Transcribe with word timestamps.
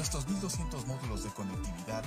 Nuestros 0.00 0.26
1200 0.28 0.86
módulos 0.86 1.24
de 1.24 1.28
conectividad 1.28 2.02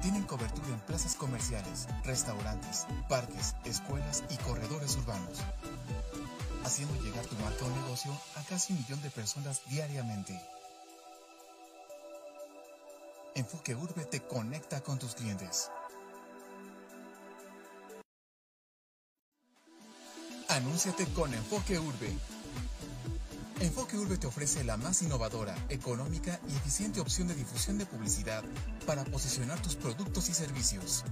tienen 0.00 0.22
cobertura 0.22 0.68
en 0.68 0.80
plazas 0.80 1.16
comerciales, 1.16 1.86
restaurantes, 2.02 2.86
parques, 3.10 3.54
escuelas 3.66 4.24
y 4.30 4.38
corredores 4.38 4.96
urbanos, 4.96 5.40
haciendo 6.64 6.94
llegar 7.02 7.26
tu 7.26 7.34
marca 7.36 7.66
o 7.66 7.68
negocio 7.68 8.10
a 8.36 8.42
casi 8.44 8.72
un 8.72 8.78
millón 8.78 9.02
de 9.02 9.10
personas 9.10 9.60
diariamente. 9.68 10.40
Enfoque 13.34 13.74
Urbe 13.74 14.06
te 14.06 14.22
conecta 14.22 14.80
con 14.80 14.98
tus 14.98 15.14
clientes. 15.14 15.70
Anúnciate 20.48 21.04
con 21.12 21.34
Enfoque 21.34 21.78
Urbe. 21.78 22.16
Enfoque 23.60 23.96
Urbe 23.96 24.18
te 24.18 24.26
ofrece 24.26 24.64
la 24.64 24.76
más 24.76 25.00
innovadora, 25.02 25.54
económica 25.70 26.38
y 26.46 26.54
eficiente 26.54 27.00
opción 27.00 27.28
de 27.28 27.34
difusión 27.34 27.78
de 27.78 27.86
publicidad 27.86 28.44
para 28.86 29.04
posicionar 29.04 29.60
tus 29.62 29.76
productos 29.76 30.28
y 30.28 30.34
servicios. 30.34 31.04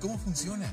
¿Cómo 0.00 0.18
funciona? 0.18 0.72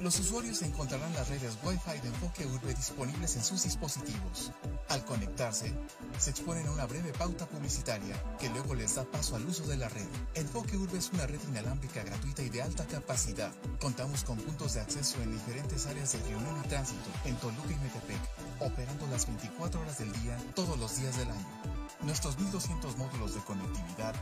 Los 0.00 0.18
usuarios 0.18 0.62
encontrarán 0.62 1.12
las 1.14 1.28
redes 1.28 1.56
Wi-Fi 1.62 2.00
de 2.00 2.08
Enfoque 2.08 2.46
Urbe 2.46 2.74
disponibles 2.74 3.36
en 3.36 3.44
sus 3.44 3.62
dispositivos. 3.62 4.50
Al 4.94 5.04
conectarse, 5.04 5.74
se 6.20 6.30
exponen 6.30 6.68
a 6.68 6.70
una 6.70 6.86
breve 6.86 7.12
pauta 7.12 7.46
publicitaria 7.46 8.14
que 8.38 8.48
luego 8.48 8.76
les 8.76 8.94
da 8.94 9.02
paso 9.02 9.34
al 9.34 9.44
uso 9.44 9.66
de 9.66 9.76
la 9.76 9.88
red. 9.88 10.06
Enfoque 10.34 10.76
Urbe 10.76 10.98
es 10.98 11.10
una 11.12 11.26
red 11.26 11.40
inalámbrica 11.48 12.04
gratuita 12.04 12.42
y 12.42 12.48
de 12.48 12.62
alta 12.62 12.86
capacidad. 12.86 13.50
Contamos 13.80 14.22
con 14.22 14.36
puntos 14.36 14.74
de 14.74 14.82
acceso 14.82 15.20
en 15.20 15.32
diferentes 15.32 15.88
áreas 15.88 16.12
de 16.12 16.20
reunión 16.20 16.62
y 16.64 16.68
tránsito 16.68 17.10
en 17.24 17.34
Toluca 17.38 17.72
y 17.72 17.82
Metepec, 17.82 18.20
operando 18.60 19.08
las 19.08 19.26
24 19.26 19.80
horas 19.80 19.98
del 19.98 20.12
día, 20.22 20.38
todos 20.54 20.78
los 20.78 20.96
días 20.96 21.16
del 21.16 21.28
año. 21.28 21.84
Nuestros 22.02 22.38
1200 22.38 22.96
módulos 22.96 23.34
de 23.34 23.40
conectividad 23.40 24.14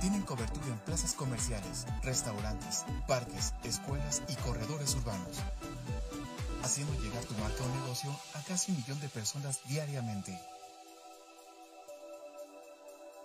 tienen 0.00 0.22
cobertura 0.22 0.66
en 0.66 0.78
plazas 0.80 1.12
comerciales, 1.12 1.86
restaurantes, 2.02 2.84
parques, 3.06 3.54
escuelas 3.62 4.22
y 4.28 4.34
corredores 4.36 4.96
urbanos, 4.96 5.38
haciendo 6.62 6.92
llegar 7.00 7.24
tu 7.24 7.34
marca 7.34 7.64
o 7.64 7.80
negocio 7.80 8.10
a 8.34 8.42
casi 8.42 8.72
un 8.72 8.78
millón 8.78 9.00
de 9.00 9.08
personas 9.08 9.60
diariamente. 9.68 10.38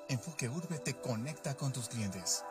Enfoque 0.10 0.50
Urbe 0.50 0.80
te 0.80 0.96
conecta 0.96 1.56
con 1.56 1.72
tus 1.74 1.88
clientes. 1.90 2.44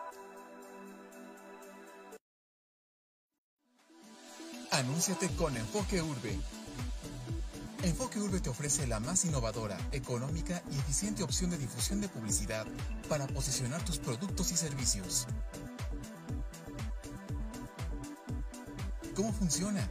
Anúnciate 4.71 5.29
con 5.37 5.57
Enfoque 5.57 6.03
Urbe. 6.03 6.39
Enfoque 7.83 8.21
Urbe 8.21 8.41
te 8.41 8.49
ofrece 8.49 8.87
la 8.87 9.01
más 9.01 9.25
innovadora, 9.25 9.77
económica 9.93 10.63
y 10.71 10.79
eficiente 10.79 11.23
opción 11.23 11.51
de 11.51 11.59
difusión 11.59 12.01
de 12.01 12.09
publicidad 12.09 12.67
para 13.09 13.27
posicionar 13.27 13.85
tus 13.85 13.99
productos 13.99 14.51
y 14.53 14.57
servicios. 14.57 15.27
¿Cómo 19.15 19.33
funciona? 19.33 19.87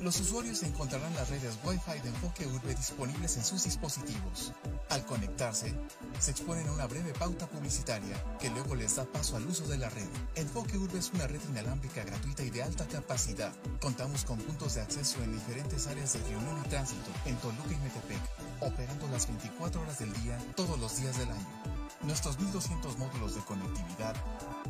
Los 0.00 0.20
usuarios 0.20 0.62
encontrarán 0.62 1.12
las 1.16 1.28
redes 1.28 1.58
Wi-Fi 1.64 2.00
de 2.00 2.10
Enfoque 2.10 2.46
Urbe 2.46 2.72
disponibles 2.72 3.36
en 3.36 3.44
sus 3.44 3.64
dispositivos. 3.64 4.52
Al 4.90 5.04
conectarse, 5.04 5.74
se 6.20 6.30
exponen 6.30 6.68
a 6.68 6.72
una 6.72 6.86
breve 6.86 7.12
pauta 7.14 7.48
publicitaria 7.48 8.16
que 8.38 8.48
luego 8.50 8.76
les 8.76 8.94
da 8.94 9.04
paso 9.04 9.36
al 9.36 9.46
uso 9.46 9.66
de 9.66 9.76
la 9.76 9.90
red. 9.90 10.06
Enfoque 10.36 10.78
Urbe 10.78 11.00
es 11.00 11.10
una 11.12 11.26
red 11.26 11.40
inalámbrica 11.50 12.04
gratuita 12.04 12.44
y 12.44 12.50
de 12.50 12.62
alta 12.62 12.86
capacidad. 12.86 13.52
Contamos 13.80 14.24
con 14.24 14.38
puntos 14.38 14.76
de 14.76 14.82
acceso 14.82 15.20
en 15.24 15.32
diferentes 15.32 15.88
áreas 15.88 16.12
de 16.12 16.20
reunión 16.20 16.62
y 16.64 16.68
tránsito 16.68 17.10
en 17.24 17.36
Toluca 17.36 17.72
y 17.72 17.76
Metepec, 17.78 18.20
operando 18.60 19.08
las 19.08 19.26
24 19.26 19.80
horas 19.80 19.98
del 19.98 20.12
día, 20.22 20.38
todos 20.54 20.78
los 20.78 20.96
días 20.96 21.18
del 21.18 21.30
año. 21.30 21.77
Nuestros 22.02 22.38
1200 22.38 22.96
módulos 22.96 23.34
de 23.34 23.40
conectividad 23.42 24.14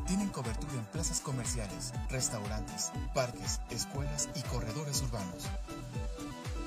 tienen 0.07 0.29
cobertura 0.31 0.73
en 0.73 0.85
plazas 0.87 1.21
comerciales, 1.21 1.93
restaurantes, 2.09 2.91
parques, 3.15 3.61
escuelas 3.71 4.29
y 4.35 4.43
corredores 4.43 5.03
urbanos, 5.03 5.45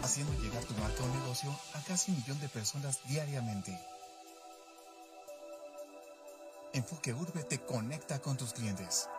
haciendo 0.04 0.34
llegar 0.42 0.64
tu 0.64 0.74
marca 0.76 1.04
o 1.04 1.20
negocio 1.20 1.50
a 1.74 1.82
casi 1.82 2.12
un 2.12 2.18
millón 2.18 2.40
de 2.40 2.50
personas 2.50 3.00
diariamente. 3.08 3.78
Enfoque 6.74 7.14
Urbe 7.14 7.44
te 7.44 7.60
conecta 7.60 8.20
con 8.20 8.38
tus 8.38 8.54
clientes. 8.54 9.10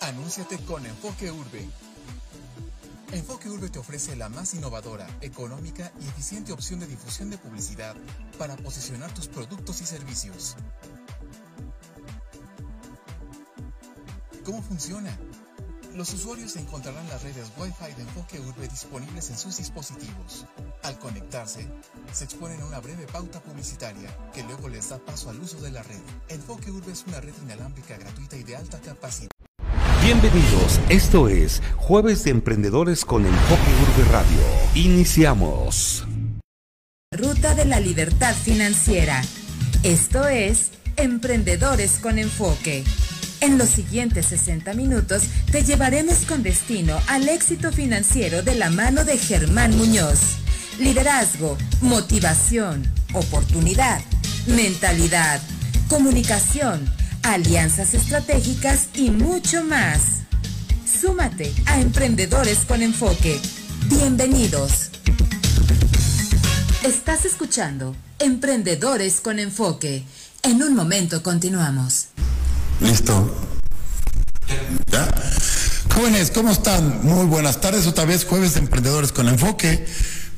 Anúnciate 0.00 0.58
con 0.64 0.86
Enfoque 0.86 1.30
Urbe. 1.30 1.68
Enfoque 3.12 3.48
Urbe 3.48 3.70
te 3.70 3.78
ofrece 3.78 4.16
la 4.16 4.28
más 4.28 4.52
innovadora, 4.52 5.06
económica 5.22 5.90
y 6.00 6.06
eficiente 6.06 6.52
opción 6.52 6.78
de 6.80 6.86
difusión 6.86 7.30
de 7.30 7.38
publicidad 7.38 7.96
para 8.38 8.54
posicionar 8.56 9.12
tus 9.14 9.28
productos 9.28 9.80
y 9.80 9.86
servicios. 9.86 10.56
¿Cómo 14.44 14.62
funciona? 14.62 15.16
Los 15.94 16.12
usuarios 16.12 16.56
encontrarán 16.56 17.08
las 17.08 17.22
redes 17.22 17.50
Wi-Fi 17.56 17.94
de 17.94 18.02
Enfoque 18.02 18.40
Urbe 18.40 18.68
disponibles 18.68 19.30
en 19.30 19.38
sus 19.38 19.56
dispositivos. 19.56 20.44
Al 20.82 20.98
conectarse, 20.98 21.66
se 22.12 22.24
exponen 22.24 22.60
a 22.60 22.66
una 22.66 22.80
breve 22.80 23.06
pauta 23.06 23.40
publicitaria 23.40 24.14
que 24.34 24.42
luego 24.42 24.68
les 24.68 24.90
da 24.90 24.98
paso 24.98 25.30
al 25.30 25.40
uso 25.40 25.60
de 25.60 25.70
la 25.70 25.82
red. 25.82 26.00
Enfoque 26.28 26.70
Urbe 26.70 26.92
es 26.92 27.04
una 27.06 27.20
red 27.20 27.34
inalámbrica 27.42 27.96
gratuita 27.96 28.36
y 28.36 28.44
de 28.44 28.56
alta 28.56 28.78
capacidad. 28.80 29.37
Bienvenidos, 30.10 30.80
esto 30.88 31.28
es 31.28 31.62
Jueves 31.76 32.24
de 32.24 32.30
Emprendedores 32.30 33.04
con 33.04 33.26
Enfoque 33.26 33.70
Urbe 33.82 34.10
Radio. 34.10 34.38
Iniciamos. 34.74 36.06
Ruta 37.12 37.54
de 37.54 37.66
la 37.66 37.78
Libertad 37.78 38.34
Financiera. 38.34 39.20
Esto 39.82 40.26
es 40.26 40.70
Emprendedores 40.96 41.98
con 41.98 42.18
Enfoque. 42.18 42.84
En 43.42 43.58
los 43.58 43.68
siguientes 43.68 44.24
60 44.24 44.72
minutos 44.72 45.24
te 45.52 45.62
llevaremos 45.62 46.24
con 46.24 46.42
destino 46.42 46.98
al 47.08 47.28
éxito 47.28 47.70
financiero 47.70 48.42
de 48.42 48.54
la 48.54 48.70
mano 48.70 49.04
de 49.04 49.18
Germán 49.18 49.76
Muñoz. 49.76 50.38
Liderazgo, 50.78 51.58
motivación, 51.82 52.82
oportunidad, 53.12 54.00
mentalidad, 54.46 55.42
comunicación 55.90 56.88
alianzas 57.22 57.94
estratégicas 57.94 58.88
y 58.94 59.10
mucho 59.10 59.64
más. 59.64 60.00
Súmate 61.00 61.52
a 61.66 61.80
Emprendedores 61.80 62.60
con 62.66 62.82
Enfoque. 62.82 63.40
Bienvenidos. 63.86 64.90
Estás 66.82 67.24
escuchando 67.24 67.94
Emprendedores 68.18 69.20
con 69.20 69.38
Enfoque. 69.38 70.04
En 70.42 70.62
un 70.62 70.74
momento 70.74 71.22
continuamos. 71.22 72.06
Listo. 72.80 73.34
¿Ya? 74.90 75.08
Jóvenes, 75.94 76.30
¿cómo 76.30 76.50
están? 76.50 77.04
Muy 77.04 77.26
buenas 77.26 77.60
tardes. 77.60 77.86
Otra 77.86 78.04
vez 78.04 78.24
jueves 78.24 78.54
de 78.54 78.60
Emprendedores 78.60 79.12
con 79.12 79.28
Enfoque. 79.28 79.84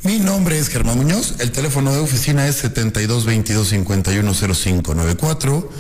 Mi 0.03 0.19
nombre 0.19 0.59
es 0.59 0.69
Germán 0.69 0.97
Muñoz. 0.97 1.35
El 1.41 1.53
teléfono 1.53 1.93
de 1.93 2.01
oficina 2.01 2.49
es 2.49 2.57
72 2.57 3.27
22 3.27 3.69
51 3.69 4.35
05 4.35 4.95
94. 4.95 5.71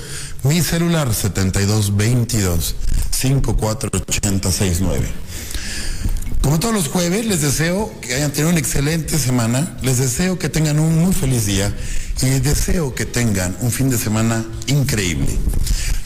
Mi 0.42 0.62
celular 0.62 1.12
7222 1.12 2.74
54869. 3.10 5.06
Como 6.40 6.58
todos 6.58 6.72
los 6.72 6.88
jueves, 6.88 7.26
les 7.26 7.42
deseo 7.42 7.92
que 8.00 8.14
hayan 8.14 8.32
tenido 8.32 8.48
una 8.48 8.58
excelente 8.58 9.18
semana, 9.18 9.76
les 9.82 9.98
deseo 9.98 10.38
que 10.38 10.48
tengan 10.48 10.78
un 10.78 10.98
muy 10.98 11.12
feliz 11.12 11.44
día 11.44 11.76
y 12.22 12.24
les 12.24 12.42
deseo 12.42 12.94
que 12.94 13.04
tengan 13.04 13.54
un 13.60 13.70
fin 13.70 13.90
de 13.90 13.98
semana 13.98 14.46
increíble. 14.66 15.28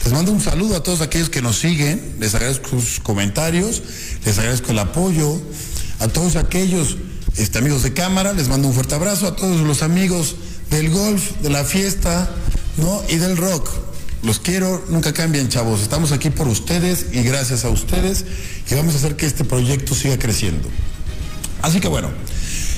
Les 0.03 0.11
mando 0.11 0.33
un 0.33 0.41
saludo 0.41 0.75
a 0.75 0.83
todos 0.83 0.99
aquellos 0.99 1.29
que 1.29 1.41
nos 1.41 1.57
siguen, 1.57 2.17
les 2.19 2.35
agradezco 2.35 2.71
sus 2.71 2.99
comentarios, 2.99 3.83
les 4.25 4.37
agradezco 4.37 4.71
el 4.71 4.79
apoyo, 4.79 5.41
a 5.99 6.09
todos 6.09 6.35
aquellos 6.35 6.97
este, 7.37 7.59
amigos 7.59 7.83
de 7.83 7.93
cámara, 7.93 8.33
les 8.33 8.49
mando 8.49 8.67
un 8.67 8.73
fuerte 8.73 8.95
abrazo, 8.95 9.27
a 9.27 9.37
todos 9.37 9.61
los 9.61 9.81
amigos 9.81 10.35
del 10.69 10.89
golf, 10.89 11.37
de 11.41 11.49
la 11.49 11.63
fiesta, 11.63 12.29
¿no? 12.75 13.01
Y 13.07 13.15
del 13.15 13.37
rock. 13.37 13.69
Los 14.25 14.39
quiero, 14.39 14.83
nunca 14.89 15.13
cambien, 15.13 15.49
chavos. 15.49 15.83
Estamos 15.83 16.11
aquí 16.11 16.31
por 16.31 16.47
ustedes 16.47 17.05
y 17.11 17.21
gracias 17.21 17.63
a 17.63 17.69
ustedes 17.69 18.25
y 18.67 18.73
vamos 18.73 18.95
a 18.95 18.97
hacer 18.97 19.15
que 19.15 19.27
este 19.27 19.43
proyecto 19.43 19.93
siga 19.93 20.17
creciendo. 20.17 20.67
Así 21.61 21.79
que 21.79 21.87
bueno, 21.87 22.09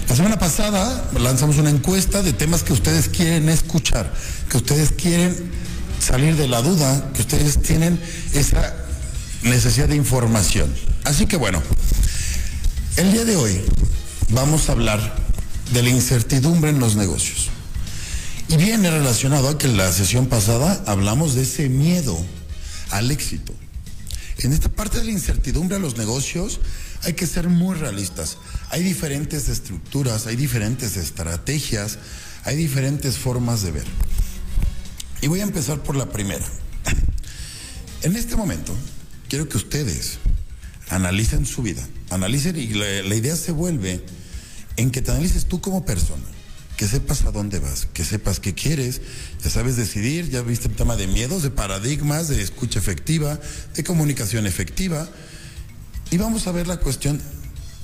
la 0.10 0.16
semana 0.18 0.38
pasada 0.40 1.10
lanzamos 1.18 1.56
una 1.56 1.70
encuesta 1.70 2.22
de 2.22 2.34
temas 2.34 2.64
que 2.64 2.74
ustedes 2.74 3.08
quieren 3.08 3.48
escuchar, 3.48 4.14
que 4.50 4.58
ustedes 4.58 4.92
quieren 4.92 5.50
salir 6.06 6.36
de 6.36 6.50
la 6.50 6.62
duda, 6.62 7.14
que 7.14 7.22
ustedes 7.22 7.62
tienen 7.62 7.98
esa 8.34 8.76
necesidad 9.42 9.88
de 9.88 9.96
información. 9.96 10.70
Así 11.06 11.28
que 11.28 11.38
bueno, 11.38 11.64
el 12.98 13.14
día 13.14 13.24
de 13.24 13.38
hoy 13.38 13.62
vamos 14.32 14.68
a 14.68 14.74
hablar 14.74 15.16
de 15.72 15.82
la 15.82 15.92
incertidumbre 15.92 16.72
en 16.72 16.80
los 16.82 16.98
negocios. 16.98 17.52
Y 18.50 18.56
viene 18.56 18.90
relacionado 18.90 19.50
a 19.50 19.58
que 19.58 19.68
la 19.68 19.92
sesión 19.92 20.28
pasada 20.28 20.82
hablamos 20.88 21.36
de 21.36 21.42
ese 21.42 21.68
miedo 21.68 22.18
al 22.92 23.12
éxito. 23.12 23.54
En 24.40 24.54
esta 24.54 24.70
parte 24.70 25.00
de 25.00 25.04
la 25.04 25.12
incertidumbre 25.12 25.76
a 25.76 25.80
los 25.80 25.98
negocios 25.98 26.62
hay 27.04 27.14
que 27.14 27.28
ser 27.28 27.50
muy 27.50 27.76
realistas. 27.76 28.38
Hay 28.70 28.84
diferentes 28.84 29.50
estructuras, 29.50 30.28
hay 30.28 30.38
diferentes 30.38 30.96
estrategias, 30.96 32.00
hay 32.46 32.56
diferentes 32.56 33.18
formas 33.18 33.64
de 33.64 33.72
ver. 33.72 33.86
Y 35.22 35.28
voy 35.28 35.42
a 35.42 35.44
empezar 35.44 35.84
por 35.84 35.96
la 35.98 36.10
primera. 36.10 36.46
En 38.04 38.16
este 38.16 38.36
momento, 38.36 38.74
quiero 39.28 39.50
que 39.50 39.58
ustedes 39.58 40.20
analicen 40.90 41.46
su 41.46 41.64
vida, 41.64 41.86
analicen 42.12 42.56
y 42.56 42.68
la, 42.68 43.02
la 43.02 43.16
idea 43.16 43.36
se 43.36 43.52
vuelve 43.52 44.06
en 44.78 44.92
que 44.92 45.02
te 45.02 45.12
analices 45.12 45.48
tú 45.48 45.60
como 45.60 45.84
persona 45.84 46.24
que 46.78 46.88
sepas 46.88 47.26
a 47.26 47.32
dónde 47.32 47.58
vas, 47.60 47.88
que 47.92 48.06
sepas 48.06 48.40
qué 48.40 48.54
quieres, 48.54 49.02
ya 49.44 49.50
sabes 49.50 49.76
decidir, 49.76 50.30
ya 50.30 50.44
viste 50.44 50.68
el 50.68 50.76
tema 50.76 50.96
de 50.96 51.08
miedos, 51.08 51.42
de 51.42 51.50
paradigmas, 51.50 52.28
de 52.28 52.42
escucha 52.42 52.78
efectiva, 52.78 53.40
de 53.74 53.84
comunicación 53.84 54.46
efectiva. 54.46 55.10
Y 56.12 56.18
vamos 56.18 56.46
a 56.46 56.52
ver 56.52 56.68
la 56.68 56.78
cuestión 56.78 57.20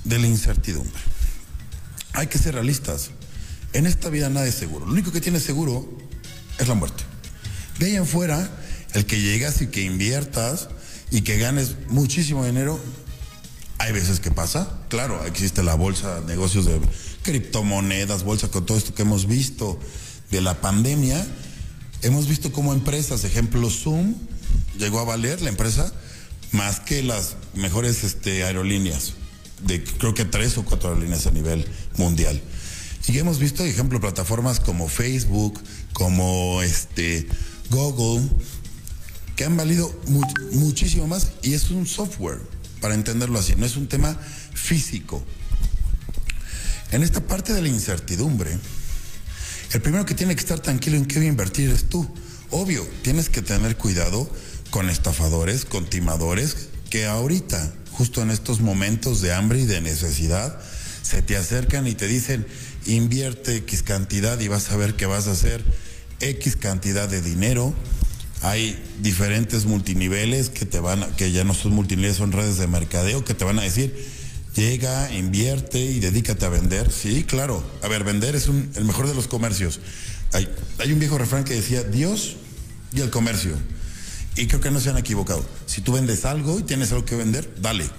de 0.03 0.19
la 0.19 0.27
incertidumbre. 0.27 1.01
Hay 2.13 2.27
que 2.27 2.37
ser 2.37 2.53
realistas. 2.53 3.09
En 3.73 3.87
esta 3.87 4.09
vida 4.09 4.29
nada 4.29 4.45
es 4.47 4.55
seguro. 4.55 4.85
Lo 4.85 4.91
único 4.91 5.11
que 5.11 5.21
tiene 5.21 5.39
seguro 5.39 5.97
es 6.59 6.67
la 6.67 6.75
muerte. 6.75 7.03
De 7.79 7.87
ahí 7.87 7.95
en 7.95 8.05
fuera, 8.05 8.47
el 8.93 9.07
que 9.07 9.19
llegas 9.19 9.63
y 9.63 9.67
que 9.67 9.81
inviertas 9.81 10.69
y 11.09 11.21
que 11.21 11.39
ganes 11.39 11.75
muchísimo 11.89 12.45
dinero, 12.45 12.79
hay 13.83 13.91
veces 13.91 14.21
que 14.21 14.31
pasa. 14.31 14.79
Claro, 14.87 15.25
existe 15.25 15.61
la 15.61 15.75
bolsa, 15.75 16.21
negocios 16.25 16.65
de 16.65 16.79
criptomonedas, 17.21 18.23
bolsa, 18.23 18.49
con 18.49 18.65
todo 18.65 18.77
esto 18.77 18.95
que 18.95 19.01
hemos 19.01 19.27
visto 19.27 19.77
de 20.31 20.39
la 20.39 20.61
pandemia, 20.61 21.25
hemos 22.01 22.27
visto 22.27 22.53
como 22.53 22.73
empresas, 22.73 23.25
ejemplo 23.25 23.69
Zoom, 23.69 24.15
llegó 24.79 24.99
a 24.99 25.03
valer 25.03 25.41
la 25.41 25.49
empresa 25.49 25.93
más 26.53 26.79
que 26.79 27.03
las 27.03 27.35
mejores 27.55 28.05
este, 28.05 28.45
aerolíneas, 28.45 29.13
de 29.65 29.83
creo 29.83 30.13
que 30.13 30.23
tres 30.23 30.57
o 30.57 30.63
cuatro 30.63 30.89
aerolíneas 30.89 31.27
a 31.27 31.31
nivel 31.31 31.65
mundial. 31.97 32.41
Y 33.07 33.17
hemos 33.17 33.37
visto, 33.37 33.65
ejemplo, 33.65 33.99
plataformas 33.99 34.61
como 34.61 34.87
Facebook, 34.87 35.59
como 35.91 36.61
este, 36.61 37.27
Google, 37.69 38.29
que 39.35 39.43
han 39.43 39.57
valido 39.57 39.93
muchísimo 40.53 41.05
más 41.05 41.33
y 41.41 41.53
es 41.53 41.69
un 41.69 41.85
software, 41.85 42.39
para 42.83 42.95
entenderlo 42.95 43.39
así, 43.39 43.55
no 43.55 43.65
es 43.65 43.77
un 43.77 43.87
tema 43.87 44.13
físico. 44.53 45.23
En 46.91 47.01
esta 47.01 47.21
parte 47.21 47.53
de 47.53 47.61
la 47.61 47.69
incertidumbre, 47.69 48.59
el 49.71 49.81
primero 49.81 50.05
que 50.05 50.13
tiene 50.13 50.35
que 50.35 50.41
estar 50.41 50.59
tranquilo 50.59 50.97
en 50.97 51.05
qué 51.05 51.15
voy 51.15 51.27
a 51.27 51.29
invertir 51.29 51.69
es 51.69 51.85
tú. 51.85 52.05
Obvio, 52.51 52.85
tienes 53.01 53.29
que 53.29 53.41
tener 53.41 53.77
cuidado 53.77 54.29
con 54.69 54.89
estafadores, 54.89 55.63
con 55.63 55.89
timadores, 55.89 56.57
que 56.89 57.05
ahorita, 57.05 57.73
justo 57.93 58.21
en 58.21 58.31
estos 58.31 58.59
momentos 58.59 59.21
de 59.21 59.31
hambre 59.31 59.61
y 59.61 59.65
de 59.65 59.79
necesidad, 59.79 60.59
se 61.03 61.21
te 61.21 61.37
acercan 61.37 61.87
y 61.87 61.95
te 61.95 62.09
dicen, 62.09 62.45
invierte 62.85 63.55
X 63.55 63.81
cantidad 63.81 64.37
y 64.41 64.49
vas 64.49 64.71
a 64.71 64.75
ver 64.75 64.95
que 64.97 65.05
vas 65.05 65.27
a 65.27 65.31
hacer 65.31 65.63
X 66.19 66.57
cantidad 66.57 67.07
de 67.07 67.21
dinero. 67.21 67.73
Hay 68.43 68.77
diferentes 69.01 69.65
multiniveles 69.65 70.49
que 70.49 70.65
te 70.65 70.79
van, 70.79 71.11
que 71.15 71.31
ya 71.31 71.43
no 71.43 71.53
son 71.53 71.73
multiniveles, 71.73 72.17
son 72.17 72.31
redes 72.31 72.57
de 72.57 72.67
mercadeo, 72.67 73.25
que 73.25 73.33
te 73.33 73.45
van 73.45 73.57
a 73.57 73.63
decir, 73.63 73.95
Llega, 74.55 75.11
invierte 75.11 75.79
y 75.79 75.99
dedícate 75.99 76.45
a 76.45 76.49
vender. 76.49 76.91
Sí, 76.91 77.23
claro. 77.23 77.63
A 77.81 77.87
ver, 77.87 78.03
vender 78.03 78.35
es 78.35 78.47
el 78.47 78.85
mejor 78.85 79.07
de 79.07 79.15
los 79.15 79.27
comercios. 79.27 79.79
Hay, 80.31 80.47
hay 80.77 80.93
un 80.93 80.99
viejo 80.99 81.17
refrán 81.17 81.43
que 81.43 81.55
decía 81.55 81.83
Dios 81.83 82.35
y 82.93 83.01
el 83.01 83.09
comercio. 83.09 83.55
Y 84.35 84.45
creo 84.47 84.61
que 84.61 84.69
no 84.69 84.79
se 84.79 84.91
han 84.91 84.97
equivocado. 84.97 85.43
Si 85.65 85.81
tú 85.81 85.93
vendes 85.93 86.25
algo 86.25 86.59
y 86.59 86.63
tienes 86.63 86.91
algo 86.91 87.03
que 87.03 87.15
vender, 87.15 87.51
dale. 87.61 87.89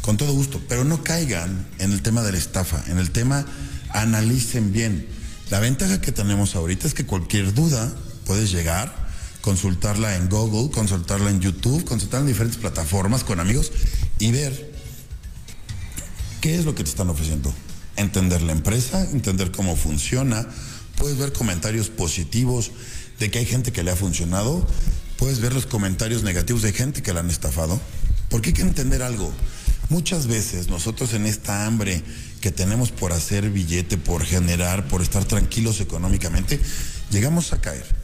Con 0.00 0.16
todo 0.16 0.32
gusto. 0.32 0.60
Pero 0.68 0.84
no 0.84 1.04
caigan 1.04 1.68
en 1.78 1.92
el 1.92 2.02
tema 2.02 2.22
de 2.22 2.32
la 2.32 2.38
estafa. 2.38 2.82
En 2.88 2.98
el 2.98 3.12
tema, 3.12 3.46
analicen 3.90 4.72
bien. 4.72 5.06
La 5.50 5.60
ventaja 5.60 6.00
que 6.00 6.10
tenemos 6.10 6.56
ahorita 6.56 6.88
es 6.88 6.94
que 6.94 7.06
cualquier 7.06 7.54
duda 7.54 7.94
puedes 8.26 8.50
llegar, 8.50 9.03
consultarla 9.44 10.16
en 10.16 10.30
Google, 10.30 10.70
consultarla 10.70 11.28
en 11.28 11.38
YouTube, 11.38 11.84
consultarla 11.84 12.22
en 12.22 12.32
diferentes 12.32 12.58
plataformas 12.58 13.24
con 13.24 13.40
amigos 13.40 13.72
y 14.18 14.32
ver 14.32 14.72
¿Qué 16.40 16.58
es 16.58 16.64
lo 16.64 16.74
que 16.74 16.82
te 16.82 16.88
están 16.88 17.10
ofreciendo? 17.10 17.52
Entender 17.96 18.40
la 18.40 18.52
empresa, 18.52 19.02
entender 19.12 19.50
cómo 19.50 19.76
funciona, 19.76 20.46
puedes 20.96 21.18
ver 21.18 21.32
comentarios 21.32 21.90
positivos 21.90 22.70
de 23.18 23.30
que 23.30 23.38
hay 23.38 23.46
gente 23.46 23.70
que 23.70 23.82
le 23.82 23.90
ha 23.90 23.96
funcionado, 23.96 24.66
puedes 25.18 25.40
ver 25.40 25.52
los 25.52 25.66
comentarios 25.66 26.22
negativos 26.22 26.62
de 26.62 26.72
gente 26.72 27.02
que 27.02 27.12
la 27.12 27.20
han 27.20 27.30
estafado, 27.30 27.78
porque 28.30 28.50
hay 28.50 28.54
que 28.54 28.62
entender 28.62 29.02
algo. 29.02 29.30
Muchas 29.90 30.26
veces 30.26 30.68
nosotros 30.68 31.12
en 31.12 31.26
esta 31.26 31.66
hambre 31.66 32.02
que 32.40 32.50
tenemos 32.50 32.92
por 32.92 33.12
hacer 33.12 33.50
billete, 33.50 33.98
por 33.98 34.24
generar, 34.24 34.88
por 34.88 35.02
estar 35.02 35.24
tranquilos 35.24 35.80
económicamente, 35.80 36.60
llegamos 37.10 37.52
a 37.52 37.60
caer 37.60 38.03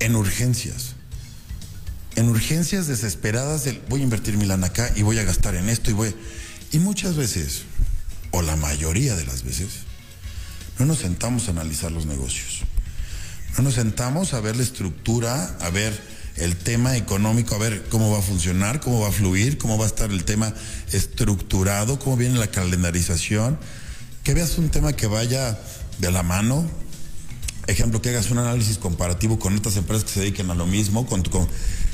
en 0.00 0.16
urgencias. 0.16 0.94
En 2.16 2.28
urgencias 2.28 2.86
desesperadas 2.86 3.64
del 3.64 3.82
voy 3.88 4.00
a 4.00 4.04
invertir 4.04 4.36
mi 4.36 4.46
lana 4.46 4.68
acá 4.68 4.90
y 4.96 5.02
voy 5.02 5.18
a 5.18 5.24
gastar 5.24 5.54
en 5.54 5.68
esto 5.68 5.90
y 5.90 5.94
voy... 5.94 6.14
Y 6.72 6.78
muchas 6.78 7.16
veces, 7.16 7.62
o 8.30 8.42
la 8.42 8.56
mayoría 8.56 9.14
de 9.14 9.24
las 9.24 9.44
veces, 9.44 9.68
no 10.78 10.86
nos 10.86 10.98
sentamos 10.98 11.48
a 11.48 11.52
analizar 11.52 11.92
los 11.92 12.06
negocios. 12.06 12.62
No 13.56 13.64
nos 13.64 13.74
sentamos 13.74 14.34
a 14.34 14.40
ver 14.40 14.56
la 14.56 14.62
estructura, 14.62 15.56
a 15.60 15.70
ver 15.70 15.98
el 16.36 16.56
tema 16.56 16.96
económico, 16.96 17.54
a 17.54 17.58
ver 17.58 17.84
cómo 17.88 18.10
va 18.10 18.18
a 18.18 18.22
funcionar, 18.22 18.80
cómo 18.80 19.00
va 19.00 19.08
a 19.08 19.12
fluir, 19.12 19.56
cómo 19.56 19.78
va 19.78 19.84
a 19.84 19.88
estar 19.88 20.10
el 20.10 20.24
tema 20.24 20.52
estructurado, 20.92 21.98
cómo 21.98 22.16
viene 22.16 22.38
la 22.38 22.48
calendarización, 22.48 23.58
que 24.22 24.34
veas 24.34 24.58
un 24.58 24.68
tema 24.68 24.92
que 24.92 25.06
vaya 25.06 25.58
de 25.98 26.10
la 26.10 26.22
mano. 26.22 26.68
Ejemplo, 27.66 28.00
que 28.00 28.10
hagas 28.10 28.30
un 28.30 28.38
análisis 28.38 28.78
comparativo 28.78 29.38
con 29.38 29.56
otras 29.56 29.76
empresas 29.76 30.04
que 30.04 30.10
se 30.12 30.20
dediquen 30.20 30.50
a 30.50 30.54
lo 30.54 30.66
mismo, 30.66 31.06
con 31.06 31.22
tu, 31.22 31.30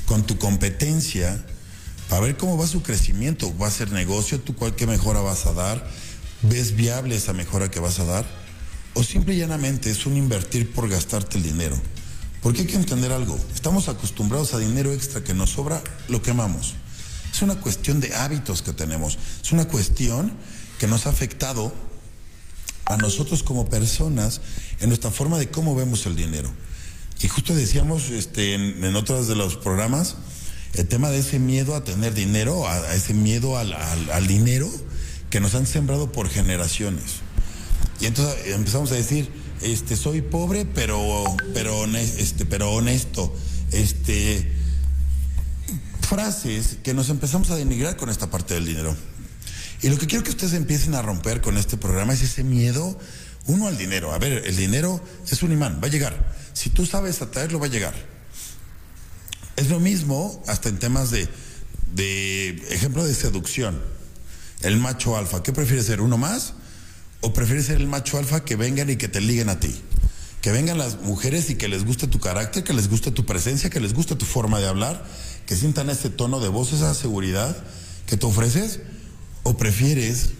con 0.06 0.26
tu 0.26 0.38
competencia 0.38 1.42
a 2.10 2.20
ver 2.20 2.36
cómo 2.36 2.58
va 2.58 2.66
su 2.66 2.82
crecimiento. 2.82 3.56
¿Va 3.56 3.68
a 3.68 3.70
ser 3.70 3.90
negocio? 3.90 4.38
¿Tú 4.38 4.54
cuál 4.54 4.74
qué 4.74 4.86
mejora 4.86 5.20
vas 5.20 5.46
a 5.46 5.54
dar? 5.54 5.88
¿Ves 6.42 6.76
viable 6.76 7.16
esa 7.16 7.32
mejora 7.32 7.70
que 7.70 7.80
vas 7.80 8.00
a 8.00 8.04
dar? 8.04 8.26
O 8.94 9.02
simple 9.02 9.34
y 9.34 9.38
llanamente 9.38 9.90
es 9.90 10.04
un 10.04 10.18
invertir 10.18 10.70
por 10.72 10.90
gastarte 10.90 11.38
el 11.38 11.44
dinero. 11.44 11.76
Porque 12.42 12.62
hay 12.62 12.66
que 12.66 12.76
entender 12.76 13.12
algo. 13.12 13.38
Estamos 13.54 13.88
acostumbrados 13.88 14.52
a 14.52 14.58
dinero 14.58 14.92
extra 14.92 15.24
que 15.24 15.32
nos 15.32 15.50
sobra, 15.50 15.82
lo 16.08 16.20
quemamos. 16.20 16.74
Es 17.32 17.40
una 17.40 17.54
cuestión 17.54 18.00
de 18.00 18.14
hábitos 18.14 18.60
que 18.60 18.74
tenemos. 18.74 19.16
Es 19.42 19.52
una 19.52 19.66
cuestión 19.66 20.32
que 20.78 20.86
nos 20.86 21.06
ha 21.06 21.10
afectado 21.10 21.72
a 22.86 22.96
nosotros 22.96 23.42
como 23.42 23.68
personas 23.68 24.40
en 24.80 24.88
nuestra 24.88 25.10
forma 25.10 25.38
de 25.38 25.48
cómo 25.48 25.74
vemos 25.74 26.06
el 26.06 26.16
dinero. 26.16 26.50
Y 27.20 27.28
justo 27.28 27.54
decíamos 27.54 28.10
este, 28.10 28.54
en, 28.54 28.82
en 28.82 28.96
otros 28.96 29.28
de 29.28 29.36
los 29.36 29.56
programas, 29.56 30.16
el 30.74 30.88
tema 30.88 31.10
de 31.10 31.18
ese 31.18 31.38
miedo 31.38 31.74
a 31.74 31.84
tener 31.84 32.14
dinero, 32.14 32.66
a, 32.66 32.94
ese 32.94 33.14
miedo 33.14 33.58
al, 33.58 34.26
dinero 34.26 34.70
que 35.30 35.40
nos 35.40 35.54
han 35.54 35.66
sembrado 35.66 36.12
por 36.12 36.28
generaciones. 36.28 37.20
Y 38.00 38.06
entonces 38.06 38.46
empezamos 38.46 38.90
a 38.92 38.94
decir, 38.94 39.30
este, 39.60 39.96
soy 39.96 40.22
pobre, 40.22 40.64
pero, 40.64 41.24
pero, 41.54 41.84
este, 41.84 42.46
pero 42.46 42.72
honesto. 42.72 43.34
Este, 43.70 44.50
frases 46.08 46.78
que 46.82 46.94
nos 46.94 47.08
empezamos 47.08 47.50
a 47.50 47.56
denigrar 47.56 47.96
con 47.96 48.08
esta 48.08 48.30
parte 48.30 48.54
del 48.54 48.66
dinero. 48.66 48.96
Y 49.82 49.88
lo 49.88 49.98
que 49.98 50.06
quiero 50.06 50.22
que 50.22 50.30
ustedes 50.30 50.52
empiecen 50.54 50.94
a 50.94 51.02
romper 51.02 51.40
con 51.40 51.58
este 51.58 51.76
programa 51.76 52.12
es 52.12 52.22
ese 52.22 52.44
miedo, 52.44 52.96
uno 53.46 53.66
al 53.66 53.76
dinero. 53.76 54.12
A 54.12 54.18
ver, 54.18 54.44
el 54.46 54.56
dinero 54.56 55.00
es 55.28 55.42
un 55.42 55.50
imán, 55.50 55.80
va 55.82 55.88
a 55.88 55.90
llegar. 55.90 56.32
Si 56.52 56.70
tú 56.70 56.86
sabes 56.86 57.20
atraerlo, 57.20 57.58
va 57.58 57.66
a 57.66 57.70
llegar. 57.70 57.94
Es 59.56 59.68
lo 59.68 59.80
mismo 59.80 60.40
hasta 60.46 60.68
en 60.68 60.78
temas 60.78 61.10
de, 61.10 61.28
de 61.94 62.50
ejemplo 62.70 63.04
de 63.04 63.12
seducción. 63.12 63.80
El 64.62 64.76
macho 64.76 65.16
alfa, 65.16 65.42
¿qué 65.42 65.52
prefieres 65.52 65.86
ser? 65.86 66.00
¿Uno 66.00 66.16
más? 66.16 66.54
¿O 67.20 67.32
prefieres 67.32 67.66
ser 67.66 67.80
el 67.80 67.88
macho 67.88 68.18
alfa 68.18 68.44
que 68.44 68.54
vengan 68.54 68.88
y 68.88 68.96
que 68.96 69.08
te 69.08 69.20
liguen 69.20 69.48
a 69.48 69.58
ti? 69.58 69.74
Que 70.40 70.52
vengan 70.52 70.78
las 70.78 71.00
mujeres 71.00 71.50
y 71.50 71.56
que 71.56 71.66
les 71.66 71.84
guste 71.84 72.06
tu 72.06 72.20
carácter, 72.20 72.62
que 72.62 72.72
les 72.72 72.88
guste 72.88 73.10
tu 73.10 73.26
presencia, 73.26 73.68
que 73.68 73.80
les 73.80 73.94
guste 73.94 74.14
tu 74.14 74.26
forma 74.26 74.60
de 74.60 74.68
hablar, 74.68 75.04
que 75.46 75.56
sientan 75.56 75.90
ese 75.90 76.08
tono 76.08 76.38
de 76.38 76.48
voz, 76.48 76.72
esa 76.72 76.94
seguridad 76.94 77.56
que 78.06 78.16
te 78.16 78.26
ofreces. 78.26 78.78
¿O 79.42 79.56
prefieres 79.56 80.30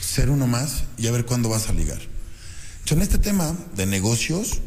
ser 0.00 0.30
uno 0.30 0.46
más 0.46 0.84
y 0.96 1.06
a 1.06 1.10
ver 1.12 1.24
cuándo 1.24 1.48
vas 1.48 1.68
a 1.68 1.72
ligar? 1.72 2.00
Yo 2.86 2.96
en 2.96 3.02
este 3.02 3.18
tema 3.18 3.56
de 3.76 3.86
negocios, 3.86 4.60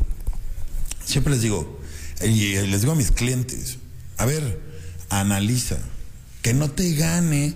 siempre 1.05 1.33
les 1.33 1.41
digo, 1.41 1.79
y 2.23 2.55
les 2.55 2.81
digo 2.81 2.93
a 2.93 2.95
mis 2.95 3.11
clientes, 3.11 3.77
a 4.17 4.25
ver, 4.25 4.59
analiza, 5.09 5.77
que 6.41 6.53
no 6.53 6.71
te 6.71 6.93
gane, 6.93 7.55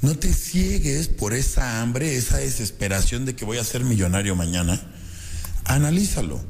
no 0.00 0.16
te 0.16 0.32
ciegues 0.32 1.08
por 1.08 1.34
esa 1.34 1.80
hambre, 1.80 2.16
esa 2.16 2.38
desesperación 2.38 3.26
de 3.26 3.34
que 3.34 3.44
voy 3.44 3.58
a 3.58 3.64
ser 3.64 3.84
millonario 3.84 4.36
mañana. 4.36 4.80
Analízalo. 5.64 6.40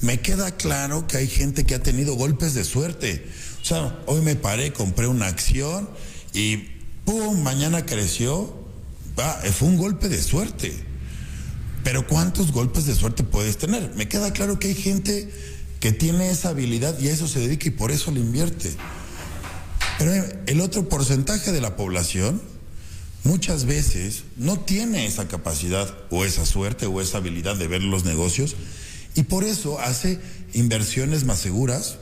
Me 0.00 0.20
queda 0.20 0.52
claro 0.52 1.08
que 1.08 1.16
hay 1.16 1.26
gente 1.26 1.64
que 1.64 1.74
ha 1.74 1.82
tenido 1.82 2.14
golpes 2.14 2.54
de 2.54 2.64
suerte. 2.64 3.26
O 3.62 3.64
sea, 3.64 3.98
hoy 4.06 4.20
me 4.22 4.36
paré, 4.36 4.72
compré 4.72 5.08
una 5.08 5.26
acción 5.26 5.88
y 6.32 6.68
¡pum! 7.08 7.42
Mañana 7.42 7.86
creció 7.86 8.52
fue 9.52 9.66
un 9.66 9.78
golpe 9.78 10.10
de 10.10 10.22
suerte. 10.22 10.74
Pero 11.82 12.06
¿cuántos 12.06 12.52
golpes 12.52 12.84
de 12.84 12.94
suerte 12.94 13.24
puedes 13.24 13.56
tener? 13.56 13.94
Me 13.94 14.08
queda 14.08 14.30
claro 14.34 14.58
que 14.58 14.68
hay 14.68 14.74
gente 14.74 15.32
que 15.80 15.92
tiene 15.92 16.28
esa 16.28 16.50
habilidad 16.50 16.98
y 17.00 17.08
a 17.08 17.12
eso 17.12 17.26
se 17.26 17.40
dedica 17.40 17.68
y 17.68 17.70
por 17.70 17.90
eso 17.92 18.10
le 18.10 18.20
invierte. 18.20 18.70
Pero 19.98 20.12
el 20.46 20.60
otro 20.60 20.86
porcentaje 20.90 21.50
de 21.50 21.62
la 21.62 21.76
población 21.76 22.42
muchas 23.24 23.64
veces 23.64 24.24
no 24.36 24.60
tiene 24.60 25.06
esa 25.06 25.28
capacidad 25.28 25.92
o 26.10 26.26
esa 26.26 26.44
suerte 26.44 26.84
o 26.84 27.00
esa 27.00 27.18
habilidad 27.18 27.56
de 27.56 27.68
ver 27.68 27.82
los 27.82 28.04
negocios 28.04 28.54
y 29.14 29.22
por 29.22 29.44
eso 29.44 29.80
hace 29.80 30.20
inversiones 30.52 31.24
más 31.24 31.38
seguras, 31.38 31.96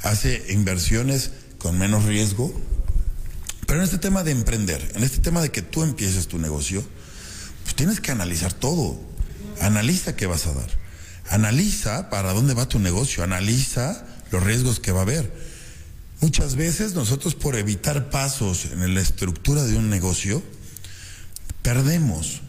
hace 0.00 0.42
inversiones 0.48 1.30
con 1.58 1.78
menos 1.78 2.06
riesgo. 2.06 2.52
Pero 3.72 3.80
en 3.80 3.86
este 3.86 3.96
tema 3.96 4.22
de 4.22 4.32
emprender, 4.32 4.86
en 4.96 5.02
este 5.02 5.16
tema 5.16 5.40
de 5.40 5.50
que 5.50 5.62
tú 5.62 5.82
empieces 5.82 6.28
tu 6.28 6.38
negocio, 6.38 6.84
pues 7.62 7.74
tienes 7.74 8.00
que 8.00 8.12
analizar 8.12 8.52
todo. 8.52 9.00
Analiza 9.62 10.14
qué 10.14 10.26
vas 10.26 10.46
a 10.46 10.52
dar. 10.52 10.68
Analiza 11.30 12.10
para 12.10 12.34
dónde 12.34 12.52
va 12.52 12.68
tu 12.68 12.78
negocio. 12.78 13.24
Analiza 13.24 14.04
los 14.30 14.42
riesgos 14.42 14.78
que 14.78 14.92
va 14.92 14.98
a 14.98 15.02
haber. 15.04 15.32
Muchas 16.20 16.54
veces 16.54 16.92
nosotros 16.92 17.34
por 17.34 17.56
evitar 17.56 18.10
pasos 18.10 18.66
en 18.66 18.94
la 18.94 19.00
estructura 19.00 19.64
de 19.64 19.74
un 19.78 19.88
negocio, 19.88 20.42
perdemos 21.62 22.42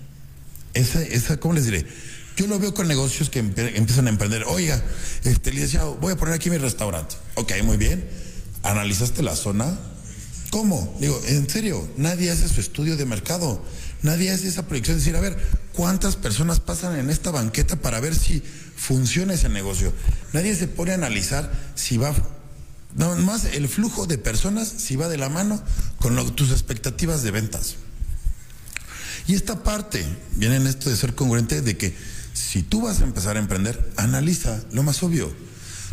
esa, 0.74 1.02
esa 1.04 1.40
¿cómo 1.40 1.54
les 1.54 1.64
diré? 1.64 1.88
Yo 2.36 2.48
lo 2.48 2.60
veo 2.60 2.74
con 2.74 2.86
negocios 2.90 3.30
que 3.30 3.40
empiezan 3.40 4.08
a 4.08 4.10
emprender. 4.10 4.44
Oiga, 4.46 4.84
este 5.24 5.54
licenciado, 5.54 5.96
voy 6.02 6.12
a 6.12 6.18
poner 6.18 6.34
aquí 6.34 6.50
mi 6.50 6.58
restaurante. 6.58 7.16
Ok, 7.36 7.54
muy 7.64 7.78
bien. 7.78 8.06
¿Analizaste 8.62 9.24
la 9.24 9.38
zona? 9.38 9.80
¿Cómo? 10.54 10.96
Digo, 11.00 11.20
en 11.26 11.50
serio, 11.50 11.90
nadie 11.98 12.30
hace 12.30 12.48
su 12.48 12.62
estudio 12.62 12.96
de 12.96 13.08
mercado. 13.08 13.60
Nadie 14.04 14.30
hace 14.30 14.48
esa 14.48 14.68
proyección 14.68 14.98
de 14.98 15.00
decir, 15.00 15.16
a 15.16 15.20
ver, 15.20 15.36
¿cuántas 15.74 16.16
personas 16.16 16.60
pasan 16.60 16.96
en 17.00 17.10
esta 17.10 17.32
banqueta 17.32 17.76
para 17.76 18.00
ver 18.00 18.14
si 18.14 18.44
funciona 18.76 19.34
ese 19.34 19.50
negocio? 19.50 19.92
Nadie 20.32 20.56
se 20.56 20.68
pone 20.68 20.92
a 20.92 20.94
analizar 20.94 21.52
si 21.74 21.98
va, 21.98 22.14
no 22.96 23.16
más 23.16 23.46
el 23.46 23.68
flujo 23.68 24.06
de 24.06 24.20
personas, 24.20 24.72
si 24.78 24.96
va 24.96 25.10
de 25.10 25.18
la 25.18 25.28
mano 25.28 25.60
con 25.98 26.24
tus 26.36 26.52
expectativas 26.52 27.24
de 27.24 27.32
ventas. 27.32 27.78
Y 29.26 29.34
esta 29.34 29.64
parte 29.64 30.06
viene 30.36 30.58
en 30.58 30.68
esto 30.68 30.92
de 30.92 30.98
ser 30.98 31.16
congruente 31.16 31.64
de 31.64 31.78
que 31.78 31.96
si 32.34 32.62
tú 32.62 32.82
vas 32.82 33.02
a 33.02 33.06
empezar 33.06 33.38
a 33.38 33.40
emprender, 33.40 33.92
analiza 33.96 34.62
lo 34.72 34.84
más 34.84 35.02
obvio. 35.02 35.34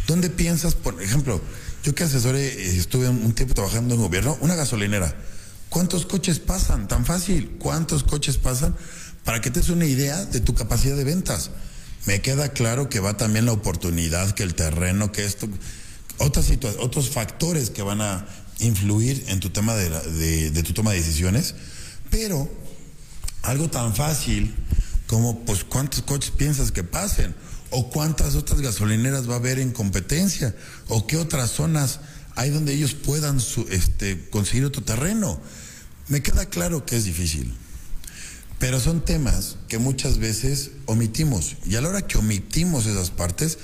¿Dónde 0.06 0.28
piensas, 0.28 0.74
por 0.74 1.02
ejemplo, 1.02 1.40
yo 1.82 1.94
que 1.94 2.04
asesore, 2.04 2.46
eh, 2.46 2.76
estuve 2.76 3.08
un 3.08 3.32
tiempo 3.32 3.54
trabajando 3.54 3.94
en 3.94 4.00
gobierno, 4.00 4.36
una 4.40 4.54
gasolinera. 4.54 5.14
¿Cuántos 5.68 6.04
coches 6.04 6.40
pasan? 6.40 6.88
Tan 6.88 7.06
fácil. 7.06 7.56
¿Cuántos 7.58 8.02
coches 8.02 8.36
pasan? 8.36 8.76
Para 9.24 9.40
que 9.40 9.50
te 9.50 9.60
des 9.60 9.68
una 9.68 9.86
idea 9.86 10.24
de 10.24 10.40
tu 10.40 10.54
capacidad 10.54 10.96
de 10.96 11.04
ventas. 11.04 11.50
Me 12.06 12.20
queda 12.20 12.48
claro 12.48 12.88
que 12.88 12.98
va 12.98 13.16
también 13.16 13.46
la 13.46 13.52
oportunidad, 13.52 14.32
que 14.32 14.42
el 14.42 14.54
terreno, 14.54 15.12
que 15.12 15.24
esto, 15.24 15.48
otras 16.18 16.50
otros 16.80 17.10
factores 17.10 17.70
que 17.70 17.82
van 17.82 18.00
a 18.00 18.26
influir 18.58 19.24
en 19.28 19.38
tu 19.38 19.50
tema 19.50 19.74
de, 19.76 20.50
de 20.50 20.62
tu 20.62 20.72
toma 20.72 20.90
de 20.90 20.98
decisiones. 20.98 21.54
Pero 22.10 22.50
algo 23.42 23.70
tan 23.70 23.94
fácil 23.94 24.54
como, 25.06 25.44
pues, 25.44 25.64
¿cuántos 25.64 26.02
coches 26.02 26.30
piensas 26.30 26.72
que 26.72 26.84
pasen? 26.84 27.34
¿O 27.70 27.90
cuántas 27.90 28.34
otras 28.34 28.60
gasolineras 28.60 29.28
va 29.28 29.34
a 29.34 29.38
haber 29.38 29.58
en 29.58 29.72
competencia? 29.72 30.54
¿O 30.88 31.06
qué 31.06 31.16
otras 31.16 31.50
zonas 31.50 32.00
hay 32.34 32.50
donde 32.50 32.74
ellos 32.74 32.94
puedan 32.94 33.38
este, 33.70 34.28
conseguir 34.30 34.64
otro 34.64 34.82
terreno? 34.82 35.40
Me 36.08 36.22
queda 36.22 36.46
claro 36.46 36.84
que 36.84 36.96
es 36.96 37.04
difícil. 37.04 37.54
Pero 38.58 38.80
son 38.80 39.04
temas 39.04 39.56
que 39.68 39.78
muchas 39.78 40.18
veces 40.18 40.72
omitimos. 40.86 41.56
Y 41.64 41.76
a 41.76 41.80
la 41.80 41.88
hora 41.88 42.06
que 42.06 42.18
omitimos 42.18 42.86
esas 42.86 43.10
partes, 43.10 43.58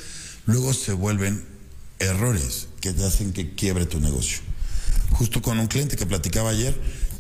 luego 0.47 0.73
se 0.73 0.93
vuelven 0.93 1.45
errores 1.99 2.69
que 2.81 2.93
te 2.93 3.05
hacen 3.05 3.33
que 3.33 3.55
quiebre 3.55 3.87
tu 3.87 4.01
negocio. 4.01 4.39
Justo 5.11 5.43
con 5.43 5.59
un 5.59 5.67
cliente 5.67 5.97
que 5.97 6.07
platicaba 6.07 6.51
ayer, 6.51 6.79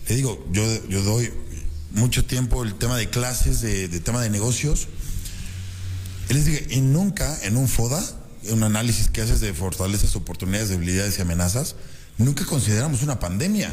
le 0.08 0.16
digo, 0.16 0.46
yo, 0.52 0.88
yo 0.88 1.02
doy 1.02 1.32
mucho 1.92 2.24
tiempo 2.24 2.62
el 2.62 2.74
tema 2.74 2.96
de 2.96 3.08
clases, 3.10 3.60
de, 3.60 3.88
tema 4.00 4.22
de 4.22 4.30
negocios. 4.30 4.88
Y 6.28 6.35
les 6.35 6.45
dije, 6.45 6.66
y 6.71 6.80
nunca 6.80 7.38
en 7.42 7.56
un 7.56 7.68
FODA, 7.68 8.02
un 8.50 8.62
análisis 8.62 9.09
que 9.09 9.23
haces 9.23 9.40
de 9.40 9.52
fortalezas, 9.54 10.16
oportunidades, 10.16 10.68
debilidades 10.68 11.18
y 11.18 11.23
amenazas, 11.23 11.76
nunca 12.18 12.45
consideramos 12.45 13.02
una 13.02 13.21
pandemia. 13.21 13.73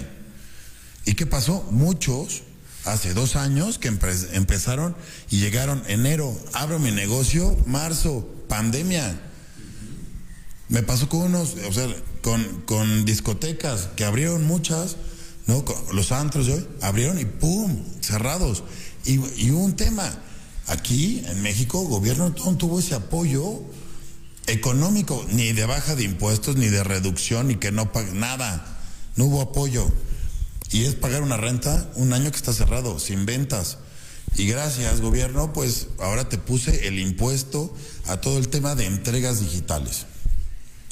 ¿Y 1.06 1.16
qué 1.16 1.26
pasó? 1.26 1.68
Muchos, 1.72 2.44
hace 2.86 3.14
dos 3.14 3.36
años, 3.36 3.80
que 3.80 3.88
empezaron 3.88 4.96
y 5.30 5.40
llegaron 5.40 5.84
enero, 5.88 6.38
abro 6.54 6.80
mi 6.80 6.92
negocio, 6.92 7.58
marzo, 7.66 8.28
pandemia. 8.48 9.20
Me 10.70 10.84
pasó 10.84 11.10
con 11.10 11.22
unos, 11.22 11.56
o 11.68 11.74
sea, 11.74 11.88
con, 12.22 12.62
con 12.66 13.06
discotecas 13.06 13.90
que 13.96 14.06
abrieron 14.06 14.46
muchas, 14.46 14.96
¿no? 15.48 15.64
Los 15.92 16.12
antros 16.12 16.48
hoy 16.48 16.68
abrieron 16.82 17.20
y 17.20 17.26
¡pum! 17.26 17.84
cerrados. 18.02 18.64
Y, 19.06 19.20
y 19.36 19.52
un 19.52 19.76
tema, 19.76 20.10
aquí 20.67 21.24
en 21.27 21.41
México, 21.41 21.82
el 21.82 21.89
gobierno 21.89 22.29
no 22.29 22.58
tuvo 22.58 22.79
ese 22.79 22.96
apoyo 22.96 23.62
económico, 24.48 25.25
ni 25.32 25.53
de 25.53 25.65
baja 25.65 25.96
de 25.96 26.03
impuestos, 26.03 26.55
ni 26.55 26.67
de 26.67 26.84
reducción, 26.84 27.48
ni 27.48 27.55
que 27.55 27.72
no 27.72 27.91
pague 27.91 28.13
nada. 28.13 28.79
No 29.15 29.25
hubo 29.25 29.41
apoyo. 29.41 29.91
Y 30.72 30.86
es 30.86 30.96
pagar 30.96 31.22
una 31.22 31.38
renta 31.38 31.91
un 31.96 32.13
año 32.13 32.32
que 32.32 32.38
está 32.38 32.53
cerrado, 32.53 33.00
sin 33.00 33.25
ventas. 33.25 33.77
Y 34.36 34.48
gracias, 34.48 35.01
gobierno, 35.01 35.53
pues 35.53 35.88
ahora 36.00 36.27
te 36.27 36.38
puse 36.38 36.88
el 36.88 37.00
impuesto 37.00 37.74
a 38.08 38.17
todo 38.17 38.39
el 38.39 38.48
tema 38.48 38.74
de 38.74 38.88
entregas 38.88 39.39
digitales. 39.39 40.08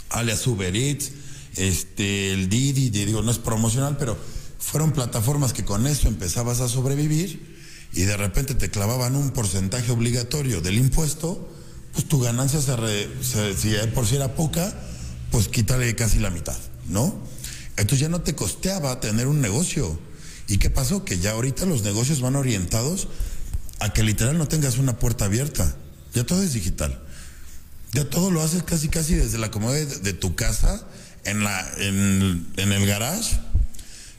Alias 0.10 0.46
Uber 0.46 0.76
Eats, 0.76 1.12
este, 1.56 2.34
el 2.34 2.50
Didi, 2.50 2.90
digo, 2.90 3.24
no 3.24 3.32
es 3.32 3.40
promocional, 3.40 3.98
pero 3.98 4.18
fueron 4.60 4.92
plataformas 4.92 5.54
que 5.54 5.66
con 5.66 5.88
eso 5.88 6.08
empezabas 6.08 6.60
a 6.60 6.70
sobrevivir 6.70 7.51
y 7.94 8.04
de 8.04 8.18
repente 8.18 8.56
te 8.56 8.70
clavaban 8.70 9.16
un 9.16 9.32
porcentaje 9.32 9.92
obligatorio 9.92 10.62
del 10.62 10.78
impuesto, 10.78 11.50
pues 11.94 12.08
tu 12.08 12.20
ganancia 12.20 12.62
se, 12.62 13.58
si 13.58 13.76
por 13.94 14.08
si 14.08 14.16
era 14.16 14.36
poca, 14.36 14.74
pues 15.32 15.48
quítale 15.48 15.96
casi 15.96 16.20
la 16.20 16.30
mitad, 16.30 16.58
¿no? 16.88 17.14
Entonces 17.78 18.00
ya 18.00 18.10
no 18.10 18.22
te 18.22 18.36
costeaba 18.36 19.00
tener 19.00 19.28
un 19.28 19.42
negocio. 19.42 20.00
¿Y 20.48 20.58
qué 20.58 20.70
pasó? 20.70 21.06
Que 21.06 21.20
ya 21.20 21.32
ahorita 21.32 21.66
los 21.66 21.84
negocios 21.84 22.22
van 22.22 22.36
orientados 22.36 23.08
a 23.80 23.94
que 23.94 24.04
literal 24.04 24.38
no 24.38 24.48
tengas 24.48 24.78
una 24.78 25.00
puerta 25.00 25.26
abierta. 25.26 25.76
Ya 26.14 26.26
todo 26.26 26.44
es 26.44 26.54
digital. 26.54 27.02
Ya 27.94 28.10
todo 28.10 28.32
lo 28.32 28.42
haces 28.42 28.64
casi 28.64 28.90
casi 28.90 29.16
desde 29.16 29.38
la 29.38 29.52
comodidad 29.52 29.88
de, 30.02 30.14
tu 30.14 30.36
casa, 30.36 30.86
en, 31.24 31.44
la, 31.44 31.70
en, 31.78 32.48
en 32.58 32.72
el 32.72 32.86
garage 32.86 33.38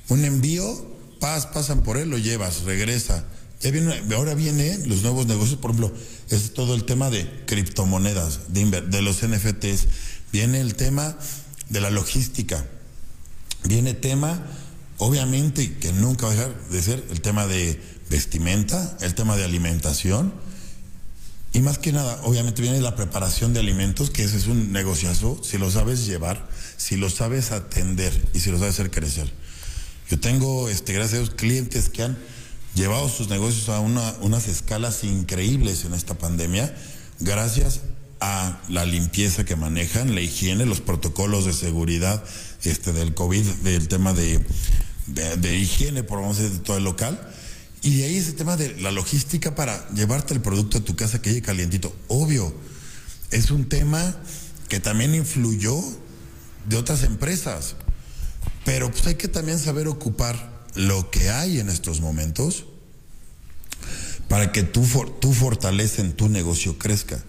un 0.09 0.25
envío, 0.25 0.85
pas, 1.21 1.47
pasan 1.47 1.83
por 1.83 1.97
él, 1.97 2.11
lo 2.11 2.19
llevas, 2.19 2.63
regresa. 2.63 3.25
Viene, 3.71 4.03
ahora 4.15 4.35
vienen 4.35 4.89
los 4.89 5.03
nuevos 5.03 5.27
negocios, 5.27 5.59
por 5.59 5.71
ejemplo, 5.71 5.95
es 6.31 6.53
todo 6.53 6.75
el 6.75 6.85
tema 6.85 7.11
de 7.11 7.29
criptomonedas, 7.47 8.53
de, 8.53 8.81
de 8.81 9.03
los 9.03 9.23
NFTs. 9.23 9.87
Viene 10.33 10.61
el 10.61 10.75
tema 10.75 11.17
de 11.69 11.81
la 11.81 11.91
logística. 11.91 12.67
Viene 13.65 13.95
tema, 13.95 14.45
obviamente, 14.99 15.75
que 15.75 15.93
nunca 15.93 16.27
va 16.27 16.33
a 16.33 16.35
dejar 16.35 16.69
de 16.71 16.83
ser 16.83 17.05
el 17.11 17.21
tema 17.21 17.47
de 17.47 17.81
vestimenta, 18.11 18.97
el 19.01 19.15
tema 19.15 19.37
de 19.37 19.45
alimentación. 19.45 20.35
Y 21.53 21.61
más 21.61 21.79
que 21.79 21.93
nada, 21.93 22.21
obviamente 22.25 22.63
viene 22.63 22.81
la 22.81 22.97
preparación 22.97 23.53
de 23.53 23.61
alimentos, 23.61 24.11
que 24.11 24.25
ese 24.25 24.39
es 24.39 24.47
un 24.47 24.73
negociazo, 24.73 25.41
si 25.45 25.59
lo 25.59 25.71
sabes 25.71 26.07
llevar, 26.07 26.49
si 26.77 26.97
lo 26.97 27.11
sabes 27.11 27.53
atender 27.53 28.13
y 28.33 28.41
si 28.41 28.51
lo 28.51 28.59
sabes 28.59 28.75
hacer 28.75 28.91
crecer. 28.91 29.31
Yo 30.11 30.19
tengo, 30.19 30.69
este, 30.69 30.93
gracias 30.95 31.21
a 31.21 31.23
Dios, 31.23 31.35
clientes 31.35 31.89
que 31.89 32.03
han 32.03 32.19
llevado 32.75 33.09
sus 33.09 33.29
negocios 33.29 33.69
a 33.69 33.81
unas 33.81 34.49
escalas 34.49 35.05
increíbles 35.05 35.85
en 35.85 35.95
esta 35.95 36.15
pandemia, 36.15 36.75
gracias 37.21 37.81
a 38.21 38.61
la 38.69 38.85
limpieza 38.85 39.45
que 39.45 39.57
manejan, 39.57 40.15
la 40.15 40.21
higiene, 40.21 40.65
los 40.65 40.81
protocolos 40.81 41.45
de 41.45 41.53
seguridad 41.53 42.23
este, 42.63 42.93
del 42.93 43.15
COVID, 43.15 43.45
del 43.65 43.89
tema 43.89 44.13
de, 44.13 44.41
de, 45.07 45.57
higiene, 45.57 46.05
por 46.05 46.21
vamos 46.21 46.39
a 46.39 46.43
decir, 46.43 46.59
de 46.59 46.65
todo 46.65 46.77
el 46.77 46.85
local. 46.85 47.21
Y 47.83 47.97
de 47.97 48.05
ahí 48.05 48.17
ese 48.17 48.33
tema 48.33 48.57
de 48.57 48.81
la 48.81 48.93
logística 48.93 49.57
para 49.57 49.89
llevarte 49.91 50.35
el 50.35 50.41
producto 50.41 50.79
a 50.79 50.83
tu 50.83 50.95
casa 50.95 51.21
que 51.21 51.31
llegue 51.31 51.43
calientito. 51.43 51.93
Obvio, 52.07 52.55
es 53.33 53.51
un 53.51 53.69
tema 53.69 54.17
que 54.69 54.79
también 54.79 55.17
influyó 55.17 55.83
de 56.69 56.77
otras 56.77 57.03
empresas. 57.03 57.75
Pero 58.65 58.91
pues 58.93 59.05
hay 59.09 59.17
que 59.17 59.27
también 59.27 59.59
saber 59.59 59.89
ocupar 59.89 60.52
lo 60.75 61.11
que 61.11 61.31
hay 61.31 61.59
en 61.61 61.69
estos 61.69 62.01
momentos 62.01 62.65
para 64.29 64.53
que 64.53 64.63
tu, 64.63 64.83
tu 65.21 65.33
fortaleza 65.33 66.01
en 66.01 66.15
tu 66.15 66.29
negocio 66.29 66.79
crezca. 66.79 67.23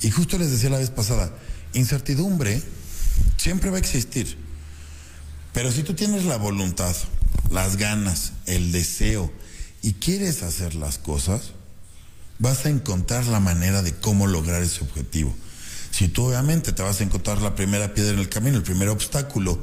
Y 0.00 0.10
justo 0.10 0.38
les 0.38 0.50
decía 0.50 0.70
la 0.70 0.78
vez 0.78 0.90
pasada, 0.90 1.34
incertidumbre 1.72 2.62
siempre 3.36 3.70
va 3.70 3.76
a 3.76 3.80
existir. 3.80 4.36
Pero 5.52 5.72
si 5.72 5.82
tú 5.82 5.94
tienes 5.94 6.24
la 6.24 6.36
voluntad, 6.36 6.94
las 7.50 7.76
ganas, 7.76 8.32
el 8.46 8.72
deseo 8.72 9.32
y 9.82 9.94
quieres 9.94 10.42
hacer 10.42 10.74
las 10.74 10.98
cosas, 10.98 11.52
vas 12.38 12.66
a 12.66 12.70
encontrar 12.70 13.26
la 13.26 13.40
manera 13.40 13.82
de 13.82 13.94
cómo 13.94 14.26
lograr 14.26 14.62
ese 14.62 14.82
objetivo. 14.82 15.34
Si 15.90 16.08
tú 16.08 16.26
obviamente 16.26 16.72
te 16.72 16.82
vas 16.82 17.00
a 17.00 17.04
encontrar 17.04 17.40
la 17.40 17.54
primera 17.54 17.94
piedra 17.94 18.12
en 18.12 18.18
el 18.18 18.28
camino, 18.28 18.56
el 18.56 18.62
primer 18.62 18.88
obstáculo, 18.88 19.62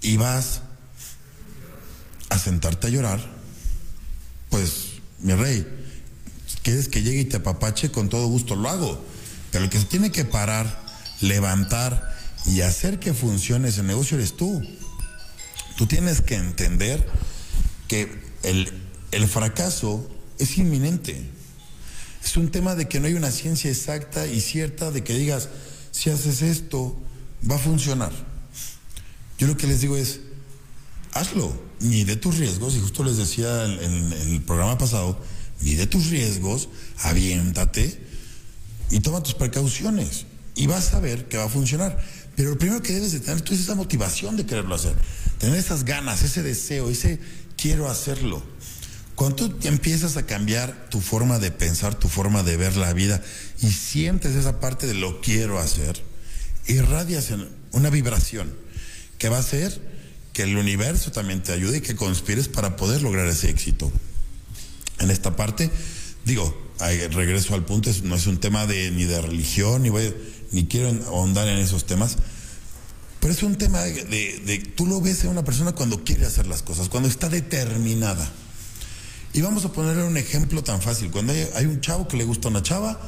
y 0.00 0.16
vas 0.16 0.62
a 2.28 2.38
sentarte 2.38 2.86
a 2.86 2.90
llorar, 2.90 3.20
pues, 4.50 5.00
mi 5.20 5.34
rey, 5.34 5.66
quieres 6.62 6.88
que 6.88 7.02
llegue 7.02 7.20
y 7.20 7.24
te 7.24 7.38
apapache, 7.38 7.90
con 7.90 8.08
todo 8.08 8.26
gusto 8.26 8.56
lo 8.56 8.68
hago. 8.68 9.04
Pero 9.50 9.64
el 9.64 9.70
que 9.70 9.78
se 9.78 9.86
tiene 9.86 10.12
que 10.12 10.24
parar, 10.24 10.84
levantar 11.20 12.16
y 12.46 12.60
hacer 12.60 12.98
que 12.98 13.14
funcione 13.14 13.68
ese 13.68 13.82
negocio 13.82 14.16
eres 14.16 14.36
tú. 14.36 14.62
Tú 15.76 15.86
tienes 15.86 16.20
que 16.20 16.34
entender 16.34 17.06
que 17.86 18.20
el, 18.42 18.70
el 19.12 19.28
fracaso 19.28 20.08
es 20.38 20.58
inminente. 20.58 21.24
Es 22.24 22.36
un 22.36 22.50
tema 22.50 22.74
de 22.74 22.88
que 22.88 23.00
no 23.00 23.06
hay 23.06 23.14
una 23.14 23.30
ciencia 23.30 23.70
exacta 23.70 24.26
y 24.26 24.40
cierta 24.40 24.90
de 24.90 25.02
que 25.04 25.14
digas, 25.14 25.48
si 25.90 26.10
haces 26.10 26.42
esto, 26.42 27.00
va 27.48 27.56
a 27.56 27.58
funcionar. 27.58 28.12
Yo 29.38 29.46
lo 29.46 29.56
que 29.56 29.66
les 29.66 29.80
digo 29.80 29.96
es, 29.96 30.20
hazlo, 31.12 31.67
mide 31.80 32.16
tus 32.16 32.38
riesgos, 32.38 32.74
y 32.74 32.80
justo 32.80 33.04
les 33.04 33.16
decía 33.16 33.64
en, 33.64 34.12
en 34.12 34.12
el 34.12 34.42
programa 34.42 34.78
pasado, 34.78 35.20
mide 35.60 35.86
tus 35.86 36.06
riesgos, 36.06 36.68
aviéntate 37.02 38.00
y 38.90 39.00
toma 39.00 39.22
tus 39.22 39.34
precauciones 39.34 40.26
y 40.54 40.66
vas 40.66 40.92
a 40.94 41.00
ver 41.00 41.28
que 41.28 41.36
va 41.36 41.44
a 41.44 41.48
funcionar. 41.48 41.98
Pero 42.36 42.50
lo 42.50 42.58
primero 42.58 42.82
que 42.82 42.92
debes 42.92 43.12
de 43.12 43.20
tener 43.20 43.40
tú 43.40 43.54
es 43.54 43.60
esa 43.60 43.74
motivación 43.74 44.36
de 44.36 44.46
quererlo 44.46 44.74
hacer, 44.74 44.94
tener 45.38 45.56
esas 45.56 45.84
ganas, 45.84 46.22
ese 46.22 46.42
deseo, 46.42 46.90
ese 46.90 47.18
quiero 47.56 47.88
hacerlo. 47.88 48.42
Cuando 49.14 49.48
tú 49.48 49.68
empiezas 49.68 50.16
a 50.16 50.26
cambiar 50.26 50.88
tu 50.90 51.00
forma 51.00 51.40
de 51.40 51.50
pensar, 51.50 51.96
tu 51.96 52.08
forma 52.08 52.44
de 52.44 52.56
ver 52.56 52.76
la 52.76 52.92
vida 52.92 53.20
y 53.60 53.70
sientes 53.70 54.36
esa 54.36 54.60
parte 54.60 54.86
de 54.86 54.94
lo 54.94 55.20
quiero 55.20 55.58
hacer, 55.58 56.00
irradias 56.68 57.30
una 57.72 57.90
vibración 57.90 58.54
que 59.18 59.28
va 59.28 59.38
a 59.38 59.40
hacer 59.40 59.97
que 60.38 60.44
el 60.44 60.56
universo 60.56 61.10
también 61.10 61.42
te 61.42 61.50
ayude 61.50 61.78
y 61.78 61.80
que 61.80 61.96
conspires 61.96 62.46
para 62.46 62.76
poder 62.76 63.02
lograr 63.02 63.26
ese 63.26 63.50
éxito. 63.50 63.90
En 65.00 65.10
esta 65.10 65.34
parte, 65.34 65.68
digo, 66.24 66.56
regreso 67.10 67.56
al 67.56 67.64
punto, 67.64 67.90
no 68.04 68.14
es 68.14 68.28
un 68.28 68.38
tema 68.38 68.64
de, 68.64 68.92
ni 68.92 69.02
de 69.02 69.20
religión, 69.20 69.82
ni, 69.82 69.88
voy, 69.88 70.14
ni 70.52 70.66
quiero 70.66 70.90
ahondar 71.06 71.48
en 71.48 71.58
esos 71.58 71.86
temas, 71.86 72.18
pero 73.18 73.34
es 73.34 73.42
un 73.42 73.56
tema 73.56 73.80
de, 73.80 74.04
de, 74.04 74.58
tú 74.76 74.86
lo 74.86 75.00
ves 75.00 75.24
en 75.24 75.30
una 75.30 75.42
persona 75.42 75.72
cuando 75.72 76.04
quiere 76.04 76.24
hacer 76.24 76.46
las 76.46 76.62
cosas, 76.62 76.88
cuando 76.88 77.08
está 77.08 77.28
determinada. 77.28 78.30
Y 79.32 79.40
vamos 79.40 79.64
a 79.64 79.72
ponerle 79.72 80.04
un 80.04 80.18
ejemplo 80.18 80.62
tan 80.62 80.80
fácil, 80.80 81.10
cuando 81.10 81.32
hay, 81.32 81.48
hay 81.56 81.66
un 81.66 81.80
chavo 81.80 82.06
que 82.06 82.16
le 82.16 82.22
gusta 82.22 82.46
una 82.46 82.62
chava 82.62 83.00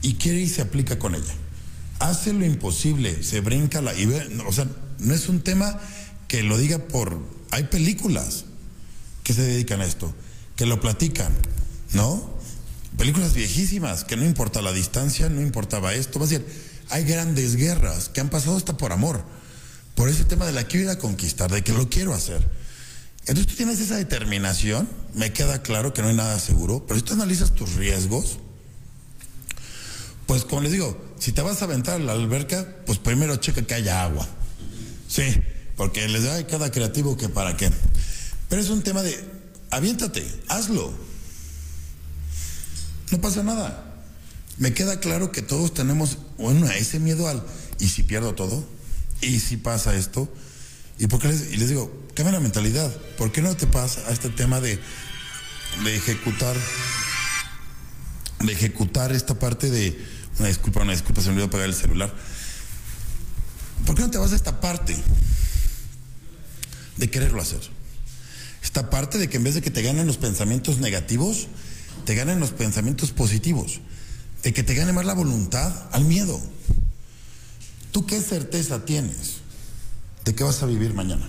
y 0.00 0.14
quiere 0.14 0.40
y 0.40 0.48
se 0.48 0.62
aplica 0.62 0.98
con 0.98 1.14
ella. 1.14 1.34
Hace 1.98 2.32
lo 2.32 2.46
imposible, 2.46 3.22
se 3.22 3.42
brinca 3.42 3.82
la... 3.82 3.92
Y 3.92 4.06
ve, 4.06 4.34
o 4.46 4.52
sea, 4.54 4.66
no 4.98 5.12
es 5.12 5.28
un 5.28 5.42
tema 5.42 5.78
que 6.30 6.44
lo 6.44 6.56
diga 6.56 6.78
por... 6.78 7.18
Hay 7.50 7.64
películas 7.64 8.44
que 9.24 9.34
se 9.34 9.42
dedican 9.42 9.80
a 9.80 9.84
esto, 9.84 10.14
que 10.54 10.64
lo 10.64 10.80
platican, 10.80 11.32
¿no? 11.92 12.38
Películas 12.96 13.34
viejísimas, 13.34 14.04
que 14.04 14.16
no 14.16 14.24
importa 14.24 14.62
la 14.62 14.70
distancia, 14.72 15.28
no 15.28 15.40
importaba 15.40 15.92
esto. 15.92 16.20
Va 16.20 16.26
a 16.26 16.28
decir, 16.28 16.46
hay 16.88 17.02
grandes 17.02 17.56
guerras 17.56 18.08
que 18.10 18.20
han 18.20 18.28
pasado 18.30 18.56
hasta 18.56 18.76
por 18.76 18.92
amor, 18.92 19.24
por 19.96 20.08
ese 20.08 20.22
tema 20.22 20.46
de 20.46 20.52
la 20.52 20.62
quiero 20.62 20.84
ir 20.84 20.90
a 20.90 20.98
conquistar, 20.98 21.50
de 21.50 21.64
que 21.64 21.72
lo 21.72 21.88
quiero 21.90 22.14
hacer. 22.14 22.48
Entonces 23.22 23.48
tú 23.48 23.56
tienes 23.56 23.80
esa 23.80 23.96
determinación, 23.96 24.88
me 25.14 25.32
queda 25.32 25.62
claro 25.62 25.92
que 25.92 26.00
no 26.00 26.08
hay 26.08 26.14
nada 26.14 26.38
seguro, 26.38 26.86
pero 26.86 27.00
si 27.00 27.04
tú 27.04 27.14
analizas 27.14 27.56
tus 27.56 27.74
riesgos, 27.74 28.38
pues 30.26 30.44
como 30.44 30.62
les 30.62 30.70
digo, 30.70 30.96
si 31.18 31.32
te 31.32 31.42
vas 31.42 31.60
a 31.60 31.64
aventar 31.64 31.96
a 31.96 32.04
la 32.04 32.12
alberca, 32.12 32.76
pues 32.86 32.98
primero 32.98 33.34
checa 33.34 33.62
que 33.62 33.74
haya 33.74 34.04
agua. 34.04 34.28
Sí, 35.08 35.24
porque 35.80 36.06
les 36.08 36.24
da 36.24 36.46
cada 36.46 36.70
creativo 36.70 37.16
que 37.16 37.30
para 37.30 37.56
qué. 37.56 37.70
Pero 38.50 38.60
es 38.60 38.68
un 38.68 38.82
tema 38.82 39.00
de, 39.00 39.18
aviéntate, 39.70 40.30
hazlo. 40.46 40.92
No 43.10 43.20
pasa 43.22 43.42
nada. 43.42 43.82
Me 44.58 44.74
queda 44.74 45.00
claro 45.00 45.32
que 45.32 45.40
todos 45.40 45.72
tenemos, 45.72 46.18
bueno, 46.36 46.70
ese 46.70 47.00
miedo 47.00 47.28
al, 47.28 47.42
¿y 47.78 47.88
si 47.88 48.02
pierdo 48.02 48.34
todo? 48.34 48.62
¿Y 49.22 49.40
si 49.40 49.56
pasa 49.56 49.96
esto? 49.96 50.30
¿Y, 50.98 51.06
por 51.06 51.24
les, 51.24 51.50
y 51.50 51.56
les 51.56 51.70
digo, 51.70 51.90
cambia 52.12 52.32
la 52.32 52.40
mentalidad. 52.40 52.94
¿Por 53.16 53.32
qué 53.32 53.40
no 53.40 53.56
te 53.56 53.66
pasa 53.66 54.02
a 54.06 54.12
este 54.12 54.28
tema 54.28 54.60
de, 54.60 54.78
de 55.82 55.96
ejecutar, 55.96 56.56
de 58.40 58.52
ejecutar 58.52 59.12
esta 59.12 59.38
parte 59.38 59.70
de, 59.70 59.98
una 60.38 60.48
disculpa, 60.48 60.82
una 60.82 60.92
disculpa, 60.92 61.22
se 61.22 61.28
me 61.28 61.32
olvidó 61.36 61.46
apagar 61.46 61.70
el 61.70 61.74
celular. 61.74 62.14
¿Por 63.86 63.94
qué 63.94 64.02
no 64.02 64.10
te 64.10 64.18
vas 64.18 64.32
a 64.32 64.36
esta 64.36 64.60
parte 64.60 64.94
de 67.00 67.10
quererlo 67.10 67.42
hacer? 67.42 67.60
Esta 68.62 68.90
parte 68.90 69.18
de 69.18 69.28
que 69.28 69.38
en 69.38 69.44
vez 69.44 69.54
de 69.54 69.62
que 69.62 69.70
te 69.70 69.82
ganen 69.82 70.06
los 70.06 70.18
pensamientos 70.18 70.78
negativos, 70.78 71.48
te 72.04 72.14
ganen 72.14 72.38
los 72.38 72.50
pensamientos 72.50 73.10
positivos. 73.10 73.80
De 74.42 74.52
que 74.52 74.62
te 74.62 74.74
gane 74.74 74.92
más 74.92 75.04
la 75.04 75.14
voluntad 75.14 75.88
al 75.92 76.04
miedo. 76.04 76.40
¿Tú 77.92 78.06
qué 78.06 78.20
certeza 78.20 78.84
tienes 78.84 79.38
de 80.24 80.34
que 80.34 80.44
vas 80.44 80.62
a 80.62 80.66
vivir 80.66 80.94
mañana? 80.94 81.26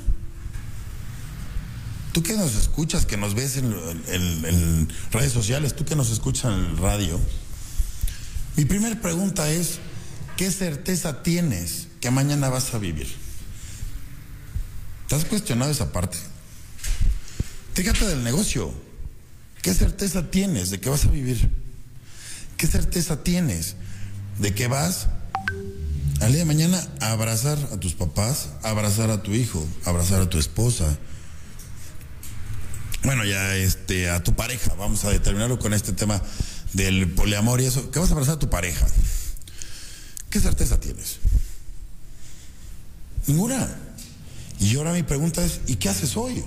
Tú 2.13 2.21
que 2.21 2.33
nos 2.33 2.55
escuchas, 2.55 3.05
que 3.05 3.15
nos 3.15 3.33
ves 3.33 3.57
en, 3.57 4.87
redes 5.11 5.31
sociales, 5.31 5.75
tú 5.75 5.85
que 5.85 5.95
nos 5.95 6.11
escuchas 6.11 6.53
en 6.53 6.77
radio, 6.77 7.19
mi 8.57 8.65
primera 8.65 8.99
pregunta 8.99 9.49
es, 9.49 9.79
¿qué 10.35 10.51
certeza 10.51 11.23
tienes 11.23 11.87
que 12.01 12.11
mañana 12.11 12.49
vas 12.49 12.73
a 12.73 12.79
vivir? 12.79 13.20
¿Te 15.11 15.17
has 15.17 15.25
cuestionado 15.25 15.69
esa 15.69 15.91
parte? 15.91 16.17
Fíjate 17.73 18.07
del 18.07 18.23
negocio. 18.23 18.73
¿Qué 19.61 19.73
certeza 19.73 20.31
tienes 20.31 20.69
de 20.69 20.79
que 20.79 20.89
vas 20.89 21.03
a 21.03 21.09
vivir? 21.09 21.49
¿Qué 22.55 22.65
certeza 22.65 23.21
tienes 23.21 23.75
de 24.39 24.55
que 24.55 24.69
vas 24.69 25.07
al 26.21 26.31
día 26.31 26.39
de 26.39 26.45
mañana 26.45 26.81
a 27.01 27.11
abrazar 27.11 27.57
a 27.73 27.77
tus 27.77 27.93
papás, 27.93 28.51
a 28.63 28.69
abrazar 28.69 29.09
a 29.09 29.21
tu 29.21 29.33
hijo, 29.33 29.67
a 29.83 29.89
abrazar 29.89 30.21
a 30.21 30.29
tu 30.29 30.39
esposa? 30.39 30.97
Bueno, 33.03 33.25
ya 33.25 33.57
este, 33.57 34.09
a 34.09 34.23
tu 34.23 34.33
pareja, 34.33 34.75
vamos 34.75 35.03
a 35.03 35.09
determinarlo 35.09 35.59
con 35.59 35.73
este 35.73 35.91
tema 35.91 36.21
del 36.71 37.11
poliamor 37.11 37.59
y 37.59 37.65
eso, 37.65 37.91
¿qué 37.91 37.99
vas 37.99 38.11
a 38.11 38.13
abrazar 38.13 38.35
a 38.35 38.39
tu 38.39 38.49
pareja? 38.49 38.87
¿Qué 40.29 40.39
certeza 40.39 40.79
tienes? 40.79 41.17
Ninguna. 43.27 43.90
Y 44.61 44.75
ahora 44.77 44.93
mi 44.93 45.01
pregunta 45.01 45.43
es, 45.43 45.61
¿y 45.65 45.77
qué 45.77 45.89
haces 45.89 46.15
hoy? 46.15 46.43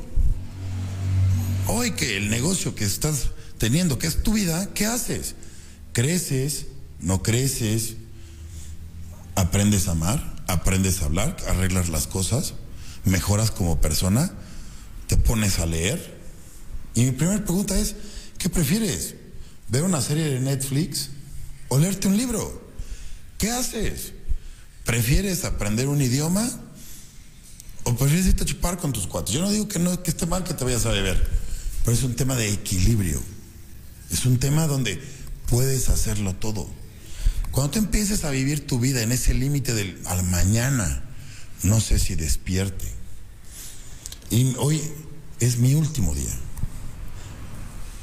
Hoy 1.66 1.90
que 1.90 2.16
el 2.16 2.31
negocio 2.31 2.77
que 2.77 2.85
estás 2.85 3.31
teniendo, 3.59 3.98
que 3.98 4.07
es 4.07 4.22
tu 4.22 4.35
vida, 4.35 4.68
¿qué 4.72 4.87
haces? 4.87 5.35
¿Creces? 5.92 6.66
¿No 7.00 7.24
creces? 7.24 7.96
¿Aprendes 9.35 9.88
a 9.88 9.92
amar? 9.92 10.44
¿Aprendes 10.46 11.03
a 11.03 11.07
hablar? 11.07 11.37
¿Arreglas 11.48 11.88
las 11.88 12.07
cosas? 12.07 12.55
¿Mejoras 13.05 13.50
como 13.50 13.81
persona? 13.81 14.31
¿Te 15.09 15.16
pones 15.16 15.59
a 15.59 15.66
leer? 15.66 16.16
Y 16.94 17.03
mi 17.07 17.11
primera 17.11 17.44
pregunta 17.44 17.77
es, 17.77 17.96
¿qué 18.38 18.48
prefieres? 18.48 19.16
¿Ver 19.68 19.83
una 19.83 20.00
serie 20.00 20.27
de 20.27 20.38
Netflix 20.38 21.11
o 21.66 21.81
leerte 21.81 22.07
un 22.07 22.16
libro? 22.16 22.62
¿Qué 23.38 23.50
haces? 23.50 24.12
¿Prefieres 24.85 25.44
aprender 25.44 25.88
un 25.88 26.00
idioma 26.00 26.48
o 27.85 27.94
prefieres 27.97 28.27
irte 28.27 28.42
a 28.42 28.47
chupar 28.47 28.79
con 28.79 28.92
tus 28.92 29.07
cuates? 29.07 29.35
Yo 29.35 29.40
no 29.40 29.51
digo 29.51 29.68
que, 29.68 29.79
no, 29.79 30.03
que 30.03 30.11
esté 30.11 30.27
mal 30.27 30.44
que 30.44 30.55
te 30.55 30.64
vayas 30.64 30.87
a 30.87 30.90
beber, 30.90 31.23
pero 31.85 31.97
es 31.97 32.03
un 32.03 32.16
tema 32.16 32.35
de 32.35 32.53
equilibrio. 32.53 33.20
Es 34.11 34.27
un 34.27 34.38
tema 34.38 34.66
donde 34.66 35.01
puedes 35.49 35.88
hacerlo 35.88 36.35
todo. 36.35 36.68
Cuando 37.51 37.73
tú 37.73 37.79
empieces 37.79 38.25
a 38.25 38.31
vivir 38.31 38.66
tu 38.66 38.79
vida 38.79 39.03
en 39.03 39.12
ese 39.12 39.35
límite 39.35 39.75
del 39.75 39.99
al 40.07 40.25
mañana, 40.25 41.05
no 41.62 41.81
sé 41.81 41.99
si 41.99 42.14
despierte. 42.14 42.87
Y 44.31 44.55
hoy 44.59 44.83
es 45.40 45.59
mi 45.59 45.75
último 45.75 46.14
día. 46.14 46.35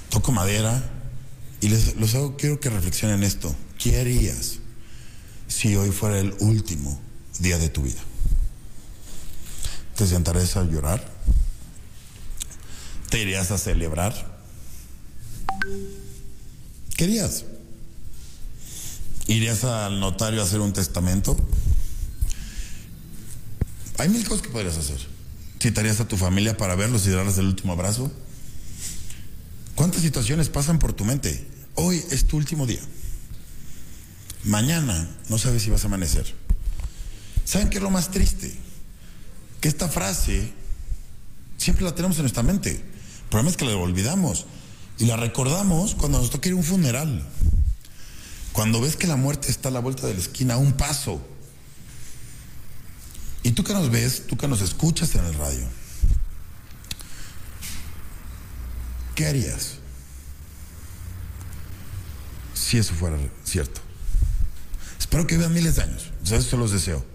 Toco 0.10 0.32
madera 0.32 0.90
y 1.60 1.70
les 1.70 1.96
los 1.96 2.16
hago, 2.16 2.38
quiero 2.38 2.60
que 2.60 2.70
reflexionen 2.70 3.24
esto. 3.24 3.54
¿Qué 3.78 4.00
harías 4.00 4.60
si 5.48 5.76
hoy 5.76 5.92
fuera 5.92 6.20
el 6.20 6.34
último 6.40 7.00
día 7.40 7.58
de 7.58 7.70
tu 7.70 7.84
vida? 7.84 8.02
¿Te 9.96 10.08
sentarías 10.08 10.56
a 10.58 10.64
llorar? 10.64 11.06
¿Te 13.10 13.22
irías 13.22 13.52
a 13.52 13.58
celebrar? 13.58 14.14
¿Qué 16.96 17.04
harías? 17.04 17.46
¿Irías 19.28 19.64
al 19.64 20.00
notario 20.00 20.42
a 20.42 20.46
hacer 20.46 20.60
un 20.60 20.74
testamento? 20.74 21.38
Hay 23.98 24.10
mil 24.10 24.28
cosas 24.28 24.42
que 24.42 24.50
podrías 24.50 24.78
hacer. 24.78 25.00
¿Citarías 25.60 26.00
a 26.00 26.08
tu 26.08 26.18
familia 26.18 26.58
para 26.58 26.76
verlos 26.76 27.06
y 27.06 27.12
darles 27.12 27.38
el 27.38 27.46
último 27.46 27.74
abrazo? 27.74 28.12
¿Cuántas 29.76 30.02
situaciones 30.02 30.50
pasan 30.50 30.80
por 30.80 30.94
tu 30.94 31.06
mente? 31.06 31.48
Hoy 31.76 32.04
es 32.12 32.26
tu 32.26 32.38
último 32.38 32.66
día. 32.66 32.82
Mañana 34.44 35.08
no 35.30 35.38
sabes 35.38 35.64
si 35.64 35.70
vas 35.70 35.84
a 35.84 35.88
amanecer. 35.88 36.34
¿Saben 37.46 37.70
qué 37.70 37.78
es 37.78 37.84
lo 37.84 37.92
más 37.92 38.10
triste? 38.12 38.56
Que 39.62 39.68
esta 39.68 39.88
frase 39.88 40.52
siempre 41.58 41.86
la 41.86 41.96
tenemos 41.96 42.18
en 42.18 42.24
nuestra 42.24 42.44
mente. 42.44 42.72
El 42.72 43.30
problema 43.30 43.52
es 43.52 43.58
que 43.58 43.66
la 43.66 43.76
olvidamos 43.78 44.48
y 44.98 45.06
la 45.06 45.16
recordamos 45.16 45.96
cuando 45.96 46.20
nos 46.20 46.32
toca 46.32 46.50
ir 46.50 46.54
a 46.54 46.58
un 46.58 46.64
funeral. 46.64 47.26
Cuando 48.52 48.82
ves 48.82 48.96
que 48.98 49.08
la 49.08 49.16
muerte 49.16 49.50
está 49.50 49.70
a 49.70 49.72
la 49.72 49.80
vuelta 49.80 50.08
de 50.08 50.16
la 50.16 50.20
esquina, 50.20 50.56
a 50.56 50.58
un 50.58 50.74
paso. 50.74 51.22
Y 53.44 53.52
tú 53.52 53.64
que 53.64 53.74
nos 53.74 53.90
ves, 53.90 54.28
tú 54.28 54.38
que 54.38 54.48
nos 54.48 54.62
escuchas 54.62 55.16
en 55.16 55.26
el 55.26 55.34
radio, 55.36 55.68
¿qué 59.16 59.26
harías 59.26 59.78
si 62.54 62.78
eso 62.78 62.94
fuera 62.94 63.18
cierto? 63.44 63.82
Espero 65.00 65.26
que 65.26 65.38
vivan 65.38 65.54
miles 65.54 65.78
de 65.78 65.84
años, 65.84 66.12
eso 66.24 66.42
se 66.42 66.58
los 66.58 66.72
deseo. 66.72 67.11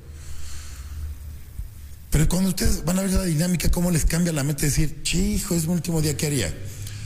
Pero 2.16 2.30
cuando 2.30 2.48
ustedes 2.48 2.82
van 2.82 2.98
a 2.98 3.02
ver 3.02 3.12
la 3.12 3.24
dinámica, 3.24 3.70
cómo 3.70 3.90
les 3.90 4.06
cambia 4.06 4.32
la 4.32 4.42
mente, 4.42 4.64
decir, 4.64 5.02
chijo, 5.02 5.54
es 5.54 5.66
mi 5.66 5.74
último 5.74 6.00
día, 6.00 6.16
¿qué 6.16 6.28
haría? 6.28 6.50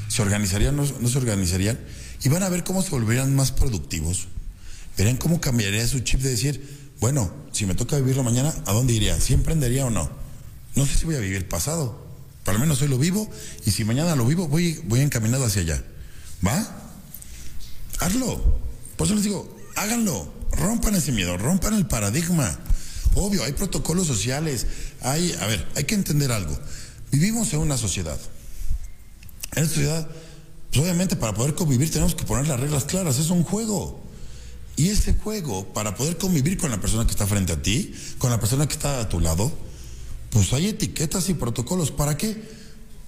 ¿Se 0.06 0.22
organizarían? 0.22 0.76
No, 0.76 0.84
no 0.84 1.08
se 1.08 1.18
organizarían? 1.18 1.80
Y 2.22 2.28
van 2.28 2.44
a 2.44 2.48
ver 2.48 2.62
cómo 2.62 2.80
se 2.80 2.90
volverían 2.90 3.34
más 3.34 3.50
productivos. 3.50 4.28
Verán 4.96 5.16
cómo 5.16 5.40
cambiaría 5.40 5.84
su 5.88 5.98
chip 5.98 6.20
de 6.20 6.30
decir, 6.30 6.92
bueno, 7.00 7.28
si 7.50 7.66
me 7.66 7.74
toca 7.74 7.96
vivirlo 7.96 8.22
mañana, 8.22 8.54
¿a 8.66 8.72
dónde 8.72 8.92
iría? 8.92 9.20
¿Si 9.20 9.34
emprendería 9.34 9.84
o 9.84 9.90
no? 9.90 10.08
No 10.76 10.86
sé 10.86 10.96
si 10.96 11.06
voy 11.06 11.16
a 11.16 11.18
vivir 11.18 11.48
pasado. 11.48 12.06
Pero 12.44 12.58
al 12.58 12.60
menos 12.60 12.80
hoy 12.80 12.86
lo 12.86 12.96
vivo 12.96 13.28
y 13.66 13.72
si 13.72 13.82
mañana 13.82 14.14
lo 14.14 14.24
vivo, 14.24 14.46
voy, 14.46 14.80
voy 14.84 15.00
encaminado 15.00 15.44
hacia 15.44 15.62
allá. 15.62 15.82
¿Va? 16.46 16.64
Hazlo. 17.98 18.60
Por 18.96 19.08
eso 19.08 19.16
les 19.16 19.24
digo, 19.24 19.58
háganlo. 19.74 20.32
Rompan 20.52 20.94
ese 20.94 21.10
miedo, 21.10 21.36
rompan 21.36 21.74
el 21.74 21.88
paradigma. 21.88 22.60
Obvio, 23.14 23.44
hay 23.44 23.52
protocolos 23.52 24.06
sociales. 24.06 24.66
Hay, 25.02 25.36
a 25.40 25.46
ver, 25.46 25.66
hay 25.76 25.84
que 25.84 25.94
entender 25.94 26.32
algo. 26.32 26.58
Vivimos 27.10 27.52
en 27.52 27.60
una 27.60 27.76
sociedad. 27.76 28.18
En 29.56 29.64
esta 29.64 29.74
sociedad, 29.74 30.08
pues 30.70 30.82
obviamente 30.82 31.16
para 31.16 31.34
poder 31.34 31.54
convivir 31.54 31.90
tenemos 31.90 32.14
que 32.14 32.24
poner 32.24 32.46
las 32.46 32.60
reglas 32.60 32.84
claras. 32.84 33.18
Es 33.18 33.30
un 33.30 33.42
juego. 33.42 34.00
Y 34.76 34.88
ese 34.88 35.14
juego, 35.14 35.66
para 35.74 35.94
poder 35.94 36.16
convivir 36.16 36.56
con 36.56 36.70
la 36.70 36.80
persona 36.80 37.04
que 37.04 37.10
está 37.10 37.26
frente 37.26 37.52
a 37.52 37.60
ti, 37.60 37.92
con 38.18 38.30
la 38.30 38.40
persona 38.40 38.66
que 38.66 38.74
está 38.74 39.00
a 39.00 39.08
tu 39.08 39.20
lado, 39.20 39.52
pues 40.30 40.52
hay 40.52 40.68
etiquetas 40.68 41.28
y 41.28 41.34
protocolos. 41.34 41.90
¿Para 41.90 42.16
qué? 42.16 42.42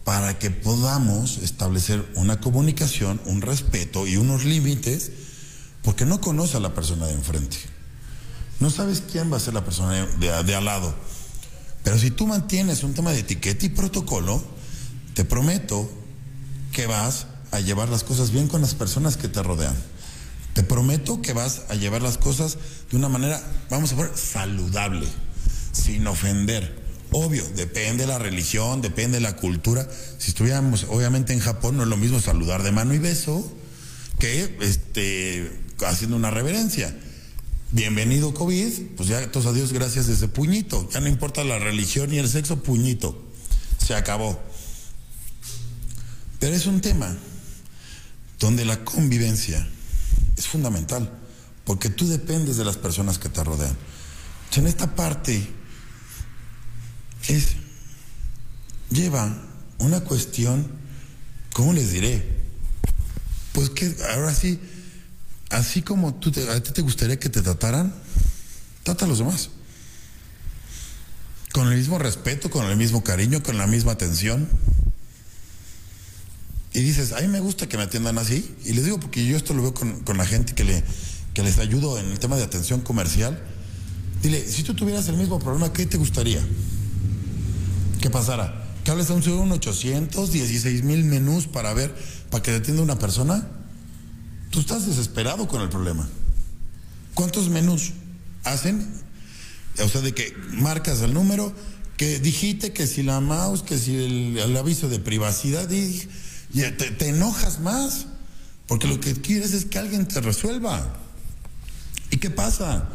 Para 0.05 0.39
que 0.39 0.51
podamos 0.51 1.39
establecer 1.39 2.05
una 2.17 2.41
comunicación, 2.41 3.21
un 3.25 3.41
respeto 3.41 4.07
y 4.07 4.17
unos 4.17 4.45
límites, 4.45 5.13
porque 5.83 6.05
no 6.05 6.21
conoce 6.21 6.57
a 6.57 6.61
la 6.61 6.75
persona 6.75 7.07
de 7.07 7.15
enfrente. 7.15 7.57
No 8.63 8.71
sabes 8.71 9.03
quién 9.11 9.33
va 9.33 9.39
a 9.39 9.41
ser 9.41 9.55
la 9.55 9.65
persona 9.65 10.07
de, 10.07 10.55
al 10.55 10.65
lado. 10.65 10.95
Pero 11.83 11.99
si 11.99 12.13
tú 12.13 12.29
mantienes 12.29 12.85
un 12.85 12.95
tema 12.95 13.11
de 13.11 13.19
etiqueta 13.19 13.67
y 13.67 13.71
protocolo, 13.71 14.41
te 15.15 15.25
prometo 15.25 15.91
que 16.71 16.87
vas 16.87 17.27
a 17.51 17.59
llevar 17.59 17.89
las 17.89 18.05
cosas 18.05 18.31
bien 18.31 18.47
con 18.47 18.61
las 18.61 18.77
personas 18.77 19.17
que 19.17 19.27
te 19.27 19.43
rodean. 19.43 19.75
Te 20.53 20.63
prometo 20.63 21.21
que 21.21 21.33
vas 21.33 21.63
a 21.71 21.75
llevar 21.75 22.03
las 22.03 22.19
cosas 22.19 22.57
de 22.89 22.97
una 22.97 23.09
manera, 23.09 23.43
vamos 23.69 23.95
a 23.95 23.97
ver, 23.97 24.13
saludable, 24.15 25.09
sin 25.73 26.07
ofender. 26.07 26.85
Obvio, 27.11 27.43
depende 27.57 28.05
de 28.05 28.13
la 28.13 28.21
religión, 28.21 28.81
depende 28.81 29.17
de 29.17 29.23
la 29.23 29.35
cultura. 29.35 29.89
Si 30.19 30.29
estuviéramos, 30.29 30.87
obviamente 30.89 31.33
en 31.33 31.41
Japón 31.41 31.79
no 31.79 31.83
es 31.83 31.89
lo 31.89 31.97
mismo 31.97 32.21
saludar 32.21 32.63
de 32.63 32.71
mano 32.71 32.95
y 32.95 33.01
beso 33.01 33.45
que 34.21 34.57
este, 34.61 35.65
haciendo 35.85 36.15
una 36.15 36.31
reverencia. 36.31 36.97
Bienvenido 37.75 38.35
COVID, 38.35 38.97
pues 38.99 39.09
ya 39.09 39.33
todos 39.33 39.47
a 39.47 39.53
Dios 39.55 39.73
gracias 39.73 40.07
de 40.07 40.13
ese 40.13 40.29
puñito. 40.29 40.87
Ya 40.91 41.01
no 41.01 41.09
importa 41.09 41.43
la 41.43 41.59
religión 41.59 42.11
ni 42.11 42.19
el 42.19 42.29
sexo, 42.29 42.63
puñito. 42.63 43.19
Se 43.79 43.95
acabó. 43.95 44.39
Pero 46.39 46.55
es 46.55 46.67
un 46.67 46.83
tema 46.83 47.17
donde 48.39 48.67
la 48.67 48.85
convivencia 48.85 49.67
es 50.37 50.47
fundamental, 50.49 51.19
porque 51.65 51.89
tú 51.89 52.07
dependes 52.07 52.59
de 52.59 52.67
las 52.67 52.77
personas 52.77 53.19
que 53.19 53.31
te 53.31 53.43
rodean. 53.43 53.75
Entonces, 54.51 54.59
en 54.59 54.67
esta 54.67 54.95
parte 54.95 55.49
es 57.29 57.57
lleva 58.91 59.35
una 59.79 60.01
cuestión, 60.01 60.71
¿cómo 61.55 61.73
les 61.73 61.91
diré? 61.91 62.37
Pues 63.55 63.71
que 63.71 63.97
ahora 64.11 64.35
sí, 64.35 64.61
así 65.53 65.83
como 65.83 66.15
tú 66.15 66.33
a 66.51 66.61
ti 66.61 66.73
te 66.73 66.83
gustaría 66.83 67.19
que 67.19 67.29
te 67.29 67.43
trataran, 67.43 67.95
trata 68.83 69.05
a 69.05 69.09
los 69.09 69.19
demás. 69.19 69.51
Con 71.53 71.69
el 71.69 71.77
mismo 71.77 71.99
respeto, 71.99 72.51
con 72.51 72.67
el 72.67 72.77
mismo 72.77 73.05
cariño, 73.05 73.43
con 73.43 73.59
la 73.59 73.67
misma 73.67 73.93
atención. 73.93 74.49
Y 76.73 76.81
dices, 76.81 77.13
a 77.13 77.21
mí 77.21 77.29
me 77.29 77.41
gusta 77.41 77.69
que 77.69 77.77
me 77.77 77.83
atiendan 77.83 78.17
así. 78.19 78.57
Y 78.65 78.73
les 78.73 78.85
digo, 78.85 78.99
porque 78.99 79.25
yo 79.27 79.37
esto 79.37 79.53
lo 79.53 79.63
veo 79.63 79.75
con, 79.75 80.17
la 80.17 80.25
gente 80.25 80.55
que 80.55 80.65
les 81.43 81.59
ayudo 81.59 81.99
en 81.99 82.07
el 82.07 82.19
tema 82.19 82.37
de 82.37 82.45
atención 82.45 82.81
comercial. 82.81 83.39
Dile, 84.23 84.47
si 84.49 84.63
tú 84.63 84.75
tuvieras 84.75 85.09
el 85.09 85.17
mismo 85.17 85.39
problema, 85.39 85.73
¿qué 85.73 85.85
te 85.85 85.99
gustaría? 85.99 86.41
¿Qué 88.01 88.09
pasara? 88.09 88.65
¿Que 88.85 88.91
hables 88.91 89.11
a 89.11 89.15
un 89.15 89.53
800, 89.53 90.33
16 90.33 90.83
mil 90.85 91.05
menús 91.05 91.47
para 91.47 91.75
ver, 91.75 91.95
para 92.31 92.43
que 92.43 92.53
te 92.53 92.57
atienda 92.59 92.83
una 92.83 92.99
persona? 92.99 93.47
Tú 94.53 94.61
estás 94.61 94.87
desesperado 94.87 95.49
con 95.49 95.63
el 95.63 95.71
problema. 95.71 96.07
¿Cuántos 97.15 97.49
menús 97.49 97.93
hacen? 98.45 98.87
O 99.83 99.89
sea, 99.89 100.03
de 100.03 100.13
que 100.13 100.37
marcas 100.53 101.01
el 101.01 101.15
número, 101.15 101.55
que 101.97 102.21
dijiste 102.21 102.75
que 102.75 102.87
si 102.87 103.03
la 103.03 103.21
mouse, 103.21 103.63
que 103.63 103.79
si 103.79 103.97
el, 104.37 104.57
aviso 104.59 104.91
de 104.91 104.99
privacidad, 104.99 105.71
y, 105.71 106.07
te, 106.53 107.09
enojas 107.09 107.61
más, 107.61 108.05
porque 108.67 108.89
lo 108.89 109.01
que 109.01 109.15
quieres 109.15 109.55
es 109.55 109.65
que 109.65 109.79
alguien 109.79 110.07
te 110.07 110.21
resuelva. 110.21 110.99
¿Y 112.11 112.19
qué 112.19 112.29
pasa? 112.29 112.91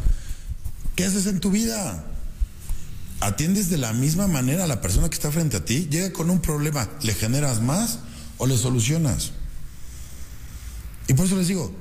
¿Qué 0.95 1.05
haces 1.05 1.25
en 1.25 1.39
tu 1.39 1.49
vida? 1.49 2.05
¿Atiendes 3.19 3.71
de 3.71 3.79
la 3.79 3.93
misma 3.93 4.27
manera 4.27 4.65
a 4.65 4.67
la 4.67 4.79
persona 4.79 5.09
que 5.09 5.15
está 5.15 5.31
frente 5.31 5.57
a 5.57 5.65
ti? 5.65 5.87
Llega 5.89 6.13
con 6.13 6.29
un 6.29 6.39
problema, 6.39 6.87
¿le 7.01 7.15
generas 7.15 7.63
más 7.63 7.97
o 8.37 8.45
le 8.45 8.55
solucionas? 8.55 9.31
Y 11.07 11.13
por 11.13 11.25
eso 11.25 11.37
les 11.37 11.47
digo, 11.47 11.71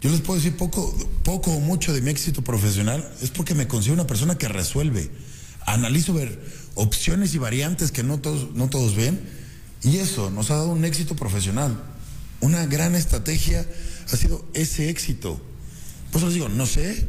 yo 0.00 0.10
les 0.10 0.20
puedo 0.20 0.38
decir 0.38 0.56
poco, 0.56 0.96
poco 1.22 1.52
o 1.52 1.60
mucho 1.60 1.92
de 1.92 2.00
mi 2.00 2.10
éxito 2.10 2.42
profesional, 2.42 3.08
es 3.22 3.30
porque 3.30 3.54
me 3.54 3.68
considero 3.68 3.94
una 3.94 4.06
persona 4.06 4.36
que 4.36 4.48
resuelve. 4.48 5.10
Analizo 5.66 6.12
ver 6.12 6.44
opciones 6.74 7.34
y 7.34 7.38
variantes 7.38 7.92
que 7.92 8.02
no 8.02 8.18
todos, 8.18 8.54
no 8.54 8.68
todos 8.68 8.96
ven, 8.96 9.20
y 9.82 9.98
eso 9.98 10.30
nos 10.30 10.50
ha 10.50 10.56
dado 10.56 10.70
un 10.70 10.84
éxito 10.84 11.14
profesional. 11.14 11.80
Una 12.40 12.66
gran 12.66 12.96
estrategia 12.96 13.64
ha 14.12 14.16
sido 14.16 14.44
ese 14.54 14.90
éxito. 14.90 15.40
Por 16.10 16.18
eso 16.18 16.26
les 16.26 16.34
digo, 16.34 16.48
no 16.48 16.66
sé, 16.66 17.06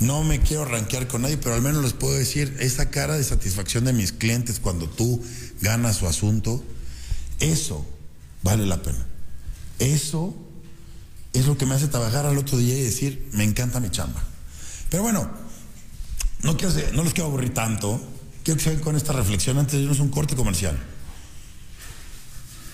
no 0.00 0.24
me 0.24 0.40
quiero 0.40 0.64
rankear 0.64 1.06
con 1.06 1.22
nadie, 1.22 1.36
pero 1.36 1.54
al 1.54 1.60
menos 1.60 1.82
les 1.82 1.92
puedo 1.92 2.14
decir, 2.14 2.56
esa 2.60 2.90
cara 2.90 3.16
de 3.16 3.24
satisfacción 3.24 3.84
de 3.84 3.92
mis 3.92 4.12
clientes 4.12 4.58
cuando 4.58 4.88
tú 4.88 5.22
ganas 5.60 5.96
su 5.96 6.06
asunto, 6.06 6.64
eso 7.38 7.86
vale 8.42 8.64
la 8.64 8.82
pena. 8.82 9.06
Eso 9.78 10.34
es 11.32 11.46
lo 11.46 11.56
que 11.56 11.66
me 11.66 11.74
hace 11.74 11.88
trabajar 11.88 12.26
al 12.26 12.38
otro 12.38 12.58
día 12.58 12.76
y 12.76 12.82
decir, 12.82 13.28
me 13.32 13.44
encanta 13.44 13.80
mi 13.80 13.90
chamba. 13.90 14.22
Pero 14.90 15.02
bueno, 15.02 15.30
no, 16.42 16.56
quiero 16.56 16.74
los 16.92 17.12
quiero 17.12 17.28
aburrir 17.28 17.54
tanto. 17.54 18.00
Quiero 18.42 18.58
que 18.58 18.64
se 18.64 18.80
con 18.80 18.96
esta 18.96 19.12
reflexión 19.12 19.58
antes 19.58 19.74
de 19.74 19.80
irnos 19.80 20.00
a 20.00 20.02
un 20.02 20.08
corte 20.08 20.34
comercial. 20.34 20.78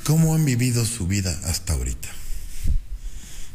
¿Cómo 0.05 0.35
han 0.35 0.45
vivido 0.45 0.85
su 0.85 1.07
vida 1.07 1.37
hasta 1.45 1.73
ahorita? 1.73 2.09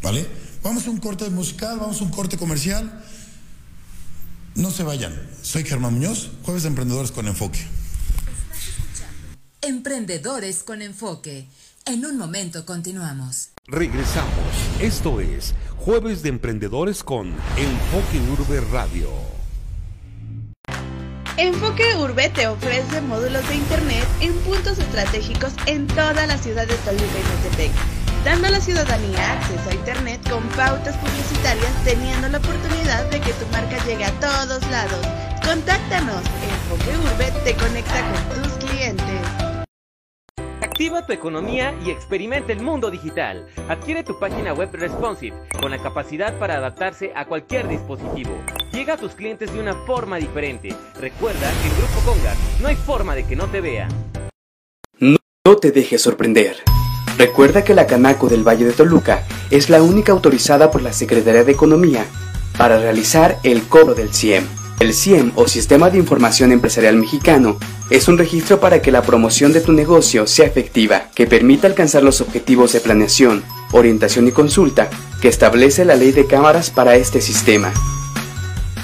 ¿Vale? 0.04 0.28
Vamos 0.64 0.86
a 0.86 0.90
un 0.90 0.98
corte 0.98 1.30
musical, 1.30 1.80
vamos 1.80 2.02
a 2.02 2.04
un 2.04 2.12
corte 2.12 2.38
comercial. 2.38 3.04
No 4.56 4.70
se 4.70 4.84
vayan. 4.84 5.18
Soy 5.42 5.64
Germán 5.64 5.94
Muñoz, 5.94 6.30
jueves 6.44 6.64
de 6.64 6.70
Emprendedores 6.70 7.12
con 7.12 7.28
Enfoque. 7.28 7.60
Emprendedores 9.62 10.64
con 10.64 10.82
Enfoque. 10.82 11.48
En 11.91 12.06
un 12.06 12.17
momento 12.17 12.65
continuamos. 12.65 13.49
Regresamos. 13.67 14.32
Esto 14.80 15.19
es 15.19 15.54
Jueves 15.75 16.23
de 16.23 16.30
Emprendedores 16.30 17.04
con 17.04 17.36
Enfoque 17.58 18.21
Urbe 18.32 18.62
Radio. 18.71 19.10
Enfoque 21.36 21.93
Urbe 21.97 22.30
te 22.30 22.47
ofrece 22.47 23.01
módulos 23.01 23.45
de 23.49 23.56
Internet 23.56 24.08
en 24.21 24.34
puntos 24.45 24.80
estratégicos 24.80 25.51
en 25.65 25.86
toda 25.88 26.25
la 26.27 26.38
ciudad 26.38 26.65
de 26.65 26.75
Toluca 26.75 27.04
y 27.04 27.43
Metepec, 27.43 27.71
dando 28.23 28.47
a 28.47 28.51
la 28.51 28.62
ciudadanía 28.62 29.34
acceso 29.34 29.69
a 29.69 29.73
Internet 29.73 30.21
con 30.30 30.47
pautas 30.56 30.95
publicitarias, 30.95 31.73
teniendo 31.84 32.30
la 32.30 32.38
oportunidad 32.38 33.04
de 33.10 33.19
que 33.19 33.34
tu 33.34 33.45
marca 33.47 33.84
llegue 33.86 34.06
a 34.06 34.17
todos 34.21 34.65
lados. 34.71 35.06
Contáctanos. 35.43 36.23
Enfoque 36.71 36.97
Urbe 36.97 37.32
te 37.43 37.54
conecta 37.56 38.01
con 38.13 38.43
tus 38.43 38.54
clientes. 38.65 39.51
Activa 40.82 41.06
tu 41.06 41.13
economía 41.13 41.76
y 41.86 41.91
experimenta 41.91 42.54
el 42.54 42.60
mundo 42.63 42.89
digital. 42.89 43.46
Adquiere 43.70 44.04
tu 44.04 44.17
página 44.17 44.52
web 44.52 44.70
responsive 44.74 45.38
con 45.62 45.70
la 45.70 45.78
capacidad 45.78 46.39
para 46.39 46.56
adaptarse 46.56 47.12
a 47.15 47.26
cualquier 47.26 47.67
dispositivo. 47.67 48.32
Llega 48.74 48.96
a 48.96 48.98
tus 48.98 49.12
clientes 49.12 49.54
de 49.54 49.60
una 49.60 49.76
forma 49.86 50.17
diferente. 50.17 50.76
Recuerda 51.00 51.52
que 51.62 51.67
en 51.67 51.78
Grupo 51.78 52.00
Conga 52.04 52.34
no 52.63 52.67
hay 52.67 52.76
forma 52.76 53.13
de 53.13 53.28
que 53.28 53.36
no 53.36 53.46
te 53.46 53.62
vean. 53.62 53.89
No 55.00 55.56
te 55.58 55.70
dejes 55.70 56.02
sorprender. 56.02 56.58
Recuerda 57.15 57.63
que 57.63 57.76
la 57.76 57.86
Canaco 57.86 58.28
del 58.28 58.41
Valle 58.41 58.65
de 58.65 58.74
Toluca 58.74 59.24
es 59.52 59.70
la 59.70 59.84
única 59.84 60.13
autorizada 60.13 60.72
por 60.72 60.82
la 60.82 60.94
Secretaría 60.94 61.44
de 61.44 61.52
Economía 61.52 62.08
para 62.58 62.80
realizar 62.80 63.38
el 63.44 63.67
cobro 63.67 63.94
del 63.94 64.12
CIEM. 64.12 64.61
El 64.82 64.96
CIEM 64.96 65.32
o 65.36 65.48
Sistema 65.48 65.91
de 65.91 66.00
Información 66.00 66.52
Empresarial 66.52 66.96
Mexicano 66.96 67.58
es 67.91 68.08
un 68.08 68.17
registro 68.17 68.60
para 68.60 68.82
que 68.82 68.91
la 68.91 69.04
promoción 69.04 69.54
de 69.54 69.62
tu 69.62 69.74
negocio 69.74 70.26
sea 70.26 70.48
efectiva, 70.48 71.04
que 71.13 71.28
permita 71.28 71.67
alcanzar 71.67 72.02
los 72.02 72.20
objetivos 72.20 72.74
de 72.74 72.80
planeación, 72.80 73.44
orientación 73.74 74.28
y 74.28 74.32
consulta 74.32 74.89
que 75.22 75.28
establece 75.28 75.86
la 75.86 75.94
ley 75.94 76.12
de 76.12 76.26
cámaras 76.26 76.72
para 76.72 76.96
este 76.96 77.22
sistema. 77.22 77.72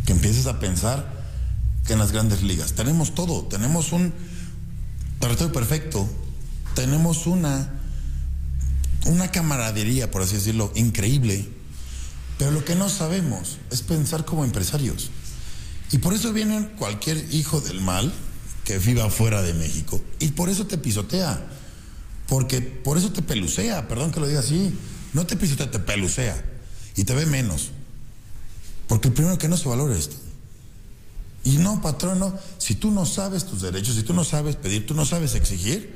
Que 0.08 0.13
empieces 0.13 0.48
a 0.48 0.60
pensar 0.60 1.06
que 1.86 1.94
en 1.94 2.00
las 2.00 2.12
grandes 2.12 2.42
ligas 2.42 2.74
tenemos 2.74 3.13
todo, 3.13 3.44
tenemos 3.44 3.92
un 3.92 4.16
territorio 5.20 5.54
perfecto, 5.54 6.10
tenemos 6.74 7.28
una, 7.28 7.80
una 9.06 9.30
camaradería, 9.30 10.10
por 10.10 10.24
así 10.24 10.38
decirlo, 10.38 10.72
increíble, 10.74 11.48
pero 12.40 12.50
lo 12.50 12.66
que 12.66 12.74
no 12.74 12.90
sabemos 12.90 13.58
es 13.70 13.84
pensar 13.84 14.26
como 14.26 14.44
empresarios. 14.44 15.12
Y 15.92 16.00
por 16.00 16.16
eso 16.16 16.34
viene 16.34 16.68
cualquier 16.80 17.32
hijo 17.32 17.62
del 17.62 17.80
mal 17.80 18.12
que 18.66 18.80
viva 18.80 19.08
fuera 19.12 19.44
de 19.44 19.54
México 19.54 20.02
y 20.20 20.30
por 20.30 20.50
eso 20.50 20.66
te 20.66 20.80
pisotea, 20.80 21.46
porque 22.28 22.62
por 22.62 22.98
eso 22.98 23.12
te 23.12 23.22
pelucea, 23.22 23.88
perdón 23.88 24.12
que 24.12 24.20
lo 24.20 24.28
diga 24.28 24.42
así, 24.42 24.74
no 25.13 25.26
te 25.26 25.36
pisotea, 25.36 25.72
te 25.72 25.80
pelucea 25.80 26.44
y 26.96 27.04
te 27.04 27.13
ve 27.13 27.26
menos, 27.26 27.72
porque 28.88 29.08
el 29.08 29.13
primero 29.13 29.38
que 29.38 29.48
no 29.48 29.58
se 29.58 29.70
valora 29.70 29.96
esto. 29.96 30.16
Y 31.44 31.58
no, 31.60 31.82
patrono, 31.82 32.38
si 32.58 32.76
tú 32.76 32.92
no 32.92 33.06
sabes 33.06 33.46
tus 33.46 33.62
derechos, 33.62 33.96
si 33.96 34.04
tú 34.04 34.13
no 34.13 34.26
sabes 34.26 34.58
pedir, 34.58 34.86
tú 34.86 34.94
no 34.94 35.06
sabes 35.06 35.34
exigir, 35.34 35.96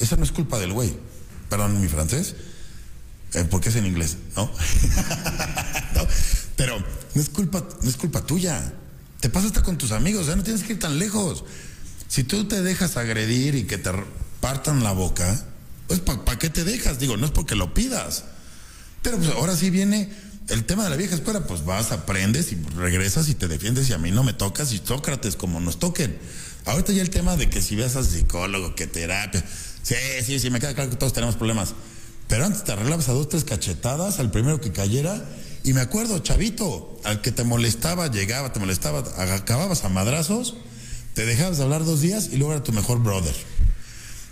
esa 0.00 0.16
no 0.16 0.24
es 0.24 0.32
culpa 0.32 0.58
del 0.58 0.72
güey. 0.72 0.92
Perdón 1.48 1.80
mi 1.80 1.86
francés, 1.86 2.34
eh, 3.34 3.46
porque 3.48 3.68
es 3.68 3.76
en 3.76 3.86
inglés, 3.86 4.16
¿no? 4.34 4.46
¿no? 5.94 6.06
Pero 6.56 6.82
no 7.14 7.22
es 7.22 7.28
culpa, 7.28 7.64
no 7.82 7.88
es 7.88 7.96
culpa 7.96 8.22
tuya. 8.22 8.72
Te 9.20 9.30
pasa 9.30 9.46
hasta 9.46 9.62
con 9.62 9.78
tus 9.78 9.92
amigos, 9.92 10.26
ya 10.26 10.34
no 10.34 10.42
tienes 10.42 10.64
que 10.64 10.72
ir 10.72 10.80
tan 10.80 10.98
lejos. 10.98 11.44
Si 12.08 12.24
tú 12.24 12.48
te 12.48 12.60
dejas 12.62 12.96
agredir 12.96 13.54
y 13.54 13.64
que 13.64 13.78
te 13.78 13.92
partan 14.40 14.82
la 14.82 14.92
boca, 14.92 15.46
pues 15.90 15.98
¿para 15.98 16.24
pa 16.24 16.38
qué 16.38 16.48
te 16.50 16.62
dejas? 16.62 17.00
Digo, 17.00 17.16
no 17.16 17.26
es 17.26 17.32
porque 17.32 17.56
lo 17.56 17.74
pidas. 17.74 18.22
Pero 19.02 19.16
pues 19.16 19.30
ahora 19.30 19.56
sí 19.56 19.70
viene 19.70 20.08
el 20.46 20.64
tema 20.64 20.84
de 20.84 20.90
la 20.90 20.94
vieja 20.94 21.16
escuela, 21.16 21.48
pues 21.48 21.64
vas, 21.64 21.90
aprendes 21.90 22.52
y 22.52 22.54
regresas 22.76 23.28
y 23.28 23.34
te 23.34 23.48
defiendes 23.48 23.90
y 23.90 23.92
a 23.92 23.98
mí 23.98 24.12
no 24.12 24.22
me 24.22 24.32
tocas 24.32 24.72
y 24.72 24.78
Sócrates 24.78 25.34
como 25.34 25.58
nos 25.58 25.80
toquen. 25.80 26.16
Ahorita 26.66 26.92
ya 26.92 27.02
el 27.02 27.10
tema 27.10 27.36
de 27.36 27.50
que 27.50 27.60
si 27.60 27.74
ves 27.74 27.96
a 27.96 28.04
psicólogo, 28.04 28.76
que 28.76 28.86
terapia, 28.86 29.44
sí, 29.82 29.96
sí, 30.24 30.38
sí, 30.38 30.48
me 30.48 30.60
queda 30.60 30.74
claro 30.74 30.90
que 30.90 30.96
todos 30.96 31.12
tenemos 31.12 31.34
problemas. 31.34 31.74
Pero 32.28 32.44
antes 32.44 32.62
te 32.62 32.70
arreglabas 32.70 33.08
a 33.08 33.12
dos, 33.12 33.28
tres 33.28 33.42
cachetadas 33.42 34.20
al 34.20 34.30
primero 34.30 34.60
que 34.60 34.70
cayera. 34.70 35.28
Y 35.64 35.72
me 35.72 35.80
acuerdo, 35.80 36.20
chavito, 36.20 37.00
al 37.02 37.20
que 37.20 37.32
te 37.32 37.42
molestaba, 37.42 38.06
llegaba, 38.12 38.52
te 38.52 38.60
molestaba, 38.60 39.02
acababas 39.34 39.84
a 39.84 39.88
madrazos, 39.88 40.54
te 41.14 41.26
dejabas 41.26 41.58
de 41.58 41.64
hablar 41.64 41.84
dos 41.84 42.00
días 42.00 42.28
y 42.30 42.36
luego 42.36 42.52
era 42.52 42.62
tu 42.62 42.72
mejor 42.72 43.00
brother. 43.02 43.34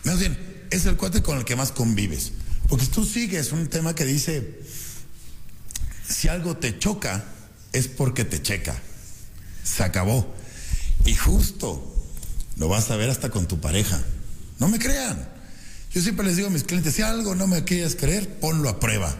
Más 0.05 0.21
bien, 0.21 0.48
es 0.71 0.87
el 0.87 0.97
cuate 0.97 1.23
con 1.23 1.39
el 1.39 1.45
que 1.45 1.57
más 1.57 1.73
convives. 1.73 2.33
Porque 2.69 2.87
tú 2.87 3.05
sigues 3.05 3.53
un 3.53 3.69
tema 3.69 3.95
que 3.95 4.05
dice, 4.05 4.61
si 6.07 6.29
algo 6.29 6.57
te 6.57 6.79
choca, 6.79 7.25
es 7.73 7.89
porque 7.89 8.25
te 8.25 8.43
checa. 8.43 8.77
Se 9.65 9.83
acabó. 9.83 10.35
Y 11.05 11.15
justo 11.15 11.95
lo 12.57 12.69
vas 12.69 12.91
a 12.91 12.97
ver 12.97 13.11
hasta 13.11 13.31
con 13.31 13.47
tu 13.47 13.61
pareja. 13.61 14.03
No 14.59 14.69
me 14.69 14.79
crean. 14.79 15.29
Yo 15.93 16.03
siempre 16.03 16.27
les 16.27 16.37
digo 16.37 16.49
a 16.49 16.51
mis 16.51 16.65
clientes, 16.65 16.95
si 16.95 17.03
algo 17.03 17.35
no 17.35 17.47
me 17.47 17.65
quieres 17.65 17.97
creer, 17.97 18.39
ponlo 18.39 18.69
a 18.69 18.81
prueba. 18.81 19.15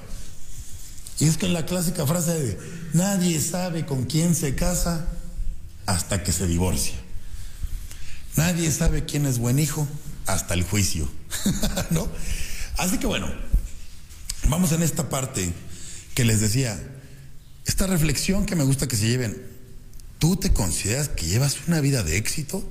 Y 1.19 1.27
es 1.27 1.37
que 1.37 1.49
la 1.49 1.67
clásica 1.67 2.07
frase 2.07 2.33
de, 2.35 2.59
nadie 2.93 3.41
sabe 3.41 3.87
con 3.87 4.05
quién 4.05 4.35
se 4.35 4.55
casa 4.55 5.09
hasta 5.87 6.23
que 6.23 6.33
se 6.33 6.47
divorcia. 6.47 6.95
Nadie 8.37 8.71
sabe 8.71 9.05
quién 9.05 9.27
es 9.27 9.39
buen 9.39 9.59
hijo 9.59 9.89
hasta 10.27 10.55
el 10.55 10.63
juicio. 10.63 11.09
¿No? 11.91 12.09
Así 12.77 12.99
que 12.99 13.07
bueno, 13.07 13.29
vamos 14.49 14.73
en 14.73 14.83
esta 14.83 15.09
parte 15.09 15.53
que 16.15 16.25
les 16.25 16.41
decía, 16.41 16.81
esta 17.65 17.87
reflexión 17.87 18.47
que 18.47 18.57
me 18.57 18.65
gusta 18.65 18.89
que 18.89 18.97
se 18.97 19.09
lleven. 19.09 19.41
¿Tú 20.19 20.37
te 20.37 20.53
consideras 20.53 21.09
que 21.09 21.27
llevas 21.27 21.59
una 21.69 21.81
vida 21.81 22.03
de 22.03 22.17
éxito? 22.17 22.69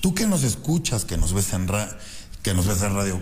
Tú 0.00 0.14
que 0.14 0.26
nos 0.26 0.44
escuchas, 0.44 1.04
que 1.04 1.16
nos 1.16 1.32
ves 1.32 1.52
en 1.52 1.68
radio, 1.68 1.96
que 2.42 2.54
nos 2.54 2.66
ves 2.66 2.82
en 2.82 2.94
radio, 2.94 3.20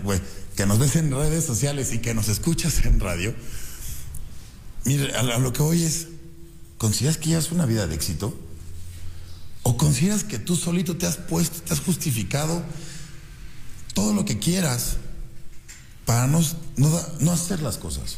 que 0.55 0.65
nos 0.65 0.79
ves 0.79 0.95
en 0.95 1.11
redes 1.11 1.45
sociales 1.45 1.93
y 1.93 1.99
que 1.99 2.13
nos 2.13 2.29
escuchas 2.29 2.85
en 2.85 2.99
radio, 2.99 3.33
mire, 4.85 5.13
a 5.15 5.39
lo 5.39 5.51
que 5.51 5.61
hoy 5.61 5.83
es, 5.83 6.07
¿consideras 6.77 7.17
que 7.17 7.29
llevas 7.29 7.51
una 7.51 7.65
vida 7.65 7.87
de 7.87 7.95
éxito? 7.95 8.37
¿O 9.63 9.77
consideras 9.77 10.23
que 10.23 10.39
tú 10.39 10.55
solito 10.55 10.97
te 10.97 11.05
has 11.05 11.17
puesto, 11.17 11.61
te 11.61 11.73
has 11.73 11.79
justificado 11.79 12.63
todo 13.99 14.13
lo 14.13 14.23
que 14.23 14.39
quieras 14.39 14.95
para 16.05 16.25
no, 16.25 16.41
no, 16.77 17.01
no 17.19 17.31
hacer 17.33 17.61
las 17.61 17.77
cosas? 17.77 18.17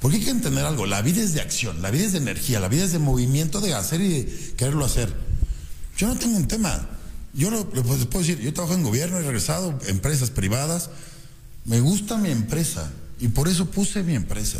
Porque 0.00 0.16
hay 0.16 0.24
que 0.24 0.30
entender 0.30 0.64
algo, 0.64 0.86
la 0.86 1.02
vida 1.02 1.22
es 1.22 1.34
de 1.34 1.40
acción, 1.40 1.80
la 1.82 1.92
vida 1.92 2.04
es 2.04 2.12
de 2.12 2.18
energía, 2.18 2.58
la 2.58 2.66
vida 2.66 2.82
es 2.82 2.90
de 2.90 2.98
movimiento, 2.98 3.60
de 3.60 3.74
hacer 3.74 4.00
y 4.00 4.08
de 4.08 4.54
quererlo 4.56 4.84
hacer. 4.84 5.14
Yo 5.96 6.08
no 6.08 6.16
tengo 6.16 6.36
un 6.36 6.48
tema, 6.48 6.88
yo 7.32 7.52
lo, 7.52 7.58
lo 7.58 7.82
puedo 7.84 8.18
decir, 8.18 8.40
yo 8.40 8.52
trabajo 8.52 8.74
en 8.74 8.82
gobierno, 8.82 9.18
he 9.18 9.22
regresado, 9.22 9.78
empresas 9.86 10.30
privadas, 10.30 10.90
me 11.64 11.78
gusta 11.78 12.18
mi 12.18 12.32
empresa 12.32 12.90
y 13.20 13.28
por 13.28 13.46
eso 13.46 13.70
puse 13.70 14.02
mi 14.02 14.16
empresa. 14.16 14.58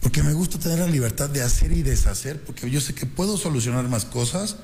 Porque 0.00 0.22
me 0.22 0.32
gusta 0.32 0.58
tener 0.58 0.78
la 0.78 0.86
libertad 0.86 1.28
de 1.28 1.42
hacer 1.42 1.72
y 1.72 1.82
deshacer, 1.82 2.42
porque 2.42 2.70
yo 2.70 2.80
sé 2.80 2.94
que 2.94 3.04
puedo 3.04 3.36
solucionar 3.36 3.86
más 3.88 4.06
cosas 4.06 4.56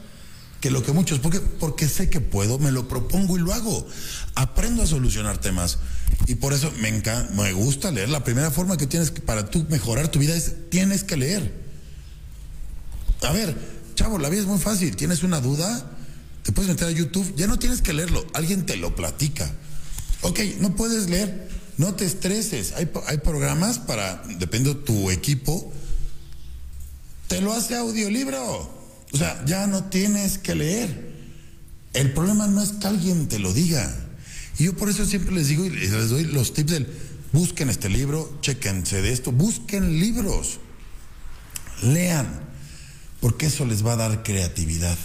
que 0.60 0.70
lo 0.70 0.82
que 0.82 0.92
muchos, 0.92 1.20
porque, 1.20 1.40
porque 1.40 1.88
sé 1.88 2.10
que 2.10 2.20
puedo, 2.20 2.58
me 2.58 2.72
lo 2.72 2.88
propongo 2.88 3.36
y 3.36 3.40
lo 3.40 3.52
hago. 3.52 3.86
Aprendo 4.34 4.82
a 4.82 4.86
solucionar 4.86 5.38
temas. 5.38 5.78
Y 6.26 6.36
por 6.36 6.52
eso 6.52 6.72
me, 6.80 6.88
encanta, 6.88 7.32
me 7.34 7.52
gusta 7.52 7.90
leer. 7.90 8.08
La 8.08 8.24
primera 8.24 8.50
forma 8.50 8.76
que 8.76 8.86
tienes 8.86 9.10
para 9.10 9.50
tú 9.50 9.66
mejorar 9.70 10.08
tu 10.08 10.18
vida 10.18 10.34
es 10.34 10.68
tienes 10.70 11.04
que 11.04 11.16
leer. 11.16 11.52
A 13.22 13.32
ver, 13.32 13.56
chavo, 13.94 14.18
la 14.18 14.28
vida 14.28 14.42
es 14.42 14.46
muy 14.46 14.58
fácil. 14.58 14.96
Tienes 14.96 15.22
una 15.22 15.40
duda, 15.40 15.90
te 16.42 16.52
puedes 16.52 16.68
meter 16.68 16.88
a 16.88 16.90
YouTube, 16.90 17.34
ya 17.36 17.46
no 17.46 17.58
tienes 17.58 17.82
que 17.82 17.92
leerlo, 17.92 18.26
alguien 18.34 18.66
te 18.66 18.76
lo 18.76 18.96
platica. 18.96 19.50
Ok, 20.22 20.40
no 20.60 20.74
puedes 20.74 21.08
leer, 21.08 21.48
no 21.76 21.94
te 21.94 22.04
estreses. 22.04 22.72
Hay, 22.72 22.90
hay 23.06 23.18
programas 23.18 23.78
para, 23.78 24.22
depende 24.38 24.74
de 24.74 24.80
tu 24.80 25.10
equipo, 25.10 25.72
te 27.28 27.40
lo 27.40 27.52
hace 27.52 27.76
audiolibro. 27.76 28.77
O 29.12 29.16
sea, 29.16 29.42
ya 29.46 29.66
no 29.66 29.84
tienes 29.84 30.38
que 30.38 30.54
leer. 30.54 31.08
El 31.94 32.12
problema 32.12 32.46
no 32.46 32.62
es 32.62 32.72
que 32.72 32.86
alguien 32.86 33.28
te 33.28 33.38
lo 33.38 33.52
diga. 33.52 33.94
Y 34.58 34.64
yo 34.64 34.76
por 34.76 34.88
eso 34.88 35.06
siempre 35.06 35.34
les 35.34 35.48
digo 35.48 35.64
y 35.64 35.70
les 35.70 36.10
doy 36.10 36.24
los 36.24 36.52
tips 36.52 36.72
del 36.72 36.86
busquen 37.32 37.70
este 37.70 37.88
libro, 37.88 38.38
chequense 38.40 39.02
de 39.02 39.12
esto, 39.12 39.32
busquen 39.32 39.98
libros, 40.00 40.60
lean, 41.82 42.40
porque 43.20 43.46
eso 43.46 43.64
les 43.64 43.84
va 43.84 43.92
a 43.92 43.96
dar 43.96 44.22
creatividad. 44.22 44.96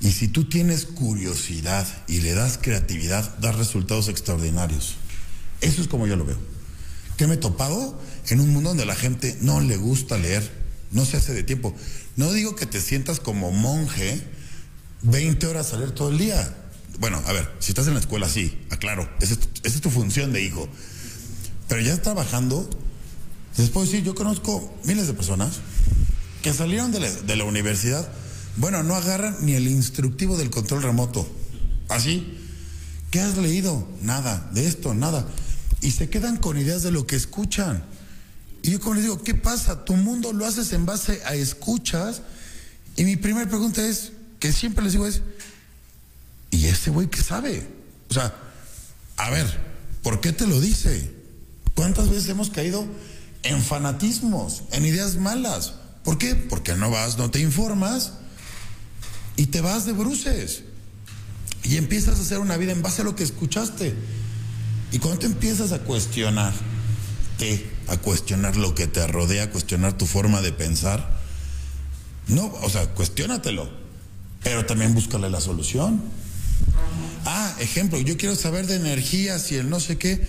Y 0.00 0.12
si 0.12 0.28
tú 0.28 0.44
tienes 0.44 0.86
curiosidad 0.86 1.86
y 2.08 2.20
le 2.20 2.32
das 2.32 2.58
creatividad, 2.58 3.36
das 3.38 3.56
resultados 3.56 4.08
extraordinarios. 4.08 4.96
Eso 5.60 5.82
es 5.82 5.88
como 5.88 6.06
yo 6.06 6.16
lo 6.16 6.24
veo. 6.24 6.38
¿Qué 7.18 7.26
me 7.26 7.34
he 7.34 7.38
topado? 7.38 8.00
En 8.28 8.40
un 8.40 8.48
mundo 8.50 8.70
donde 8.70 8.86
la 8.86 8.94
gente 8.94 9.36
no 9.42 9.60
le 9.60 9.76
gusta 9.76 10.16
leer, 10.16 10.50
no 10.90 11.04
se 11.04 11.18
hace 11.18 11.34
de 11.34 11.42
tiempo. 11.42 11.74
No 12.20 12.34
digo 12.34 12.54
que 12.54 12.66
te 12.66 12.82
sientas 12.82 13.18
como 13.18 13.50
monje 13.50 14.22
20 15.00 15.46
horas 15.46 15.72
a 15.72 15.94
todo 15.94 16.10
el 16.10 16.18
día. 16.18 16.54
Bueno, 16.98 17.18
a 17.26 17.32
ver, 17.32 17.50
si 17.60 17.70
estás 17.70 17.86
en 17.86 17.94
la 17.94 18.00
escuela, 18.00 18.28
sí, 18.28 18.60
aclaro, 18.68 19.08
esa 19.22 19.36
es, 19.62 19.80
tu 19.80 19.88
función 19.88 20.30
de 20.30 20.42
hijo. 20.42 20.68
Pero 21.66 21.80
ya 21.80 21.96
trabajando, 22.02 22.68
puedo 23.72 23.86
decir, 23.86 24.04
yo 24.04 24.14
conozco 24.14 24.70
miles 24.84 25.06
de 25.06 25.14
personas 25.14 25.60
que 26.42 26.52
salieron 26.52 26.92
de 26.92 27.00
la, 27.00 27.10
de 27.10 27.36
la 27.36 27.44
universidad, 27.44 28.06
bueno, 28.58 28.82
no 28.82 28.96
agarran 28.96 29.38
ni 29.40 29.54
el 29.54 29.66
instructivo 29.66 30.36
del 30.36 30.50
control 30.50 30.82
remoto. 30.82 31.26
Así. 31.88 32.36
¿Qué 33.10 33.22
has 33.22 33.38
leído? 33.38 33.88
Nada. 34.02 34.50
De 34.52 34.66
esto, 34.66 34.92
nada. 34.92 35.26
Y 35.80 35.92
se 35.92 36.10
quedan 36.10 36.36
con 36.36 36.58
ideas 36.58 36.82
de 36.82 36.90
lo 36.90 37.06
que 37.06 37.16
escuchan. 37.16 37.82
Y 38.62 38.72
yo 38.72 38.80
como 38.80 38.94
les 38.94 39.04
digo, 39.04 39.22
¿qué 39.22 39.34
pasa? 39.34 39.84
Tu 39.84 39.94
mundo 39.94 40.32
lo 40.32 40.46
haces 40.46 40.72
en 40.72 40.86
base 40.86 41.22
a 41.24 41.34
escuchas. 41.34 42.22
Y 42.96 43.04
mi 43.04 43.16
primera 43.16 43.48
pregunta 43.48 43.86
es, 43.86 44.12
que 44.40 44.52
siempre 44.52 44.82
les 44.82 44.94
digo 44.94 45.06
es, 45.06 45.20
¿y 46.50 46.64
este 46.64 46.90
güey 46.90 47.08
qué 47.08 47.22
sabe? 47.22 47.68
O 48.08 48.14
sea, 48.14 48.34
a 49.18 49.30
ver, 49.30 49.46
¿por 50.02 50.20
qué 50.20 50.32
te 50.32 50.46
lo 50.46 50.60
dice? 50.60 51.14
¿Cuántas 51.74 52.08
veces 52.08 52.28
hemos 52.30 52.50
caído 52.50 52.86
en 53.42 53.62
fanatismos, 53.62 54.62
en 54.72 54.86
ideas 54.86 55.16
malas? 55.16 55.74
¿Por 56.02 56.18
qué? 56.18 56.34
Porque 56.34 56.74
no 56.74 56.90
vas, 56.90 57.18
no 57.18 57.30
te 57.30 57.40
informas 57.40 58.14
y 59.36 59.46
te 59.46 59.60
vas 59.60 59.84
de 59.84 59.92
bruces. 59.92 60.62
Y 61.62 61.76
empiezas 61.76 62.18
a 62.18 62.22
hacer 62.22 62.38
una 62.38 62.56
vida 62.56 62.72
en 62.72 62.80
base 62.80 63.02
a 63.02 63.04
lo 63.04 63.14
que 63.14 63.22
escuchaste. 63.22 63.94
Y 64.90 64.98
cuando 64.98 65.20
te 65.20 65.26
empiezas 65.26 65.72
a 65.72 65.80
cuestionar, 65.80 66.54
a 67.90 67.96
cuestionar 67.96 68.56
lo 68.56 68.74
que 68.74 68.86
te 68.86 69.04
rodea, 69.06 69.44
a 69.44 69.50
cuestionar 69.50 69.98
tu 69.98 70.06
forma 70.06 70.40
de 70.40 70.52
pensar, 70.52 71.10
no, 72.28 72.46
o 72.62 72.70
sea, 72.70 72.86
cuestiónatelo, 72.94 73.68
pero 74.44 74.64
también 74.64 74.94
búscale 74.94 75.28
la 75.28 75.40
solución. 75.40 76.00
Ah, 77.26 77.52
ejemplo, 77.58 77.98
yo 78.00 78.16
quiero 78.16 78.36
saber 78.36 78.68
de 78.68 78.76
energías 78.76 79.50
y 79.50 79.56
el 79.56 79.68
no 79.68 79.80
sé 79.80 79.98
qué. 79.98 80.24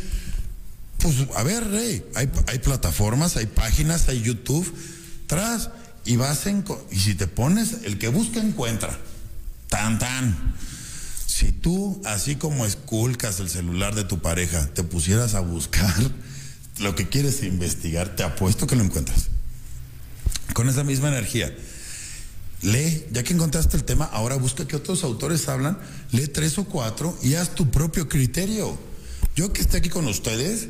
Pues 0.97 1.15
a 1.36 1.43
ver, 1.43 1.69
Rey, 1.69 2.04
hay, 2.15 2.30
hay 2.47 2.60
plataformas, 2.60 3.38
hay 3.38 3.45
páginas, 3.45 4.10
hay 4.10 4.21
YouTube, 4.21 4.76
tras, 5.28 5.69
y 6.04 6.15
vas 6.15 6.47
en, 6.47 6.65
y 6.91 6.97
si 6.97 7.13
te 7.13 7.28
pones, 7.28 7.84
el 7.84 8.00
que 8.00 8.08
busca 8.08 8.39
encuentra. 8.39 8.97
Tan, 9.69 10.00
tan. 10.00 10.56
Si 11.28 11.52
tú, 11.52 12.02
así 12.06 12.36
como 12.36 12.65
esculcas 12.65 13.39
el 13.39 13.50
celular 13.50 13.93
de 13.93 14.04
tu 14.04 14.19
pareja, 14.19 14.67
te 14.74 14.84
pusieras 14.84 15.36
a 15.36 15.39
buscar 15.39 15.95
lo 16.82 16.96
que 16.96 17.10
quieres 17.10 17.44
investigar, 17.44 18.15
te 18.15 18.24
apuesto 18.24 18.67
que 18.67 18.76
lo 18.76 18.84
encuentras. 18.84 19.28
Con 20.54 20.67
esa 20.67 20.84
misma 20.84 21.10
energía. 21.10 21.56
Lee, 22.62 23.06
ya 23.12 23.24
que 23.24 23.34
encontraste 23.34 23.78
el 23.78 23.84
tema, 23.84 24.06
ahora 24.06 24.36
busca 24.36 24.67
que 24.67 24.76
otros 24.76 25.04
autores 25.04 25.48
hablan, 25.50 25.80
lee 26.12 26.28
tres 26.28 26.58
o 26.58 26.65
cuatro 26.65 27.17
y 27.24 27.36
haz 27.36 27.56
tu 27.56 27.72
propio 27.72 28.08
criterio. 28.08 28.78
Yo 29.36 29.52
que 29.52 29.62
esté 29.62 29.78
aquí 29.78 29.89
con 29.89 30.08
ustedes, 30.08 30.67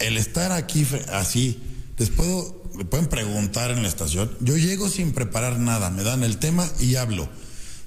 el 0.00 0.18
estar 0.18 0.52
aquí 0.52 0.86
así, 1.12 1.62
les 1.96 2.10
puedo, 2.10 2.70
le 2.76 2.84
pueden 2.84 3.06
preguntar 3.06 3.70
en 3.70 3.82
la 3.82 3.88
estación, 3.88 4.30
yo 4.40 4.56
llego 4.56 4.88
sin 4.88 5.12
preparar 5.12 5.58
nada, 5.58 5.88
me 5.90 6.02
dan 6.02 6.24
el 6.24 6.38
tema 6.38 6.68
y 6.78 6.96
hablo. 6.96 7.28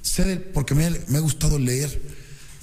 Sé 0.02 0.38
porque 0.38 0.74
me, 0.74 0.90
me 1.08 1.18
ha 1.18 1.22
gustado 1.22 1.60
leer 1.60 2.02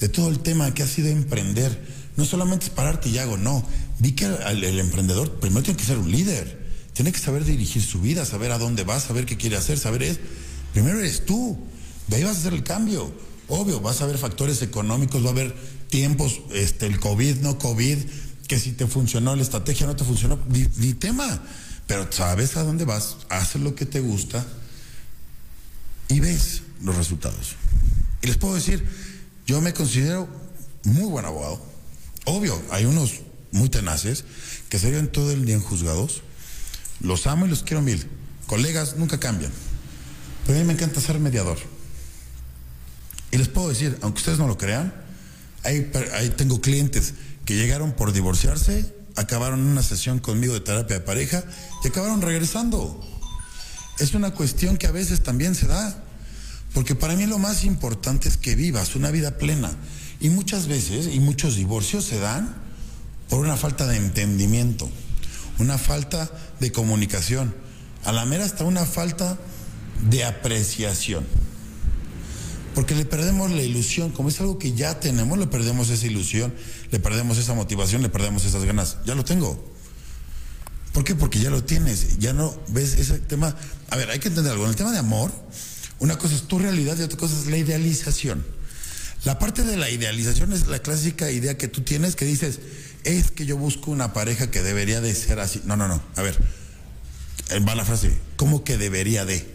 de 0.00 0.08
todo 0.08 0.28
el 0.28 0.40
tema 0.40 0.74
que 0.74 0.82
ha 0.82 0.88
sido 0.88 1.08
emprender. 1.08 2.02
No 2.16 2.24
solamente 2.24 2.66
es 2.66 2.70
pararte 2.70 3.08
y 3.08 3.18
hago, 3.18 3.36
no. 3.36 3.64
Vi 4.02 4.12
que 4.12 4.24
el, 4.24 4.80
emprendedor 4.80 5.38
primero 5.38 5.62
tiene 5.62 5.78
que 5.78 5.86
ser 5.86 5.96
un 5.96 6.10
líder 6.10 6.60
tiene 6.92 7.12
que 7.12 7.20
saber 7.20 7.44
dirigir 7.44 7.82
su 7.82 8.00
vida, 8.00 8.24
saber 8.26 8.50
a 8.50 8.58
dónde 8.58 8.82
va, 8.84 8.98
saber 8.98 9.26
qué 9.26 9.36
quiere 9.36 9.56
hacer, 9.56 9.78
saber 9.78 10.02
es. 10.02 10.18
Primero 10.72 10.98
eres 10.98 11.24
tú, 11.24 11.56
de 12.08 12.16
ahí 12.16 12.24
vas 12.24 12.36
a 12.36 12.40
hacer 12.40 12.52
el 12.52 12.64
cambio. 12.64 13.14
Obvio, 13.48 13.80
vas 13.80 14.02
a 14.02 14.06
ver 14.06 14.18
factores 14.18 14.60
económicos, 14.60 15.24
va 15.24 15.28
a 15.28 15.32
haber 15.32 15.54
tiempos, 15.88 16.40
este, 16.52 16.86
el 16.86 17.00
COVID, 17.00 17.36
no 17.36 17.58
COVID, 17.58 17.96
que 18.46 18.58
si 18.58 18.72
te 18.72 18.86
funcionó 18.86 19.34
la 19.36 19.42
estrategia, 19.42 19.86
no 19.86 19.96
te 19.96 20.04
funcionó, 20.04 20.38
ni 20.48 20.94
tema. 20.94 21.42
Pero 21.86 22.10
sabes 22.10 22.56
a 22.56 22.62
dónde 22.62 22.84
vas, 22.84 23.18
haces 23.30 23.62
lo 23.62 23.74
que 23.74 23.86
te 23.86 24.00
gusta 24.00 24.44
y 26.08 26.20
ves 26.20 26.62
los 26.82 26.96
resultados. 26.96 27.54
Y 28.20 28.26
les 28.26 28.36
puedo 28.36 28.54
decir, 28.54 28.86
yo 29.46 29.60
me 29.60 29.72
considero 29.72 30.28
muy 30.84 31.04
buen 31.04 31.24
abogado. 31.24 31.64
Obvio, 32.26 32.60
hay 32.70 32.84
unos 32.84 33.20
muy 33.52 33.68
tenaces 33.68 34.24
que 34.68 34.78
se 34.78 34.90
ven 34.90 35.08
todo 35.08 35.30
el 35.30 35.44
día 35.44 35.54
en 35.54 35.62
juzgados 35.62 36.22
los 37.02 37.26
amo 37.26 37.46
y 37.46 37.48
los 37.48 37.62
quiero 37.62 37.82
mil. 37.82 38.06
Colegas 38.46 38.96
nunca 38.96 39.18
cambian. 39.18 39.52
Pero 40.46 40.58
a 40.58 40.62
mí 40.62 40.66
me 40.66 40.72
encanta 40.72 41.00
ser 41.00 41.18
mediador. 41.18 41.58
Y 43.30 43.38
les 43.38 43.48
puedo 43.48 43.68
decir, 43.68 43.98
aunque 44.02 44.18
ustedes 44.18 44.38
no 44.38 44.46
lo 44.46 44.56
crean, 44.56 44.94
ahí, 45.64 45.90
ahí 46.14 46.30
tengo 46.30 46.60
clientes 46.60 47.14
que 47.44 47.56
llegaron 47.56 47.92
por 47.92 48.12
divorciarse, 48.12 48.94
acabaron 49.16 49.60
una 49.60 49.82
sesión 49.82 50.18
conmigo 50.18 50.54
de 50.54 50.60
terapia 50.60 50.98
de 50.98 51.04
pareja 51.04 51.42
y 51.82 51.88
acabaron 51.88 52.22
regresando. 52.22 53.00
Es 53.98 54.14
una 54.14 54.32
cuestión 54.32 54.76
que 54.76 54.86
a 54.86 54.92
veces 54.92 55.22
también 55.22 55.54
se 55.54 55.66
da. 55.66 56.04
Porque 56.74 56.94
para 56.94 57.16
mí 57.16 57.26
lo 57.26 57.38
más 57.38 57.64
importante 57.64 58.28
es 58.28 58.36
que 58.36 58.54
vivas 58.54 58.94
una 58.94 59.10
vida 59.10 59.38
plena. 59.38 59.70
Y 60.20 60.30
muchas 60.30 60.68
veces, 60.68 61.08
y 61.12 61.20
muchos 61.20 61.56
divorcios 61.56 62.04
se 62.04 62.18
dan 62.18 62.61
por 63.32 63.40
una 63.40 63.56
falta 63.56 63.86
de 63.86 63.96
entendimiento 63.96 64.90
una 65.58 65.78
falta 65.78 66.30
de 66.60 66.70
comunicación, 66.70 67.54
a 68.04 68.12
la 68.12 68.26
mera 68.26 68.44
hasta 68.44 68.64
una 68.64 68.84
falta 68.84 69.38
de 70.10 70.22
apreciación. 70.24 71.26
Porque 72.74 72.94
le 72.94 73.06
perdemos 73.06 73.50
la 73.50 73.62
ilusión, 73.62 74.10
como 74.10 74.28
es 74.28 74.38
algo 74.40 74.58
que 74.58 74.74
ya 74.74 75.00
tenemos, 75.00 75.38
le 75.38 75.46
perdemos 75.46 75.88
esa 75.88 76.06
ilusión, 76.06 76.52
le 76.90 77.00
perdemos 77.00 77.38
esa 77.38 77.54
motivación, 77.54 78.02
le 78.02 78.10
perdemos 78.10 78.44
esas 78.44 78.64
ganas. 78.64 78.98
Ya 79.06 79.14
lo 79.14 79.24
tengo. 79.24 79.72
¿Por 80.92 81.02
qué? 81.02 81.14
Porque 81.14 81.40
ya 81.40 81.48
lo 81.48 81.64
tienes, 81.64 82.18
ya 82.18 82.34
no 82.34 82.54
ves 82.68 82.98
ese 82.98 83.18
tema. 83.18 83.56
A 83.88 83.96
ver, 83.96 84.10
hay 84.10 84.18
que 84.18 84.28
entender 84.28 84.52
algo. 84.52 84.64
En 84.64 84.70
el 84.70 84.76
tema 84.76 84.92
de 84.92 84.98
amor, 84.98 85.32
una 86.00 86.18
cosa 86.18 86.34
es 86.34 86.42
tu 86.42 86.58
realidad 86.58 86.98
y 86.98 87.02
otra 87.02 87.16
cosa 87.16 87.38
es 87.38 87.46
la 87.46 87.56
idealización. 87.56 88.44
La 89.24 89.38
parte 89.38 89.62
de 89.62 89.78
la 89.78 89.88
idealización 89.88 90.52
es 90.52 90.66
la 90.66 90.80
clásica 90.80 91.30
idea 91.30 91.56
que 91.56 91.68
tú 91.68 91.80
tienes 91.80 92.14
que 92.14 92.26
dices, 92.26 92.58
es 93.04 93.30
que 93.30 93.46
yo 93.46 93.56
busco 93.56 93.90
una 93.90 94.12
pareja 94.12 94.50
que 94.50 94.62
debería 94.62 95.00
de 95.00 95.14
ser 95.14 95.40
así. 95.40 95.62
No, 95.64 95.76
no, 95.76 95.88
no. 95.88 96.00
A 96.16 96.22
ver, 96.22 96.38
eh, 97.50 97.60
va 97.60 97.74
la 97.74 97.84
frase, 97.84 98.16
¿cómo 98.36 98.64
que 98.64 98.78
debería 98.78 99.24
de? 99.24 99.46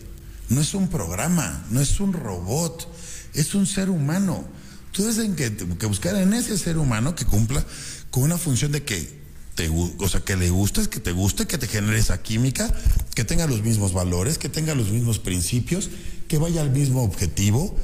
No 0.49 0.61
es 0.61 0.73
un 0.73 0.87
programa, 0.87 1.65
no 1.71 1.81
es 1.81 1.99
un 1.99 2.13
robot, 2.13 2.87
es 3.33 3.55
un 3.55 3.65
ser 3.65 3.89
humano. 3.89 4.45
Tú 4.91 5.03
tienes 5.03 5.35
que, 5.35 5.77
que 5.77 5.85
buscar 5.85 6.15
en 6.15 6.33
ese 6.33 6.57
ser 6.57 6.77
humano 6.77 7.15
que 7.15 7.25
cumpla 7.25 7.65
con 8.09 8.23
una 8.23 8.37
función 8.37 8.71
de 8.71 8.83
que 8.83 9.17
te, 9.55 9.69
o 9.69 10.07
sea, 10.07 10.21
que 10.21 10.35
le 10.35 10.49
gustes, 10.49 10.87
que 10.87 10.99
te 10.99 11.11
guste, 11.11 11.47
que 11.47 11.57
te 11.57 11.67
genere 11.67 11.97
esa 11.97 12.21
química, 12.21 12.71
que 13.15 13.25
tenga 13.25 13.47
los 13.47 13.63
mismos 13.63 13.91
valores, 13.91 14.37
que 14.37 14.49
tenga 14.49 14.75
los 14.75 14.89
mismos 14.89 15.19
principios, 15.19 15.89
que 16.27 16.37
vaya 16.37 16.61
al 16.61 16.71
mismo 16.71 17.03
objetivo, 17.03 17.75